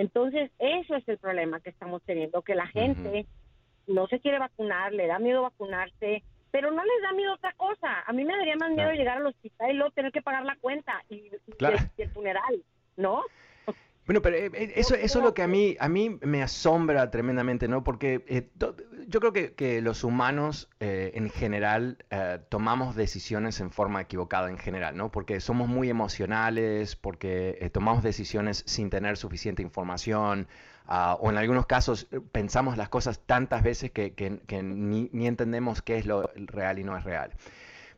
Entonces, 0.00 0.50
eso 0.58 0.96
es 0.96 1.06
el 1.08 1.18
problema 1.18 1.60
que 1.60 1.68
estamos 1.68 2.00
teniendo, 2.04 2.40
que 2.40 2.54
la 2.54 2.66
gente 2.68 3.26
no 3.86 4.06
se 4.06 4.18
quiere 4.18 4.38
vacunar, 4.38 4.94
le 4.94 5.06
da 5.06 5.18
miedo 5.18 5.42
vacunarse, 5.42 6.22
pero 6.50 6.70
no 6.70 6.82
les 6.82 7.02
da 7.02 7.12
miedo 7.12 7.34
otra 7.34 7.52
cosa. 7.52 8.00
A 8.06 8.12
mí 8.14 8.24
me 8.24 8.34
daría 8.34 8.56
más 8.56 8.70
miedo 8.70 8.92
llegar 8.92 9.18
al 9.18 9.26
hospital 9.26 9.70
y 9.70 9.74
luego 9.74 9.90
tener 9.90 10.10
que 10.10 10.22
pagar 10.22 10.46
la 10.46 10.56
cuenta 10.56 11.04
y, 11.10 11.30
el, 11.98 12.10
funeral, 12.12 12.64
¿no? 12.96 13.22
Bueno, 14.10 14.22
pero 14.22 14.38
eh, 14.38 14.50
eh, 14.52 14.72
eso, 14.74 14.96
eso 14.96 15.18
es 15.20 15.24
lo 15.24 15.34
que 15.34 15.44
a 15.44 15.46
mí, 15.46 15.76
a 15.78 15.88
mí 15.88 16.18
me 16.22 16.42
asombra 16.42 17.12
tremendamente, 17.12 17.68
¿no? 17.68 17.84
Porque 17.84 18.24
eh, 18.26 18.50
yo 19.06 19.20
creo 19.20 19.54
que, 19.54 19.80
los 19.82 20.02
humanos 20.02 20.68
en 20.80 21.30
general 21.30 22.04
tomamos 22.48 22.96
decisiones 22.96 23.60
en 23.60 23.70
forma 23.70 24.00
equivocada 24.00 24.50
en 24.50 24.58
general, 24.58 24.96
¿no? 24.96 25.12
Porque 25.12 25.38
somos 25.38 25.68
muy 25.68 25.90
emocionales, 25.90 26.96
porque 26.96 27.70
tomamos 27.72 28.02
decisiones 28.02 28.64
sin 28.66 28.90
tener 28.90 29.16
suficiente 29.16 29.62
información, 29.62 30.48
ah, 30.86 31.16
o 31.20 31.30
en 31.30 31.38
algunos 31.38 31.66
casos 31.66 32.08
pensamos 32.32 32.76
las 32.76 32.88
cosas 32.88 33.20
tantas 33.20 33.62
veces 33.62 33.92
que, 33.92 34.40
ni, 34.60 35.08
ni, 35.12 35.28
entendemos 35.28 35.82
qué 35.82 35.98
es 35.98 36.06
lo 36.06 36.32
real 36.34 36.80
y 36.80 36.84
no 36.84 36.96
es 36.96 37.04
real. 37.04 37.30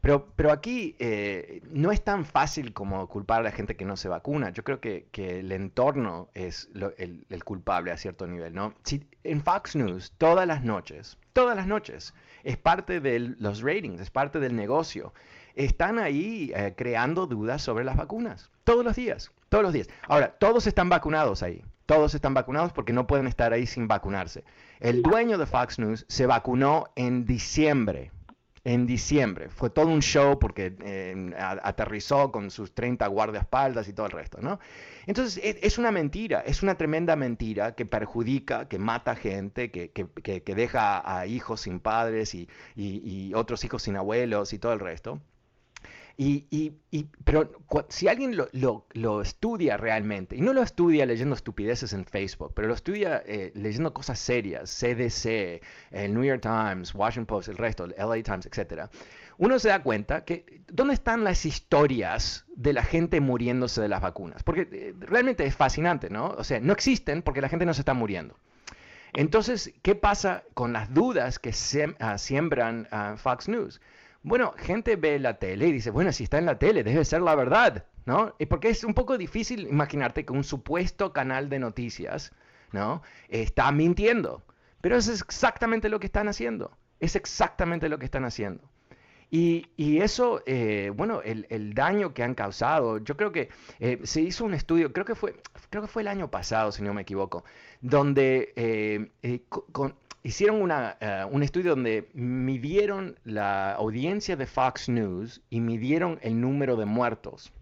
Pero, 0.03 0.27
pero 0.35 0.51
aquí 0.51 0.97
eh, 0.99 1.63
no 1.71 1.93
es 1.93 2.03
tan 2.03 2.25
fácil 2.25 2.73
como 2.73 3.07
culpar 3.07 3.39
a 3.39 3.45
la 3.45 3.53
gente 3.53 3.77
que 3.77 3.85
no 3.85 3.97
se 3.97 4.09
vacuna. 4.09 4.51
Yo 4.51 4.65
creo 4.65 4.81
que, 4.81 5.07
el 5.15 5.53
entorno 5.53 6.29
es 6.35 6.69
el, 6.75 7.25
el, 7.29 7.45
culpable 7.45 7.93
a 7.93 7.97
cierto 7.97 8.27
nivel, 8.27 8.53
¿no? 8.53 8.75
Si, 8.83 9.07
en 9.23 9.41
Fox 9.45 9.77
News, 9.77 10.13
todas 10.19 10.45
las 10.45 10.65
noches, 10.65 11.19
todas 11.33 11.55
las 11.55 11.69
noches, 11.69 12.15
es 12.43 12.57
parte 12.57 12.99
de 12.99 13.21
los 13.39 13.63
ratings, 13.63 14.01
es 14.01 14.11
parte 14.11 14.41
del 14.41 14.57
negocio. 14.57 15.15
Están 15.55 16.01
ahí 16.01 16.51
eh, 16.57 16.75
creando 16.77 17.29
dudas 17.29 17.63
sobre 17.63 17.85
las 17.85 17.97
vacunas, 17.97 18.51
todos 18.65 18.85
los 18.85 18.97
días, 18.97 19.31
todos 19.51 19.63
los 19.63 19.73
días. 19.73 19.89
Ahora, 20.09 20.33
todos 20.33 20.67
están 20.67 20.89
vacunados 20.89 21.45
ahí, 21.45 21.63
todos 21.87 22.17
están 22.17 22.35
vacunados 22.35 22.73
porque 22.73 22.93
no 22.93 23.07
pueden 23.07 23.29
estar 23.29 23.53
ahí 23.53 23.67
sin 23.67 23.87
vacunarse. 23.87 24.43
El 24.81 25.01
dueño 25.03 25.39
de 25.39 25.47
Fox 25.47 25.79
News 25.79 26.07
se 26.09 26.27
vacunó 26.27 26.87
en 26.97 27.25
diciembre 27.25 28.11
en 28.65 28.87
diciembre. 28.87 29.49
Fue 29.49 29.71
todo 29.71 29.87
un 29.89 30.03
show 30.03 30.39
porque 30.39 30.77
eh, 30.85 31.33
aterrizó 31.37 32.31
con 32.31 32.51
sus 32.51 32.75
30 32.75 33.07
guardaespaldas 33.09 33.89
y 33.89 33.93
todo 33.93 34.07
el 34.07 34.13
resto, 34.13 34.39
¿no? 34.41 34.61
Entonces 35.07 35.43
e, 35.43 35.59
es, 35.63 35.79
una 35.79 35.91
mentira, 35.91 36.41
es 36.41 36.63
una 36.63 36.77
tremenda 36.77 37.17
mentira 37.17 37.75
que 37.75 37.87
perjudica, 37.87 38.69
que 38.69 38.79
mata 38.79 39.17
gente, 39.17 39.71
que, 39.71 39.91
que, 39.91 40.55
deja 40.55 41.03
a 41.05 41.27
hijos 41.27 41.63
sin 41.63 41.81
padres 41.81 42.35
y 42.35 43.33
otros 43.35 43.65
hijos 43.65 43.83
sin 43.83 43.97
abuelos 43.97 44.53
y 44.53 44.59
todo 44.59 44.73
el 44.73 44.81
resto. 44.81 45.21
Y, 46.17 46.73
pero 47.25 47.51
si 47.89 48.09
alguien 48.09 48.37
lo, 48.37 49.23
estudia 49.23 49.77
realmente, 49.77 50.37
y 50.37 50.41
no 50.41 50.53
lo 50.53 50.63
estudia 50.63 51.07
leyendo 51.07 51.35
estupideces 51.35 51.93
en 51.93 52.05
Facebook, 52.05 52.53
pero 52.55 52.69
lo 52.69 52.75
estudia 52.75 53.23
eh, 53.27 53.53
leyendo 53.55 53.93
cosas 53.93 54.19
serias, 54.19 54.71
CDC, 54.71 55.63
el 55.91 56.15
New 56.15 56.25
York 56.25 56.43
Times, 56.43 56.95
Washington 56.95 57.27
Post, 57.27 57.49
el 57.49 57.57
resto, 57.57 57.85
el 57.85 57.95
LA 57.97 58.23
Times, 58.23 58.47
etc., 58.47 58.91
uno 59.39 59.59
se 59.59 59.69
da 59.69 59.83
cuenta 59.83 60.25
que 60.25 60.63
dónde 60.69 60.95
están 60.95 61.25
las 61.25 61.47
historias 61.47 62.45
de 62.55 62.73
la 62.73 62.85
gente 62.85 63.21
muriéndose 63.21 63.81
de 63.81 63.89
las 63.89 64.01
vacunas. 64.01 64.43
Porque 64.43 64.69
eh, 64.71 64.95
realmente 65.01 65.45
es 65.45 65.57
fascinante, 65.57 66.11
¿no? 66.11 66.29
O 66.29 66.45
sea, 66.45 66.61
no 66.61 66.73
existen 66.73 67.23
porque 67.23 67.41
la 67.41 67.49
gente 67.49 67.67
no 67.67 67.75
se 67.75 67.81
está 67.81 67.95
muriendo. 67.95 68.37
Entonces, 69.15 69.75
¿qué 69.83 69.95
pasa 69.95 70.43
con 70.55 70.73
las 70.73 70.95
dudas 70.95 71.39
que 71.39 71.53
ah, 71.99 72.19
siembran 72.19 72.89
uh, 72.93 73.17
Fox 73.17 73.49
News? 73.49 73.81
Bueno, 74.23 74.55
gente 74.57 74.97
ve 74.97 75.19
la 75.19 75.39
tele 75.39 75.69
y 75.69 75.73
dice, 75.73 75.91
bueno, 75.91 76.13
si 76.13 76.25
está 76.25 76.39
en 76.39 76.47
la 76.47 76.59
tele, 76.59 76.85
debe 76.85 77.05
ser 77.05 77.23
la 77.23 77.35
verdad, 77.35 77.87
¿no? 78.07 78.35
Y 78.39 78.47
porque 78.47 78.69
es 78.71 78.85
un 78.85 78.95
poco 78.95 79.19
difícil 79.19 79.67
imaginarte 79.67 80.25
que 80.25 80.33
un 80.33 80.45
supuesto 80.45 81.13
canal 81.13 81.49
de 81.49 81.59
noticias, 81.59 82.33
¿no? 82.73 83.03
Está 83.29 83.73
mintiendo. 83.73 84.43
Pero 84.81 84.97
es 84.97 85.09
exactamente 85.09 85.89
lo 85.89 86.01
que 86.01 86.07
están 86.07 86.29
haciendo. 86.29 86.77
Es 87.01 87.17
exactamente 87.17 87.89
lo 87.89 87.99
que 87.99 88.05
están 88.05 88.25
haciendo. 88.25 88.63
Y, 89.35 89.99
eso, 90.03 90.43
eh, 90.45 90.93
bueno, 90.95 91.23
el, 91.23 91.73
daño 91.73 92.13
que 92.13 92.23
han 92.23 92.35
causado, 92.35 92.99
yo 92.99 93.17
creo 93.17 93.33
que 93.33 93.49
eh, 93.81 93.99
se 94.03 94.21
hizo 94.21 94.45
un 94.45 94.53
estudio, 94.53 94.93
creo 94.93 95.07
que 95.07 95.15
fue, 95.15 95.35
creo 95.71 95.81
que 95.81 95.89
fue 95.89 96.03
el 96.03 96.09
año 96.09 96.31
pasado, 96.31 96.71
si 96.71 96.83
no 96.83 96.93
me 96.93 97.01
equivoco, 97.01 97.43
donde 97.81 98.53
eh, 98.57 99.41
con, 99.73 99.95
hicieron 100.23 100.71
eh, 100.71 101.27
un 101.31 101.43
estudio 101.43 101.71
donde 101.71 102.09
midieron 102.15 103.19
la 103.25 103.73
audiencia 103.73 104.37
de 104.37 104.47
Fox 104.47 104.89
News 104.89 105.41
y 105.51 105.61
midieron 105.61 106.19
el 106.23 106.41
número 106.41 106.77
de 106.77 106.87
muertos. 106.87 107.53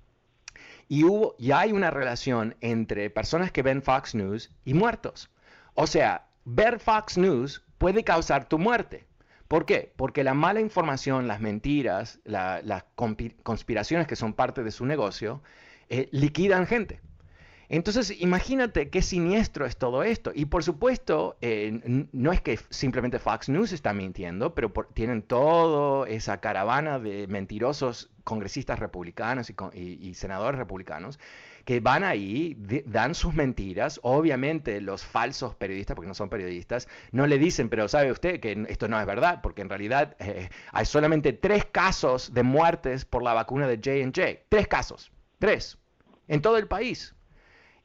Y, 0.88 1.04
hubo, 1.04 1.36
y 1.38 1.52
hay 1.52 1.72
una 1.72 1.90
relación 1.90 2.56
entre 2.60 3.10
personas 3.10 3.52
que 3.52 3.62
ven 3.62 3.82
Fox 3.82 4.14
News 4.14 4.50
y 4.64 4.74
muertos. 4.74 5.30
O 5.74 5.86
sea, 5.86 6.26
ver 6.44 6.80
Fox 6.80 7.16
News 7.16 7.62
puede 7.78 8.04
causar 8.04 8.48
tu 8.48 8.58
muerte. 8.58 9.06
¿Por 9.48 9.66
qué? 9.66 9.92
Porque 9.96 10.22
la 10.22 10.34
mala 10.34 10.60
información, 10.60 11.26
las 11.26 11.40
mentiras, 11.40 12.20
las 12.24 12.84
conspiraciones 13.42 14.06
que 14.06 14.16
son 14.16 14.32
parte 14.32 14.62
de 14.62 14.70
su 14.70 14.86
negocio, 14.86 15.42
eh, 15.88 16.08
liquidan 16.12 16.66
gente. 16.66 17.00
Entonces, 17.72 18.20
imagínate 18.20 18.90
qué 18.90 19.00
siniestro 19.00 19.64
es 19.64 19.76
todo 19.76 20.02
esto. 20.02 20.32
Y 20.34 20.46
por 20.46 20.64
supuesto, 20.64 21.36
eh, 21.40 22.08
no 22.10 22.32
es 22.32 22.40
que 22.40 22.58
simplemente 22.68 23.20
Fox 23.20 23.48
News 23.48 23.70
está 23.70 23.92
mintiendo, 23.92 24.56
pero 24.56 24.72
tienen 24.92 25.22
toda 25.22 26.08
esa 26.08 26.40
caravana 26.40 26.98
de 26.98 27.28
mentirosos 27.28 28.10
congresistas 28.24 28.80
republicanos 28.80 29.52
y, 29.72 30.14
senadores 30.14 30.58
republicanos 30.58 31.20
que 31.64 31.78
van 31.78 32.02
ahí, 32.02 32.56
dan 32.86 33.14
sus 33.14 33.34
mentiras. 33.34 34.00
Obviamente 34.02 34.80
los 34.80 35.04
falsos 35.04 35.54
periodistas, 35.54 35.94
porque 35.94 36.08
no 36.08 36.14
son 36.14 36.28
periodistas, 36.28 36.88
no 37.12 37.28
le 37.28 37.38
dicen, 37.38 37.68
pero 37.68 37.86
sabe 37.86 38.10
usted 38.10 38.40
que 38.40 38.66
esto 38.68 38.88
no 38.88 38.98
es 38.98 39.06
verdad, 39.06 39.42
porque 39.44 39.62
en 39.62 39.68
realidad 39.68 40.16
eh, 40.18 40.48
hay 40.72 40.86
solamente 40.86 41.32
tres 41.32 41.66
casos 41.66 42.34
de 42.34 42.42
muertes 42.42 43.04
por 43.04 43.22
la 43.22 43.32
vacuna 43.32 43.68
de 43.68 43.76
J&J. 43.76 44.40
Tres 44.48 44.66
casos, 44.66 45.12
tres, 45.38 45.78
en 46.26 46.42
todo 46.42 46.56
el 46.56 46.66
país. 46.66 47.14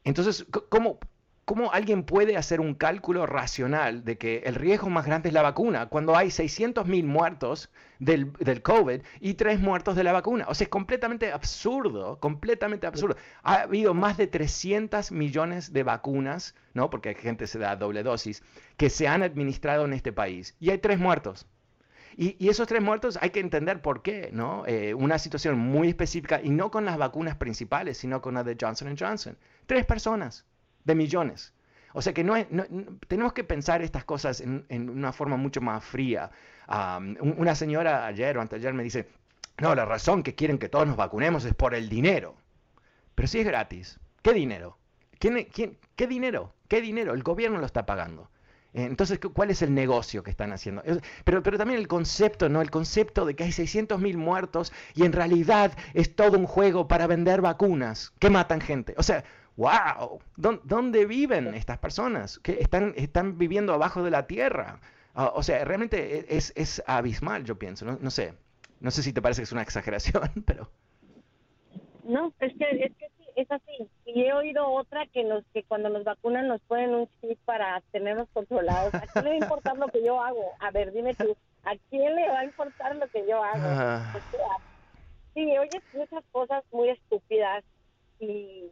Entonces, 0.05 0.45
¿cómo, 0.69 0.99
¿cómo 1.45 1.73
alguien 1.73 2.03
puede 2.03 2.37
hacer 2.37 2.61
un 2.61 2.75
cálculo 2.75 3.25
racional 3.25 4.05
de 4.05 4.17
que 4.19 4.37
el 4.45 4.53
riesgo 4.53 4.89
más 4.89 5.05
grande 5.05 5.29
es 5.29 5.33
la 5.33 5.41
vacuna 5.41 5.87
cuando 5.87 6.15
hay 6.15 6.27
600.000 6.27 7.03
muertos 7.03 7.71
del, 7.99 8.31
del, 8.33 8.61
COVID 8.61 9.01
y 9.19 9.33
tres 9.33 9.59
muertos 9.59 9.95
de 9.95 10.03
la 10.03 10.13
vacuna? 10.13 10.45
O 10.47 10.53
sea, 10.53 10.65
es 10.65 10.69
completamente 10.69 11.31
absurdo, 11.31 12.19
completamente 12.19 12.85
absurdo. 12.85 13.17
Ha 13.41 13.61
habido 13.61 13.95
más 13.95 14.15
de 14.15 14.27
300 14.27 15.11
millones 15.11 15.73
de 15.73 15.81
vacunas, 15.83 16.53
¿no? 16.75 16.91
Porque 16.91 17.09
hay 17.09 17.15
gente 17.15 17.47
se 17.47 17.57
da 17.57 17.75
doble 17.75 18.03
dosis, 18.03 18.43
que 18.77 18.91
se 18.91 19.07
han 19.07 19.23
administrado 19.23 19.85
en 19.85 19.93
este 19.93 20.13
país 20.13 20.55
y 20.59 20.69
hay 20.69 20.77
tres 20.77 20.99
muertos. 20.99 21.47
Y, 22.17 22.47
esos 22.47 22.67
tres 22.67 22.81
muertos 22.81 23.19
hay 23.21 23.31
que 23.31 23.41
entender 23.41 23.81
por 23.81 24.01
qué, 24.01 24.29
¿no? 24.31 24.65
Eh, 24.67 24.93
una 24.93 25.19
situación 25.19 25.57
muy 25.59 25.89
específica 25.89 26.39
y 26.41 26.49
no 26.49 26.71
con 26.71 26.85
las 26.85 26.97
vacunas 26.97 27.35
principales, 27.35 27.97
sino 27.97 28.21
con 28.21 28.35
la 28.35 28.43
de 28.43 28.55
Johnson 28.59 28.95
Johnson. 28.97 29.37
Tres 29.65 29.85
personas 29.85 30.45
de 30.85 30.95
millones. 30.95 31.53
O 31.93 32.01
sea 32.01 32.13
que 32.13 32.23
no, 32.23 32.35
tenemos 33.07 33.33
que 33.33 33.43
pensar 33.43 33.81
estas 33.81 34.05
cosas 34.05 34.41
en, 34.41 34.89
una 34.89 35.11
forma 35.11 35.35
mucho 35.37 35.61
más 35.61 35.83
fría. 35.83 36.31
una 37.19 37.55
señora 37.55 38.05
ayer 38.05 38.37
o 38.37 38.41
anteayer 38.41 38.73
me 38.73 38.83
dice, 38.83 39.09
no, 39.57 39.75
la 39.75 39.85
razón 39.85 40.23
que 40.23 40.35
quieren 40.35 40.57
que 40.57 40.69
todos 40.69 40.87
nos 40.87 40.97
vacunemos 40.97 41.43
es 41.45 41.53
por 41.53 41.73
el 41.73 41.89
dinero. 41.89 42.35
Pero 43.13 43.27
si 43.27 43.39
es 43.39 43.45
gratis, 43.45 43.99
¿qué 44.21 44.33
dinero? 44.33 44.77
¿Quién, 45.19 45.47
quién, 45.51 45.77
¿Qué 45.95 46.07
dinero? 46.07 46.53
¿Qué 46.67 46.81
dinero? 46.81 47.13
El 47.13 47.23
gobierno 47.23 47.59
lo 47.59 47.65
está 47.65 47.85
pagando. 47.85 48.29
Entonces, 48.75 49.19
¿cuál 49.33 49.51
es 49.51 49.61
el 49.61 49.73
negocio 49.73 50.21
que 50.21 50.31
están 50.31 50.51
haciendo? 50.51 50.83
Pero, 51.23 51.41
pero 51.41 51.57
también 51.57 51.79
el 51.79 51.87
concepto, 51.87 52.49
¿no? 52.49 52.61
El 52.61 52.69
concepto 52.69 53.25
de 53.25 53.33
que 53.33 53.45
hay 53.45 53.51
600.000 53.51 54.17
muertos 54.17 54.73
y 54.93 55.05
en 55.05 55.13
realidad 55.13 55.71
es 55.93 56.13
todo 56.13 56.37
un 56.37 56.45
juego 56.45 56.87
para 56.87 57.07
vender 57.07 57.41
vacunas 57.41 58.11
que 58.19 58.29
matan 58.29 58.59
gente. 58.59 58.93
O 58.97 59.03
sea, 59.03 59.23
wow, 59.55 60.19
¿dónde 60.35 61.05
viven 61.05 61.53
estas 61.53 61.77
personas? 61.77 62.37
Que 62.39 62.57
están, 62.59 62.93
están 62.97 63.37
viviendo 63.37 63.73
abajo 63.73 64.03
de 64.03 64.11
la 64.11 64.27
tierra. 64.27 64.81
Ah, 65.13 65.31
o 65.33 65.41
sea, 65.41 65.63
realmente 65.63 66.19
e, 66.19 66.37
es, 66.37 66.51
es 66.57 66.83
abismal, 66.85 67.45
yo 67.45 67.57
pienso. 67.57 67.85
No, 67.85 67.97
no 68.01 68.11
sé. 68.11 68.33
No 68.81 68.91
sé 68.91 69.03
si 69.03 69.13
te 69.13 69.21
parece 69.21 69.39
que 69.41 69.45
es 69.45 69.51
una 69.53 69.61
exageración, 69.63 70.43
pero... 70.45 70.69
No, 72.03 72.33
es 72.39 72.53
que, 72.57 72.69
es 72.85 72.91
que 72.97 73.14
es 73.35 73.51
así. 73.51 73.89
Y 74.05 74.23
he 74.23 74.33
oído 74.33 74.67
otra 74.67 75.05
que 75.07 75.23
nos 75.23 75.43
que 75.53 75.63
cuando 75.63 75.89
nos 75.89 76.03
vacunan 76.03 76.47
nos 76.47 76.61
ponen 76.61 76.95
un 76.95 77.09
chip 77.19 77.37
para 77.45 77.81
tenernos 77.91 78.27
controlados. 78.33 78.93
¿A 78.93 79.01
quién 79.01 79.25
le 79.25 79.29
va 79.31 79.35
a 79.35 79.39
importar 79.39 79.77
lo 79.77 79.87
que 79.87 80.03
yo 80.03 80.21
hago? 80.21 80.51
A 80.59 80.71
ver, 80.71 80.91
dime 80.91 81.13
tú, 81.13 81.35
¿a 81.63 81.75
quién 81.89 82.15
le 82.15 82.29
va 82.29 82.39
a 82.39 82.45
importar 82.45 82.95
lo 82.95 83.07
que 83.07 83.27
yo 83.27 83.43
hago? 83.43 83.63
Ah. 83.63 84.13
sí, 85.33 85.57
oyes 85.57 85.83
muchas 85.93 86.23
cosas 86.31 86.63
muy 86.71 86.89
estúpidas 86.89 87.63
y, 88.19 88.71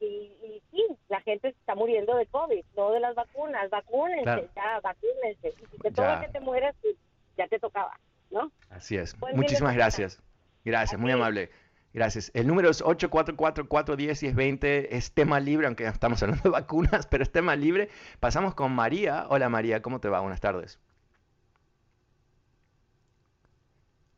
y, 0.00 0.62
sí, 0.70 0.86
la 1.08 1.20
gente 1.20 1.48
está 1.48 1.74
muriendo 1.74 2.16
de 2.16 2.26
COVID, 2.26 2.64
no 2.76 2.92
de 2.92 3.00
las 3.00 3.14
vacunas. 3.14 3.68
Vacúnense, 3.70 4.48
ya, 4.56 4.80
vacúnense. 4.82 5.48
Y 5.48 5.66
si 5.66 5.78
te 5.78 5.90
toca 5.90 6.20
que 6.20 6.28
te 6.28 6.40
mueras, 6.40 6.74
pues, 6.80 6.96
ya 7.36 7.46
te 7.48 7.58
tocaba, 7.58 7.98
¿no? 8.30 8.50
Así 8.70 8.96
es. 8.96 9.14
Pues 9.14 9.34
Muchísimas 9.34 9.74
gracias. 9.74 10.20
Gracias, 10.64 11.00
muy 11.00 11.12
amable. 11.12 11.50
Gracias. 11.94 12.30
El 12.34 12.46
número 12.46 12.70
es 12.70 12.84
844-410-1020. 12.84 14.88
Es 14.90 15.12
tema 15.12 15.40
libre, 15.40 15.66
aunque 15.66 15.86
estamos 15.86 16.22
hablando 16.22 16.42
de 16.44 16.50
vacunas, 16.50 17.06
pero 17.06 17.22
es 17.22 17.32
tema 17.32 17.56
libre. 17.56 17.88
Pasamos 18.20 18.54
con 18.54 18.72
María. 18.72 19.26
Hola 19.30 19.48
María, 19.48 19.82
¿cómo 19.82 20.00
te 20.00 20.08
va? 20.08 20.20
Buenas 20.20 20.40
tardes. 20.40 20.78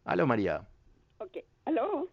Hola 0.04 0.26
María. 0.26 0.66
Ok, 1.18 1.38
aló. 1.64 2.08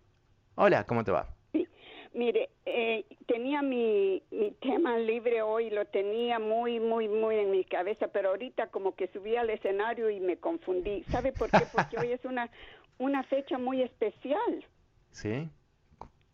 Hola, 0.56 0.86
¿cómo 0.86 1.04
te 1.04 1.12
va? 1.12 1.28
Sí, 1.52 1.68
mire, 2.14 2.50
eh, 2.66 3.06
tenía 3.26 3.62
mi, 3.62 4.22
mi 4.30 4.52
tema 4.62 4.98
libre 5.00 5.42
hoy, 5.42 5.70
lo 5.70 5.86
tenía 5.86 6.38
muy, 6.38 6.80
muy, 6.80 7.08
muy 7.08 7.38
en 7.38 7.52
mi 7.52 7.64
cabeza, 7.64 8.10
pero 8.10 8.30
ahorita 8.30 8.68
como 8.68 8.96
que 8.96 9.08
subí 9.08 9.36
al 9.36 9.50
escenario 9.50 10.10
y 10.10 10.20
me 10.20 10.38
confundí. 10.38 11.04
¿Sabe 11.06 11.32
por 11.32 11.50
qué? 11.50 11.66
Porque 11.72 11.98
hoy 11.98 12.12
es 12.12 12.24
una, 12.26 12.50
una 13.00 13.24
fecha 13.24 13.58
muy 13.58 13.82
especial. 13.82 14.66
¿Sí? 15.18 15.50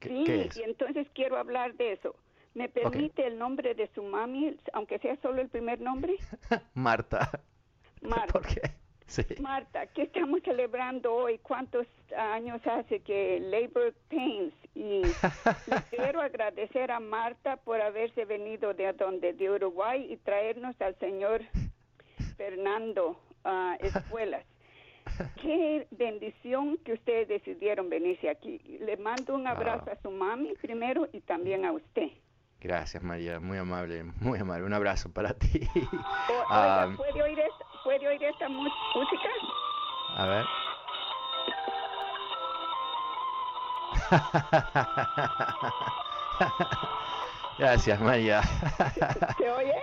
sí, 0.02 0.50
y 0.56 0.62
entonces 0.64 1.08
quiero 1.14 1.38
hablar 1.38 1.74
de 1.76 1.94
eso. 1.94 2.16
¿Me 2.54 2.68
permite 2.68 3.26
el 3.26 3.40
nombre 3.40 3.74
de 3.76 3.90
su 3.96 4.04
mami, 4.04 4.58
aunque 4.74 5.00
sea 5.00 5.16
solo 5.22 5.42
el 5.42 5.48
primer 5.48 5.80
nombre? 5.80 6.18
Marta. 6.74 7.32
Marta. 8.02 8.34
¿Por 8.34 8.46
qué? 8.46 8.62
Marta, 9.40 9.88
¿qué 9.88 10.04
estamos 10.04 10.42
celebrando 10.44 11.14
hoy? 11.14 11.38
¿Cuántos 11.38 11.88
años 12.18 12.60
hace 12.66 13.00
que 13.00 13.40
Labor 13.40 13.94
Pains? 14.10 14.54
Y 14.76 15.02
quiero 15.90 16.22
agradecer 16.22 16.92
a 16.92 17.00
Marta 17.00 17.56
por 17.58 17.80
haberse 17.80 18.26
venido 18.26 18.74
de 18.74 18.92
donde, 18.94 19.32
de 19.32 19.50
Uruguay 19.50 20.12
y 20.12 20.18
traernos 20.18 20.76
al 20.82 21.00
señor 21.00 21.42
Fernando 22.36 23.18
uh, 23.46 23.76
Escuelas. 23.80 24.46
Qué 25.42 25.88
bendición 25.92 26.78
que 26.86 26.94
ustedes 26.94 27.28
decidieron 27.28 27.90
venirse 27.90 28.30
aquí. 28.30 28.60
Le 28.80 28.98
mando 28.98 29.36
un 29.36 29.48
abrazo 29.48 29.92
a 29.92 30.02
su 30.02 30.12
mami 30.12 30.54
primero 30.62 31.08
y 31.12 31.22
también 31.22 31.66
a 31.66 31.72
usted. 31.72 32.10
Gracias, 32.60 33.04
María. 33.04 33.40
Muy 33.40 33.58
amable, 33.58 34.04
muy 34.22 34.40
amable. 34.40 34.66
Un 34.66 34.74
abrazo 34.74 35.12
para 35.12 35.34
ti. 35.34 35.68
Ah, 36.50 36.92
¿puede, 36.96 37.24
oír 37.24 37.40
esta, 37.40 37.66
¿Puede 37.84 38.08
oír 38.08 38.24
esta 38.24 38.48
música? 38.48 39.30
A 40.16 40.28
ver. 40.28 40.46
Gracias, 47.58 48.00
María. 48.02 48.42
¿Se 49.38 49.50
oye? 49.50 49.76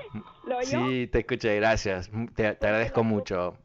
¿Lo 0.45 0.59
oyó? 0.59 0.87
Sí, 0.87 1.07
te 1.07 1.21
escuché, 1.21 1.57
gracias. 1.57 2.11
Te, 2.35 2.47
agradezco 2.47 3.05
mucho. 3.05 3.57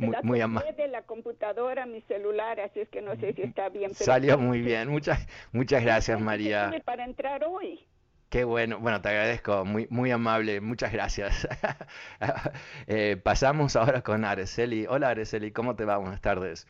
Muy, 0.00 0.16
muy 0.22 0.40
amable. 0.40 0.72
de 0.72 0.88
la 0.88 1.02
computadora 1.02 1.84
mi 1.84 2.00
celular, 2.02 2.58
así 2.60 2.80
es 2.80 2.88
que 2.88 3.02
no 3.02 3.16
sé 3.16 3.34
si 3.34 3.42
está 3.42 3.68
bien. 3.68 3.94
Salió 3.94 4.38
muy 4.38 4.62
bien. 4.62 4.88
Muchas, 4.88 5.26
muchas 5.52 5.82
gracias, 5.82 6.18
María. 6.20 6.72
Para 6.84 7.04
entrar 7.04 7.44
hoy. 7.44 7.86
Qué 8.30 8.44
bueno, 8.44 8.78
bueno, 8.78 9.02
te 9.02 9.08
agradezco, 9.08 9.64
muy, 9.64 9.88
muy 9.90 10.10
amable, 10.12 10.60
muchas 10.60 10.92
gracias. 10.92 11.46
Eh, 12.86 13.16
pasamos 13.22 13.76
ahora 13.76 14.02
con 14.02 14.24
Araceli. 14.24 14.86
Hola 14.88 15.10
Araceli, 15.10 15.52
¿cómo 15.52 15.76
te 15.76 15.84
va? 15.84 15.96
Buenas 15.98 16.20
tardes. 16.20 16.66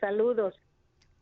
Saludos. 0.00 0.60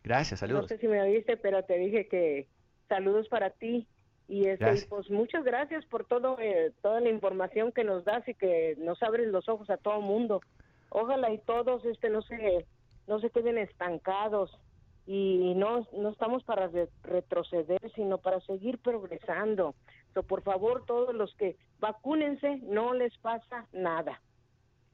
Gracias, 0.03 0.41
saludos. 0.41 0.63
No 0.63 0.69
sé 0.69 0.79
si 0.79 0.89
me 0.89 1.01
oíste, 1.01 1.37
pero 1.37 1.65
te 1.65 1.79
dije 1.79 2.09
que 2.09 2.47
saludos 2.89 3.29
para 3.29 3.51
ti. 3.51 3.87
Y, 4.31 4.47
este, 4.47 4.87
pues 4.89 5.11
muchas 5.11 5.43
gracias 5.43 5.85
por 5.87 6.05
todo, 6.05 6.39
eh, 6.39 6.73
toda 6.83 7.01
la 7.01 7.09
información 7.09 7.73
que 7.73 7.83
nos 7.83 8.05
das 8.05 8.27
y 8.29 8.35
que 8.35 8.77
nos 8.79 9.03
abres 9.03 9.27
los 9.27 9.49
ojos 9.49 9.69
a 9.71 9.77
todo 9.77 10.01
mundo. 10.01 10.41
Ojalá 10.89 11.33
y 11.33 11.39
todos 11.39 11.85
este 11.85 12.11
no 12.11 12.23
se 12.23 12.65
no 13.09 13.19
se 13.19 13.31
queden 13.31 13.59
estancados 13.59 14.57
y 15.05 15.55
no 15.57 15.85
no 15.93 16.11
estamos 16.11 16.45
para 16.45 16.71
retroceder, 17.03 17.81
sino 17.97 18.19
para 18.19 18.41
seguir 18.43 18.79
progresando. 18.79 19.75
So, 20.15 20.23
por 20.23 20.43
favor, 20.43 20.85
todos 20.87 21.13
los 21.13 21.35
que 21.35 21.57
vacúnense, 21.81 22.59
no 22.63 22.95
les 22.95 23.17
pasa 23.19 23.67
nada. 23.73 24.21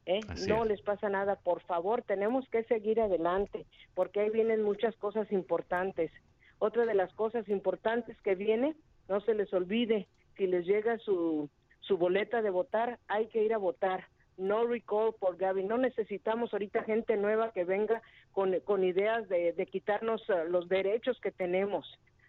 ¿eh? 0.07 0.21
No 0.49 0.65
les 0.65 0.81
pasa 0.81 1.11
nada, 1.11 1.37
por 1.37 1.61
favor, 1.63 2.03
tenemos 2.03 2.49
que 2.49 2.65
seguir 2.65 3.01
adelante, 3.01 3.67
porque 3.95 4.21
ahí 4.21 4.31
vienen 4.31 4.63
muchas 4.63 4.97
cosas 4.97 5.31
importantes. 5.31 6.11
Otra 6.59 6.87
de 6.87 6.95
las 6.95 7.13
cosas 7.13 7.49
importantes 7.51 8.19
que 8.23 8.35
viene, 8.35 8.75
no 9.09 9.21
se 9.21 9.35
les 9.35 9.53
olvide, 9.53 10.07
si 10.37 10.47
les 10.47 10.67
llega 10.67 10.99
su, 10.99 11.49
su 11.81 11.97
boleta 11.97 12.43
de 12.43 12.51
votar, 12.51 12.99
hay 13.09 13.27
que 13.27 13.43
ir 13.43 13.55
a 13.55 13.59
votar. 13.59 14.05
No 14.37 14.67
recall 14.67 15.15
por 15.19 15.39
Gaby. 15.39 15.65
No 15.65 15.79
necesitamos 15.79 16.53
ahorita 16.53 16.83
gente 16.83 17.17
nueva 17.17 17.53
que 17.53 17.65
venga 17.65 18.03
con, 18.33 18.59
con 18.61 18.85
ideas 18.85 19.29
de, 19.29 19.53
de 19.55 19.67
quitarnos 19.67 20.23
eh, 20.29 20.45
los 20.49 20.69
derechos 20.69 21.19
que 21.21 21.31
tenemos. 21.31 21.87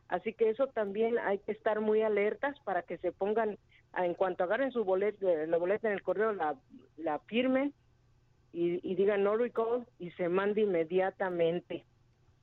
Así 0.08 0.34
que 0.34 0.50
eso 0.50 0.68
también 0.68 1.20
hay 1.20 1.40
que 1.40 1.52
estar 1.52 1.82
muy 1.82 2.02
alertas 2.02 2.58
para 2.62 2.84
que 2.84 2.98
se 3.00 3.12
pongan, 3.12 3.58
en 3.98 4.14
cuanto 4.14 4.46
agarren 4.46 4.72
su 4.72 4.86
boleta, 4.86 5.26
la 5.48 5.58
boleta 5.58 5.90
en 5.90 5.96
el 5.96 6.02
correo, 6.02 6.32
la, 6.32 6.56
la 6.96 7.20
firmen 7.20 7.74
y, 8.54 8.80
y 8.90 8.96
digan 8.96 9.24
no 9.24 9.36
recall 9.36 9.86
y 10.00 10.12
se 10.12 10.30
mande 10.30 10.62
inmediatamente. 10.62 11.84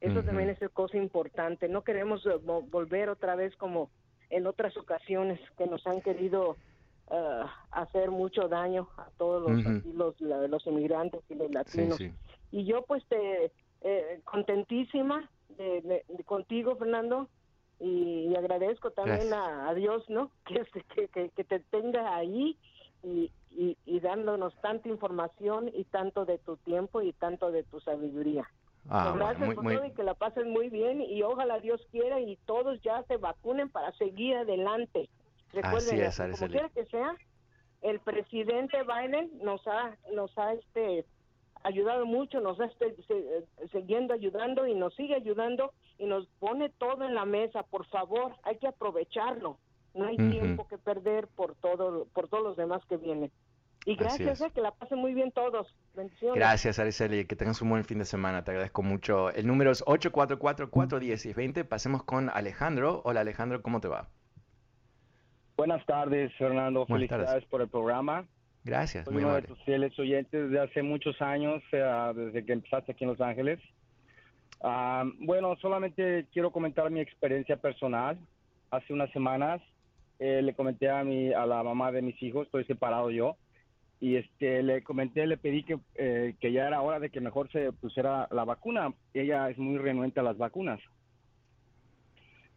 Eso 0.03 0.23
también 0.23 0.51
es 0.51 0.61
una 0.61 0.69
cosa 0.69 0.99
importante. 0.99 1.67
No 1.67 1.85
queremos 1.85 2.27
eh, 2.27 2.37
volver 2.37 3.09
otra 3.09 3.35
vez 3.35 3.57
como 3.57 3.89
en 4.31 4.47
otras 4.47 4.77
ocasiones 4.77 5.41
que 5.57 5.67
nos 5.67 5.87
han 5.87 6.01
querido 6.01 6.57
uh, 7.11 7.47
hacer 7.71 8.11
mucho 8.11 8.49
daño 8.49 8.89
a 8.97 9.09
todos 9.17 9.51
los, 9.51 10.21
los, 10.21 10.67
inmigrantes 10.67 11.23
y 11.29 11.35
los 11.35 11.51
latinos. 11.53 11.99
Y 12.51 12.65
yo 12.65 12.83
pues 12.83 13.05
te 13.07 13.53
eh, 13.83 14.21
contentísima 14.25 15.29
de, 15.57 16.05
contigo, 16.25 16.77
Fernando, 16.77 17.29
y, 17.81 18.35
agradezco 18.35 18.93
también 18.93 19.33
a, 19.33 19.73
Dios, 19.75 20.09
¿no? 20.09 20.31
Que, 20.47 21.09
que, 21.09 21.29
que, 21.29 21.45
te 21.45 21.61
tenga 21.61 22.17
ahí 22.17 22.57
y, 23.03 23.31
y, 23.51 23.77
y 23.85 24.01
dándonos 24.01 24.55
tanta 24.61 24.89
información 24.89 25.71
y 25.75 25.85
tanto 25.85 26.25
de 26.25 26.39
tu 26.39 26.57
tiempo 26.57 27.03
y 27.03 27.13
tanto 27.13 27.51
de 27.51 27.63
tu 27.65 27.81
sabiduría. 27.81 28.49
Ah, 28.89 29.15
Gracias 29.17 29.55
por 29.55 29.65
todo 29.65 29.85
y 29.87 29.93
que 29.93 30.03
la 30.03 30.15
pasen 30.15 30.51
muy 30.51 30.69
bien 30.69 31.01
y 31.01 31.23
ojalá 31.23 31.59
Dios 31.59 31.81
quiera 31.91 32.21
y 32.21 32.37
todos 32.45 32.81
ya 32.83 33.03
se 33.05 33.17
vacunen 33.17 33.71
para 33.71 33.93
seguir 33.93 34.37
adelante. 34.37 35.09
Recuerden, 35.53 36.11
como 36.33 36.49
quiera 36.49 36.69
que 36.69 36.85
sea, 36.87 37.17
el 37.83 38.01
presidente 38.01 38.79
Biden 38.83 39.31
nos 39.43 39.67
ha 39.67 39.97
nos 40.13 40.37
ha 40.37 40.53
este 40.53 41.07
ayudado 41.63 42.05
mucho, 42.05 42.41
nos 42.41 42.61
ha 42.61 42.67
este, 42.67 42.95
siguiendo 43.73 44.13
ayudando 44.13 44.67
y 44.67 44.75
nos 44.75 44.95
sigue 44.95 45.15
ayudando 45.15 45.73
y 45.99 46.05
nos 46.05 46.27
pone 46.39 46.69
todo 46.71 47.05
en 47.05 47.15
la 47.15 47.25
mesa. 47.25 47.63
Por 47.63 47.87
favor, 47.87 48.35
hay 48.43 48.59
que 48.59 48.69
aprovecharlo. 48.69 49.59
No 49.95 50.07
hay 50.07 50.17
tiempo 50.17 50.67
que 50.67 50.77
perder 50.77 51.29
por 51.29 51.55
todo 51.55 52.07
por 52.13 52.29
todos 52.29 52.43
los 52.43 52.57
demás 52.57 52.85
que 52.87 52.97
vienen. 52.97 53.31
Y 53.87 53.97
gracias, 53.97 54.41
eh, 54.41 54.51
que 54.55 54.61
la 54.61 54.71
pasen 54.71 54.99
muy 54.99 55.13
bien 55.13 55.31
todos. 55.31 55.75
Bendiciones. 55.95 56.37
Gracias, 56.37 56.79
Araceli. 56.79 57.27
Que 57.27 57.37
tengas 57.37 57.61
un 57.61 57.69
buen 57.69 57.85
fin 57.85 57.99
de 57.99 58.07
semana. 58.07 58.43
Te 58.43 58.53
agradezco 58.53 58.83
mucho. 58.83 59.31
El 59.31 59.47
número 59.47 59.71
es 59.71 59.85
844-410-20. 59.85 61.65
Pasemos 61.65 62.03
con 62.03 62.31
Alejandro. 62.31 63.03
Hola, 63.05 63.21
Alejandro, 63.21 63.61
¿cómo 63.61 63.81
te 63.81 63.89
va? 63.89 64.09
Buenas 65.57 65.85
tardes, 65.87 66.33
Fernando. 66.37 66.87
Felicidades 66.87 67.45
por 67.45 67.61
el 67.61 67.69
programa. 67.69 68.27
Gracias, 68.65 69.11
muy 69.11 69.23
uno 69.23 69.35
de 69.35 69.43
tus 69.43 69.63
fieles 69.65 69.97
oyentes 69.99 70.51
de 70.51 70.59
hace 70.59 70.83
muchos 70.83 71.21
años, 71.21 71.63
desde 71.71 72.47
que 72.47 72.55
empezaste 72.55 72.93
aquí 72.93 73.05
en 73.05 73.11
Los 73.11 73.21
Ángeles. 73.21 73.61
Ah, 74.63 75.05
bueno, 75.19 75.55
solamente 75.61 76.27
quiero 76.33 76.51
comentar 76.51 76.91
mi 76.91 77.01
experiencia 77.01 77.59
personal. 77.59 78.19
Hace 78.71 78.95
unas 78.95 79.11
semanas 79.13 79.61
eh, 80.19 80.41
le 80.41 80.55
comenté 80.55 80.89
a, 80.89 81.05
mi, 81.05 81.35
a 81.35 81.45
la 81.45 81.63
mamá 81.63 81.93
de 81.93 82.01
mis 82.01 82.21
hijos, 82.23 82.47
estoy 82.47 82.65
separado 82.65 83.11
yo, 83.11 83.37
y 84.01 84.17
este 84.17 84.63
le 84.63 84.83
comenté, 84.83 85.27
le 85.27 85.37
pedí 85.37 85.63
que, 85.63 85.79
eh, 85.95 86.35
que 86.41 86.53
ya 86.53 86.67
era 86.67 86.83
hora 86.83 87.01
de 87.01 87.11
que 87.11 87.21
mejor 87.21 87.51
se 87.51 87.73
pusiera 87.73 88.29
la 88.31 88.45
vacuna. 88.45 88.93
Ella 89.15 89.49
es 89.51 89.59
muy 89.59 89.79
renuente 89.79 90.21
a 90.21 90.25
las 90.25 90.37
vacunas. 90.37 90.81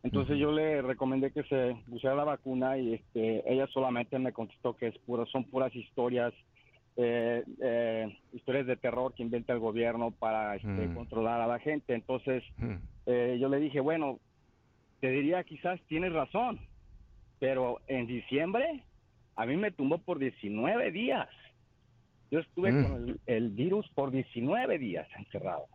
Entonces 0.03 0.37
yo 0.37 0.51
le 0.51 0.81
recomendé 0.81 1.31
que 1.31 1.43
se 1.43 1.75
pusiera 1.89 2.15
la 2.15 2.23
vacuna 2.23 2.77
y 2.77 2.93
este, 2.93 3.43
ella 3.51 3.67
solamente 3.67 4.17
me 4.19 4.31
contestó 4.31 4.75
que 4.75 4.87
es 4.87 4.97
puro, 4.99 5.25
son 5.25 5.43
puras 5.45 5.75
historias, 5.75 6.33
eh, 6.95 7.43
eh, 7.61 8.17
historias 8.31 8.67
de 8.67 8.77
terror 8.77 9.13
que 9.13 9.23
inventa 9.23 9.53
el 9.53 9.59
gobierno 9.59 10.11
para 10.11 10.55
este, 10.55 10.67
mm. 10.67 10.95
controlar 10.95 11.41
a 11.41 11.47
la 11.47 11.59
gente. 11.59 11.93
Entonces 11.93 12.43
eh, 13.05 13.37
yo 13.39 13.49
le 13.49 13.59
dije, 13.59 13.79
bueno, 13.79 14.19
te 15.01 15.09
diría 15.09 15.43
quizás 15.43 15.79
tienes 15.87 16.13
razón, 16.13 16.59
pero 17.39 17.81
en 17.87 18.07
diciembre 18.07 18.83
a 19.37 19.45
mí 19.45 19.55
me 19.55 19.71
tumbó 19.71 19.99
por 19.99 20.19
19 20.19 20.91
días. 20.91 21.29
Yo 22.31 22.39
estuve 22.39 22.71
mm. 22.71 22.83
con 22.83 23.19
el, 23.27 23.49
virus 23.51 23.87
por 23.89 24.11
19 24.11 24.79
días 24.79 25.07
encerrado. 25.17 25.67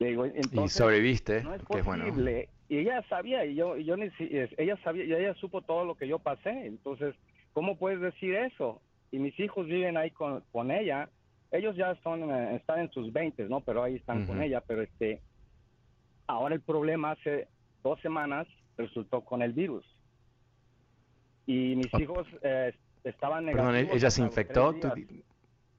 y 0.00 0.68
sobreviviste, 0.68 1.42
no 1.42 1.54
es 1.54 1.62
posible. 1.62 2.48
Y 2.68 2.78
ella 2.78 3.02
sabía 3.08 3.44
y 3.44 3.54
yo 3.54 3.76
y 3.76 3.84
yo 3.84 3.96
ella 3.96 4.76
sabía 4.84 5.04
y 5.04 5.12
ella 5.12 5.34
supo 5.34 5.62
todo 5.62 5.84
lo 5.84 5.94
que 5.94 6.08
yo 6.08 6.18
pasé. 6.18 6.66
Entonces 6.66 7.14
cómo 7.52 7.78
puedes 7.78 8.00
decir 8.00 8.34
eso 8.34 8.80
y 9.10 9.18
mis 9.18 9.38
hijos 9.40 9.66
viven 9.66 9.96
ahí 9.96 10.10
con, 10.10 10.42
con 10.52 10.70
ella. 10.70 11.08
Ellos 11.52 11.76
ya 11.76 11.94
son 12.02 12.30
eh, 12.30 12.56
están 12.56 12.80
en 12.80 12.90
sus 12.90 13.12
20 13.12 13.48
no 13.48 13.60
pero 13.60 13.82
ahí 13.82 13.96
están 13.96 14.26
con 14.26 14.42
ella. 14.42 14.62
Pero 14.66 14.82
este 14.82 15.20
ahora 16.26 16.54
el 16.54 16.60
problema 16.60 17.12
hace 17.12 17.48
dos 17.82 18.00
semanas 18.00 18.46
resultó 18.76 19.22
con 19.22 19.42
el 19.42 19.52
virus 19.52 19.84
y 21.50 21.76
mis 21.76 21.92
hijos 21.98 22.26
eh, 22.42 22.72
estaban 23.04 23.46
negativos 23.46 23.74
perdón 23.74 23.96
ella 23.96 24.10
se 24.10 24.22
infectó 24.22 24.74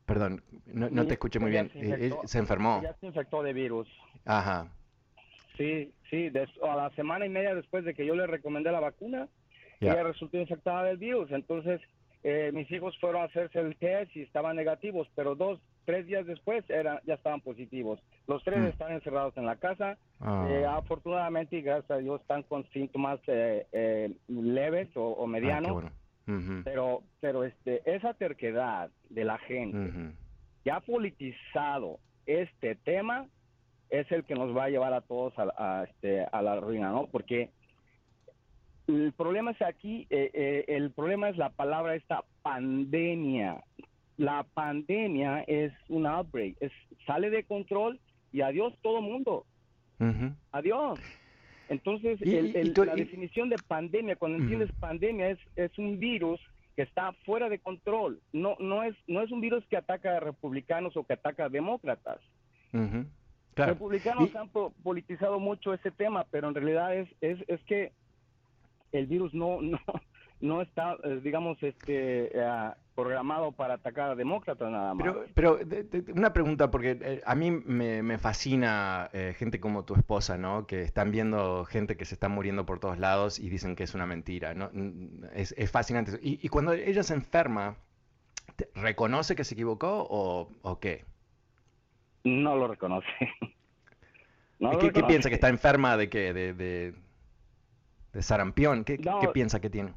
perdón 0.06 0.44
no, 0.66 1.06
te 1.06 1.14
escuché 1.14 1.40
muy 1.40 1.52
bien. 1.52 1.70
se, 1.72 2.28
se 2.28 2.38
enfermó 2.40 2.80
ella 2.82 2.96
se 3.00 3.08
infectó 3.08 3.44
de 3.44 3.54
virus. 3.54 3.88
Ajá. 4.26 4.68
Sí, 5.58 5.92
sí, 6.10 6.32
a 6.64 6.76
la 6.76 6.90
semana 6.92 7.26
y 7.26 7.30
media 7.30 7.54
después 7.54 7.84
de 7.86 7.94
que 7.94 8.06
yo 8.06 8.16
le 8.16 8.28
recomendé 8.28 8.72
la 8.72 8.80
vacuna, 8.80 9.28
ella 9.80 10.04
resultó 10.04 10.38
infectada 10.38 10.84
del 10.84 10.98
virus. 10.98 11.32
Entonces, 11.32 11.82
eh, 12.24 12.52
mis 12.54 12.70
hijos 12.72 12.98
fueron 13.00 13.22
a 13.22 13.26
hacerse 13.26 13.60
el 13.60 13.76
test 13.78 14.16
y 14.16 14.22
estaban 14.22 14.56
negativos, 14.56 15.08
pero 15.16 15.36
dos, 15.36 15.60
tres 15.92 16.08
días 16.08 16.26
después 16.26 16.64
era, 16.70 17.02
ya 17.06 17.16
estaban 17.16 17.42
positivos. 17.42 18.02
Los 18.26 18.42
tres 18.46 18.60
mm. 18.60 18.68
están 18.68 18.94
encerrados 18.94 19.36
en 19.36 19.46
la 19.46 19.58
casa. 19.58 19.98
Ah. 20.22 20.48
Eh, 20.50 20.66
afortunadamente 20.66 21.58
y 21.58 21.62
gracias 21.62 21.92
a 21.92 21.98
Dios 21.98 22.22
están 22.22 22.44
con 22.44 22.64
síntomas 22.70 23.20
eh, 23.28 24.14
leves 24.30 24.88
o, 24.96 25.28
medianos. 25.28 25.84
Pero, 26.64 27.04
pero 27.20 27.44
este, 27.44 27.82
esa 27.84 28.14
terquedad 28.14 28.90
de 29.10 29.26
la 29.26 29.38
gente 29.40 30.14
que 30.64 30.72
ha 30.72 30.80
politizado 30.80 32.00
este 32.26 32.76
tema 32.76 33.26
es 33.90 34.10
el 34.14 34.24
que 34.24 34.36
nos 34.36 34.56
va 34.56 34.66
a 34.66 34.70
llevar 34.70 34.94
a 34.94 35.02
todos 35.02 35.34
a, 35.38 35.84
este, 35.90 36.24
a 36.24 36.42
la 36.42 36.58
ruina, 36.62 36.92
¿no? 36.92 37.08
Porque 37.08 37.50
el 38.88 39.12
problema 39.12 39.52
es 39.52 39.62
aquí, 39.62 40.08
eh, 40.10 40.32
eh, 40.34 40.66
el 40.70 40.92
problema 40.92 41.28
es 41.28 41.38
la 41.38 41.50
palabra 41.50 41.96
esta 41.96 42.24
pandemia. 42.44 43.62
La 44.18 44.44
pandemia 44.44 45.44
es 45.48 45.74
un 45.90 46.06
outbreak, 46.06 46.58
es, 46.60 46.72
sale 47.06 47.30
de 47.30 47.44
control 47.44 48.00
y 48.32 48.42
adiós 48.42 48.74
todo 48.82 49.02
mundo. 49.02 49.46
Adiós. 50.52 51.00
Entonces, 51.70 52.20
la 52.22 52.96
definición 52.96 53.50
de 53.50 53.56
pandemia, 53.68 54.16
cuando 54.16 54.40
entiendes 54.40 54.72
pandemia, 54.80 55.30
es, 55.30 55.40
es 55.56 55.78
un 55.78 56.00
virus 56.00 56.40
que 56.76 56.82
está 56.82 57.14
fuera 57.26 57.50
de 57.50 57.60
control. 57.60 58.20
No, 58.34 58.56
no, 58.60 58.84
es, 58.84 58.96
no 59.08 59.22
es 59.22 59.32
un 59.32 59.42
virus 59.42 59.64
que 59.68 59.78
ataca 59.78 60.18
a 60.18 60.20
republicanos 60.20 60.98
o 60.98 61.04
que 61.04 61.14
ataca 61.14 61.46
a 61.46 61.50
demócratas. 61.50 62.20
Republicanos 63.56 64.36
han 64.36 64.50
politizado 64.50 65.40
mucho 65.40 65.74
ese 65.74 65.92
tema, 65.92 66.26
pero 66.32 66.48
en 66.48 66.56
realidad 66.56 66.96
es, 66.96 67.10
es, 67.22 67.40
es 67.48 67.62
que 67.64 67.92
el 68.92 69.08
virus 69.08 69.34
no, 69.34 69.62
no, 69.62 69.80
no 70.42 70.62
está, 70.62 70.98
eh, 71.04 71.20
digamos, 71.24 71.62
este, 71.62 72.38
eh, 72.38 72.72
programado 72.96 73.52
para 73.52 73.76
atacar 73.76 74.12
a 74.12 74.16
demócratas 74.16 74.72
nada 74.72 74.94
más. 74.94 75.16
Pero, 75.34 75.60
una 76.14 76.34
pregunta, 76.34 76.70
porque 76.70 76.98
eh, 77.02 77.22
a 77.26 77.36
mí 77.36 77.52
me, 77.52 78.18
fascina 78.18 79.10
gente 79.38 79.60
como 79.60 79.86
tu 79.86 79.96
esposa, 79.96 80.38
¿no? 80.38 80.68
Que 80.68 80.82
están 80.82 81.12
viendo 81.12 81.66
gente 81.66 81.98
que 81.98 82.06
se 82.06 82.16
está 82.16 82.28
muriendo 82.30 82.66
por 82.66 82.80
todos 82.80 83.00
lados 83.00 83.40
y 83.40 83.50
dicen 83.50 83.76
que 83.76 83.84
es 83.84 83.94
una 83.96 84.06
mentira, 84.06 84.54
¿no? 84.54 84.70
Es, 85.34 85.54
fascinante. 85.72 86.20
Y, 86.22 86.48
cuando 86.50 86.74
ella 86.74 87.04
se 87.04 87.14
enferma, 87.14 87.78
¿reconoce 88.76 89.36
que 89.36 89.44
se 89.44 89.54
equivocó 89.54 90.06
o, 90.10 90.50
o 90.62 90.80
qué? 90.80 91.06
No 92.24 92.56
lo 92.56 92.68
reconoce. 92.68 93.08
¿Qué, 94.94 95.04
piensa? 95.04 95.30
¿Que 95.30 95.36
está 95.36 95.50
enferma 95.50 95.98
de 95.98 96.10
qué? 96.10 96.34
De, 96.34 96.54
de, 96.54 98.22
sarampión. 98.22 98.84
¿Qué, 98.84 99.00
piensa 99.34 99.60
que 99.60 99.70
tiene? 99.70 99.94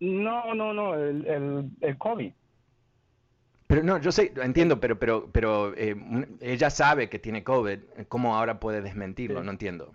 No, 0.00 0.54
no, 0.54 0.72
no, 0.72 0.94
el, 0.94 1.70
el, 1.80 1.98
COVID. 1.98 2.32
Pero 3.66 3.82
no, 3.82 4.00
yo 4.00 4.12
sé, 4.12 4.32
entiendo, 4.42 4.80
pero, 4.80 4.98
pero, 4.98 5.28
pero 5.32 5.74
eh, 5.76 5.96
ella 6.40 6.70
sabe 6.70 7.08
que 7.08 7.18
tiene 7.18 7.44
COVID. 7.44 7.78
¿Cómo 8.08 8.36
ahora 8.36 8.60
puede 8.60 8.80
desmentirlo? 8.80 9.42
No 9.42 9.50
entiendo. 9.50 9.92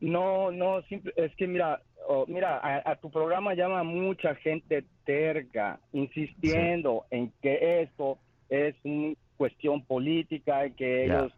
No, 0.00 0.52
no, 0.52 0.78
es 0.78 1.34
que 1.36 1.46
mira, 1.48 1.82
mira, 2.28 2.60
a, 2.84 2.96
tu 2.96 3.10
programa 3.10 3.54
llama 3.54 3.82
mucha 3.82 4.34
gente 4.36 4.84
terca, 5.04 5.80
insistiendo 5.92 7.04
en 7.10 7.32
que 7.42 7.82
esto 7.82 8.18
es 8.48 8.76
una 8.84 9.14
cuestión 9.36 9.84
política 9.84 10.66
y 10.66 10.72
que 10.72 11.04
ellos 11.04 11.32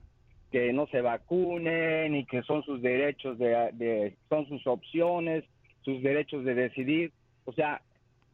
que 0.51 0.73
no 0.73 0.87
se 0.89 1.01
vacunen 1.01 2.17
y 2.17 2.27
que 2.27 2.43
son 2.43 2.63
sus 2.65 2.83
derechos 2.83 3.39
de, 3.39 4.17
son 4.29 4.47
sus 4.49 4.67
opciones, 4.67 5.45
sus 5.83 6.03
derechos 6.03 6.45
de 6.45 6.55
decidir. 6.55 7.13
O 7.51 7.53
sea, 7.53 7.83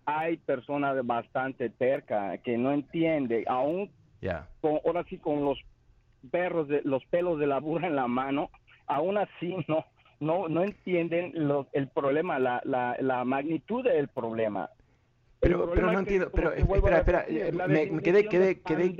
hay 0.05 0.37
personas 0.37 0.95
bastante 1.07 1.71
terca 1.71 2.37
que 2.39 2.59
no 2.59 2.71
entiende, 2.73 3.45
aún 3.49 3.91
con, 4.61 4.79
ahora 4.85 5.05
sí 5.09 5.17
con 5.17 5.43
los 5.43 5.59
perros 6.31 6.69
de 6.69 6.83
los 6.85 7.03
pelos 7.07 7.39
de 7.39 7.47
la 7.47 7.61
burra 7.61 7.87
en 7.87 7.97
la 7.97 8.09
mano, 8.09 8.51
aún 8.87 9.17
así 9.17 9.57
no 9.69 9.87
no 10.21 10.49
no 10.49 10.65
entienden 10.65 11.33
el 11.73 11.89
problema, 11.89 12.39
la, 12.39 12.61
la, 12.65 12.97
la 13.01 13.25
magnitud 13.25 13.85
del 13.85 14.09
problema. 14.09 14.69
Pero, 15.41 15.71
pero 15.73 15.93
no 15.93 15.99
entiendo, 15.99 16.31
pero 16.31 16.53
espera, 16.53 16.99
espera, 16.99 17.25
eh, 17.27 17.53
me, 17.53 18.03
quedé, 18.03 18.29
quedé, 18.29 18.61
quedé, 18.61 18.97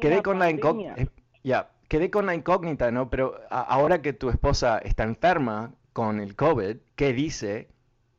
quedé 0.00 0.22
con 0.22 0.38
la 0.38 0.50
incógnita. 0.50 0.96
Ya, 1.42 1.70
quedé 1.88 2.10
con 2.10 2.26
la 2.26 2.34
incógnita, 2.34 2.90
¿no? 2.90 3.08
Pero 3.08 3.40
ahora 3.50 4.02
que 4.02 4.12
tu 4.12 4.28
esposa 4.28 4.78
está 4.78 5.04
enferma 5.04 5.72
con 5.94 6.20
el 6.20 6.34
COVID, 6.34 6.76
¿qué 6.96 7.12
dice? 7.12 7.68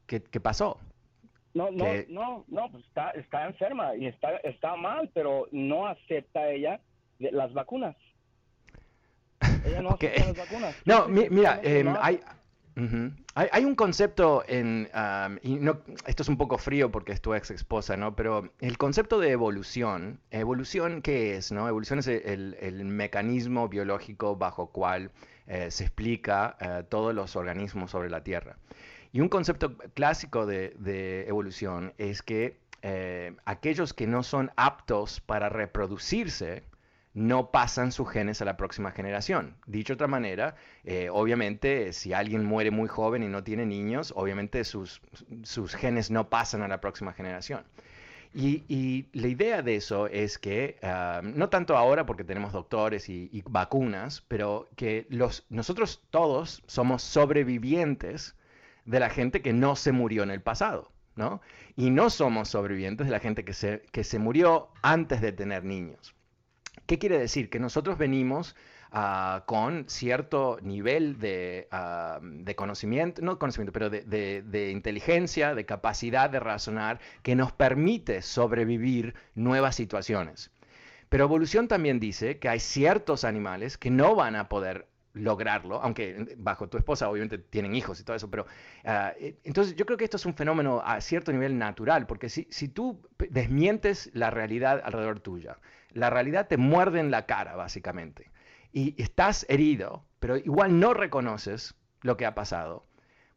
¿Qué, 0.06 0.40
pasó? 0.40 0.80
No, 1.54 1.72
no, 1.72 1.86
no, 2.10 2.46
no, 2.48 2.72
pues 2.72 2.84
está, 2.86 3.12
está 3.12 3.48
enferma 3.48 3.96
y 3.96 4.08
está, 4.08 4.38
está 4.38 4.76
mal, 4.76 5.10
pero 5.14 5.48
no 5.52 5.88
acepta 5.88 6.50
ella 6.50 6.80
las 7.20 7.54
vacunas. 7.54 7.96
Ella 9.66 9.82
no 9.82 9.90
acepta 9.94 10.26
las 10.26 10.38
vacunas. 10.38 10.76
No, 10.86 11.08
mira, 11.08 11.60
eh, 11.64 11.86
hay, 12.02 12.20
hay, 13.36 13.64
un 13.64 13.76
concepto 13.76 14.44
en, 14.48 14.90
y 15.42 15.56
no, 15.56 15.80
esto 16.06 16.24
es 16.24 16.30
un 16.30 16.38
poco 16.38 16.58
frío 16.58 16.92
porque 16.92 17.14
es 17.14 17.22
tu 17.22 17.34
ex 17.34 17.52
esposa, 17.52 17.96
¿no? 17.96 18.16
Pero 18.16 18.52
el 18.60 18.78
concepto 18.78 19.20
de 19.20 19.32
evolución, 19.32 20.20
evolución, 20.30 21.02
¿qué 21.02 21.38
es? 21.38 21.52
No? 21.54 21.68
Evolución 21.70 22.00
es 22.00 22.08
el, 22.08 22.84
mecanismo 22.84 23.70
biológico 23.70 24.36
bajo 24.36 24.72
cual 24.72 25.12
eh, 25.48 25.72
se 25.72 25.86
explica 25.86 26.58
eh, 26.60 26.84
todos 26.90 27.16
los 27.16 27.36
organismos 27.36 27.92
sobre 27.92 28.10
la 28.10 28.24
Tierra. 28.24 28.58
Y 29.16 29.22
un 29.22 29.30
concepto 29.30 29.78
clásico 29.94 30.46
de, 30.46 31.24
evolución 31.30 31.94
es 31.98 32.22
que 32.22 32.58
eh, 32.82 33.34
aquellos 33.46 33.94
que 33.94 34.08
no 34.08 34.24
son 34.24 34.52
aptos 34.58 35.22
para 35.22 35.48
reproducirse, 35.48 36.64
no 37.14 37.50
pasan 37.50 37.94
sus 37.94 38.10
genes 38.10 38.42
a 38.42 38.46
la 38.46 38.58
próxima 38.58 38.92
generación. 38.92 39.56
Dicho 39.68 39.94
de 39.94 39.96
otra 39.96 40.08
manera, 40.08 40.58
eh, 40.84 41.08
obviamente 41.10 41.94
si 41.94 42.12
alguien 42.12 42.44
muere 42.44 42.72
muy 42.72 42.90
joven 42.90 43.24
y 43.24 43.30
no 43.30 43.42
tiene 43.42 43.66
niños, 43.66 44.12
obviamente 44.18 44.66
sus, 44.66 45.02
sus 45.44 45.76
genes 45.76 46.12
no 46.12 46.30
pasan 46.30 46.62
a 46.62 46.68
la 46.68 46.82
próxima 46.82 47.14
generación. 47.14 47.64
Y, 48.34 49.08
la 49.14 49.30
idea 49.30 49.62
de 49.62 49.78
eso 49.78 50.08
es 50.08 50.38
que, 50.38 50.78
ah, 50.84 51.22
no 51.24 51.48
tanto 51.48 51.78
ahora 51.78 52.06
porque 52.06 52.26
tenemos 52.26 52.52
doctores 52.52 53.08
y, 53.08 53.42
vacunas, 53.48 54.26
pero 54.28 54.68
que 54.76 55.08
los, 55.10 55.46
nosotros 55.48 56.04
todos 56.10 56.64
somos 56.68 57.02
sobrevivientes 57.02 58.36
de 58.86 59.00
la 59.00 59.10
gente 59.10 59.42
que 59.42 59.54
no 59.54 59.76
se 59.76 59.92
murió 59.92 60.24
en 60.24 60.32
el 60.32 60.42
pasado. 60.42 60.92
¿no? 61.16 61.42
Y 61.76 61.90
no 61.90 62.10
somos 62.10 62.50
sobrevivientes 62.50 63.08
de 63.08 63.12
la 63.12 63.20
gente 63.20 63.46
que 63.46 63.54
se, 63.54 63.84
que 63.92 64.04
se 64.04 64.20
murió 64.20 64.70
antes 64.82 65.22
de 65.22 65.32
tener 65.32 65.64
niños. 65.64 66.14
¿Qué 66.86 67.00
quiere 67.00 67.18
decir? 67.18 67.50
Que 67.50 67.60
nosotros 67.60 67.98
venimos 67.98 68.56
ah, 68.92 69.44
con 69.48 69.90
cierto 69.90 70.60
nivel 70.62 71.18
ah, 71.72 72.20
de, 72.22 72.56
conocimiento, 72.56 73.22
no 73.22 73.40
conocimiento, 73.40 73.72
pero 73.72 73.90
de, 73.90 74.70
inteligencia, 74.72 75.56
de 75.56 75.66
capacidad 75.66 76.30
de 76.30 76.40
razonar, 76.40 77.00
que 77.24 77.36
nos 77.36 77.52
permite 77.52 78.22
sobrevivir 78.22 79.16
nuevas 79.34 79.76
situaciones. 79.76 80.52
Pero 81.10 81.26
evolución 81.26 81.68
también 81.68 82.00
dice 82.00 82.40
que 82.40 82.50
hay 82.50 82.60
ciertos 82.60 83.24
animales 83.24 83.78
que 83.78 83.90
no 83.90 84.16
van 84.16 84.36
a 84.36 84.50
poder 84.50 84.88
lograrlo, 85.16 85.82
aunque 85.82 86.36
bajo 86.38 86.68
tu 86.68 86.78
esposa 86.78 87.10
obviamente 87.10 87.38
tienen 87.38 87.74
hijos 87.74 88.00
y 88.00 88.04
todo 88.04 88.16
eso, 88.16 88.30
pero 88.30 88.46
ah, 88.84 89.14
e, 89.20 89.38
entonces 89.44 89.76
yo 89.76 89.86
creo 89.86 89.98
que 89.98 90.04
esto 90.04 90.18
es 90.18 90.26
un 90.26 90.36
fenómeno 90.36 90.82
a 90.86 91.02
cierto 91.02 91.32
nivel 91.32 91.58
natural, 91.58 92.06
porque 92.06 92.30
si, 92.30 92.48
si 92.52 92.68
tú 92.68 93.02
desmientes 93.30 94.12
la 94.14 94.30
realidad 94.30 94.82
alrededor 94.84 95.22
tuya, 95.22 95.58
la 95.92 96.10
realidad 96.10 96.48
te 96.48 96.58
muerde 96.58 97.00
en 97.00 97.10
la 97.10 97.26
cara, 97.26 97.56
básicamente. 97.56 98.30
Y 98.72 99.02
estás 99.02 99.46
herido, 99.50 100.04
pero 100.20 100.36
igual 100.38 100.80
no 100.80 100.94
reconoces 100.94 101.76
lo 102.02 102.18
que 102.18 102.26
ha 102.26 102.36
pasado. 102.36 102.86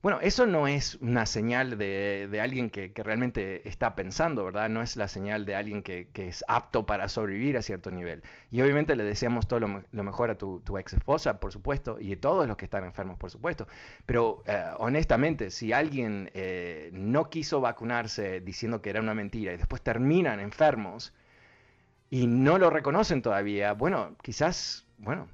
Bueno, 0.01 0.21
eso 0.21 0.47
no 0.47 0.69
es 0.69 0.95
una 1.01 1.27
señal 1.27 1.77
de, 1.77 2.39
alguien 2.41 2.71
que, 2.71 2.93
realmente 2.95 3.69
está 3.69 3.97
pensando, 3.97 4.45
¿verdad? 4.45 4.69
No 4.69 4.81
es 4.81 4.97
la 4.97 5.09
señal 5.09 5.45
de 5.45 5.57
alguien 5.57 5.83
que, 5.83 6.09
es 6.15 6.45
apto 6.47 6.87
para 6.87 7.09
sobrevivir 7.09 7.57
a 7.57 7.63
cierto 7.63 7.91
nivel. 7.91 8.23
Y 8.53 8.61
obviamente 8.61 8.95
le 8.95 9.03
deseamos 9.03 9.49
todo 9.49 9.59
lo, 9.59 10.05
mejor 10.05 10.31
a 10.31 10.39
tu, 10.39 10.63
ex 10.79 10.93
esposa, 10.93 11.41
por 11.41 11.53
supuesto, 11.53 11.99
y 12.01 12.13
a 12.13 12.21
todos 12.21 12.47
los 12.47 12.57
que 12.57 12.67
están 12.67 12.85
enfermos, 12.85 13.19
por 13.19 13.31
supuesto. 13.33 13.67
Pero 14.07 14.45
eh, 14.47 14.65
honestamente, 14.79 15.51
si 15.51 15.73
alguien 15.73 16.31
eh, 16.33 16.91
no 16.93 17.29
quiso 17.29 17.61
vacunarse 17.61 18.41
diciendo 18.41 18.81
que 18.81 18.91
era 18.91 19.01
una 19.01 19.15
mentira 19.15 19.53
y 19.53 19.57
después 19.57 19.83
terminan 19.83 20.39
enfermos, 20.39 21.13
y 22.11 22.27
no 22.27 22.59
lo 22.59 22.71
reconocen 22.71 23.21
todavía, 23.23 23.73
bueno, 23.73 24.17
quizás, 24.23 24.87
bueno, 24.99 25.29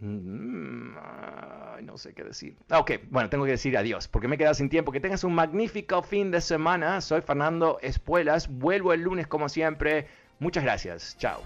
no 0.00 1.98
sé 1.98 2.14
qué 2.14 2.24
decir. 2.24 2.56
Ah, 2.70 2.78
ok, 2.78 2.92
bueno, 3.10 3.28
tengo 3.28 3.44
que 3.44 3.52
decir 3.52 3.76
adiós 3.76 4.08
porque 4.08 4.28
me 4.28 4.36
he 4.36 4.38
quedado 4.38 4.54
sin 4.54 4.68
tiempo. 4.68 4.92
Que 4.92 5.00
tengas 5.00 5.24
un 5.24 5.34
magnífico 5.34 6.02
fin 6.02 6.30
de 6.30 6.40
semana. 6.40 7.00
Soy 7.00 7.20
Fernando 7.20 7.78
Espuelas. 7.82 8.48
Vuelvo 8.48 8.92
el 8.92 9.02
lunes 9.02 9.26
como 9.26 9.48
siempre. 9.48 10.06
Muchas 10.38 10.64
gracias. 10.64 11.16
Chao. 11.18 11.42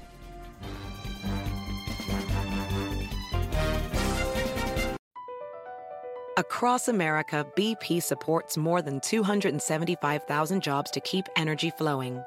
Across 6.37 6.89
America, 6.89 7.47
BP 7.55 8.03
supports 8.03 8.57
more 8.57 8.83
than 8.83 8.99
275,000 9.01 10.61
jobs 10.61 10.91
to 10.91 10.99
keep 11.01 11.29
energy 11.37 11.71
flowing. 11.71 12.25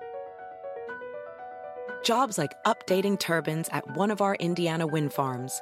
Jobs 2.03 2.37
like 2.37 2.53
updating 2.63 3.19
turbines 3.19 3.67
at 3.73 3.83
one 3.97 4.09
of 4.09 4.21
our 4.21 4.35
Indiana 4.35 4.87
wind 4.87 5.11
farms 5.11 5.61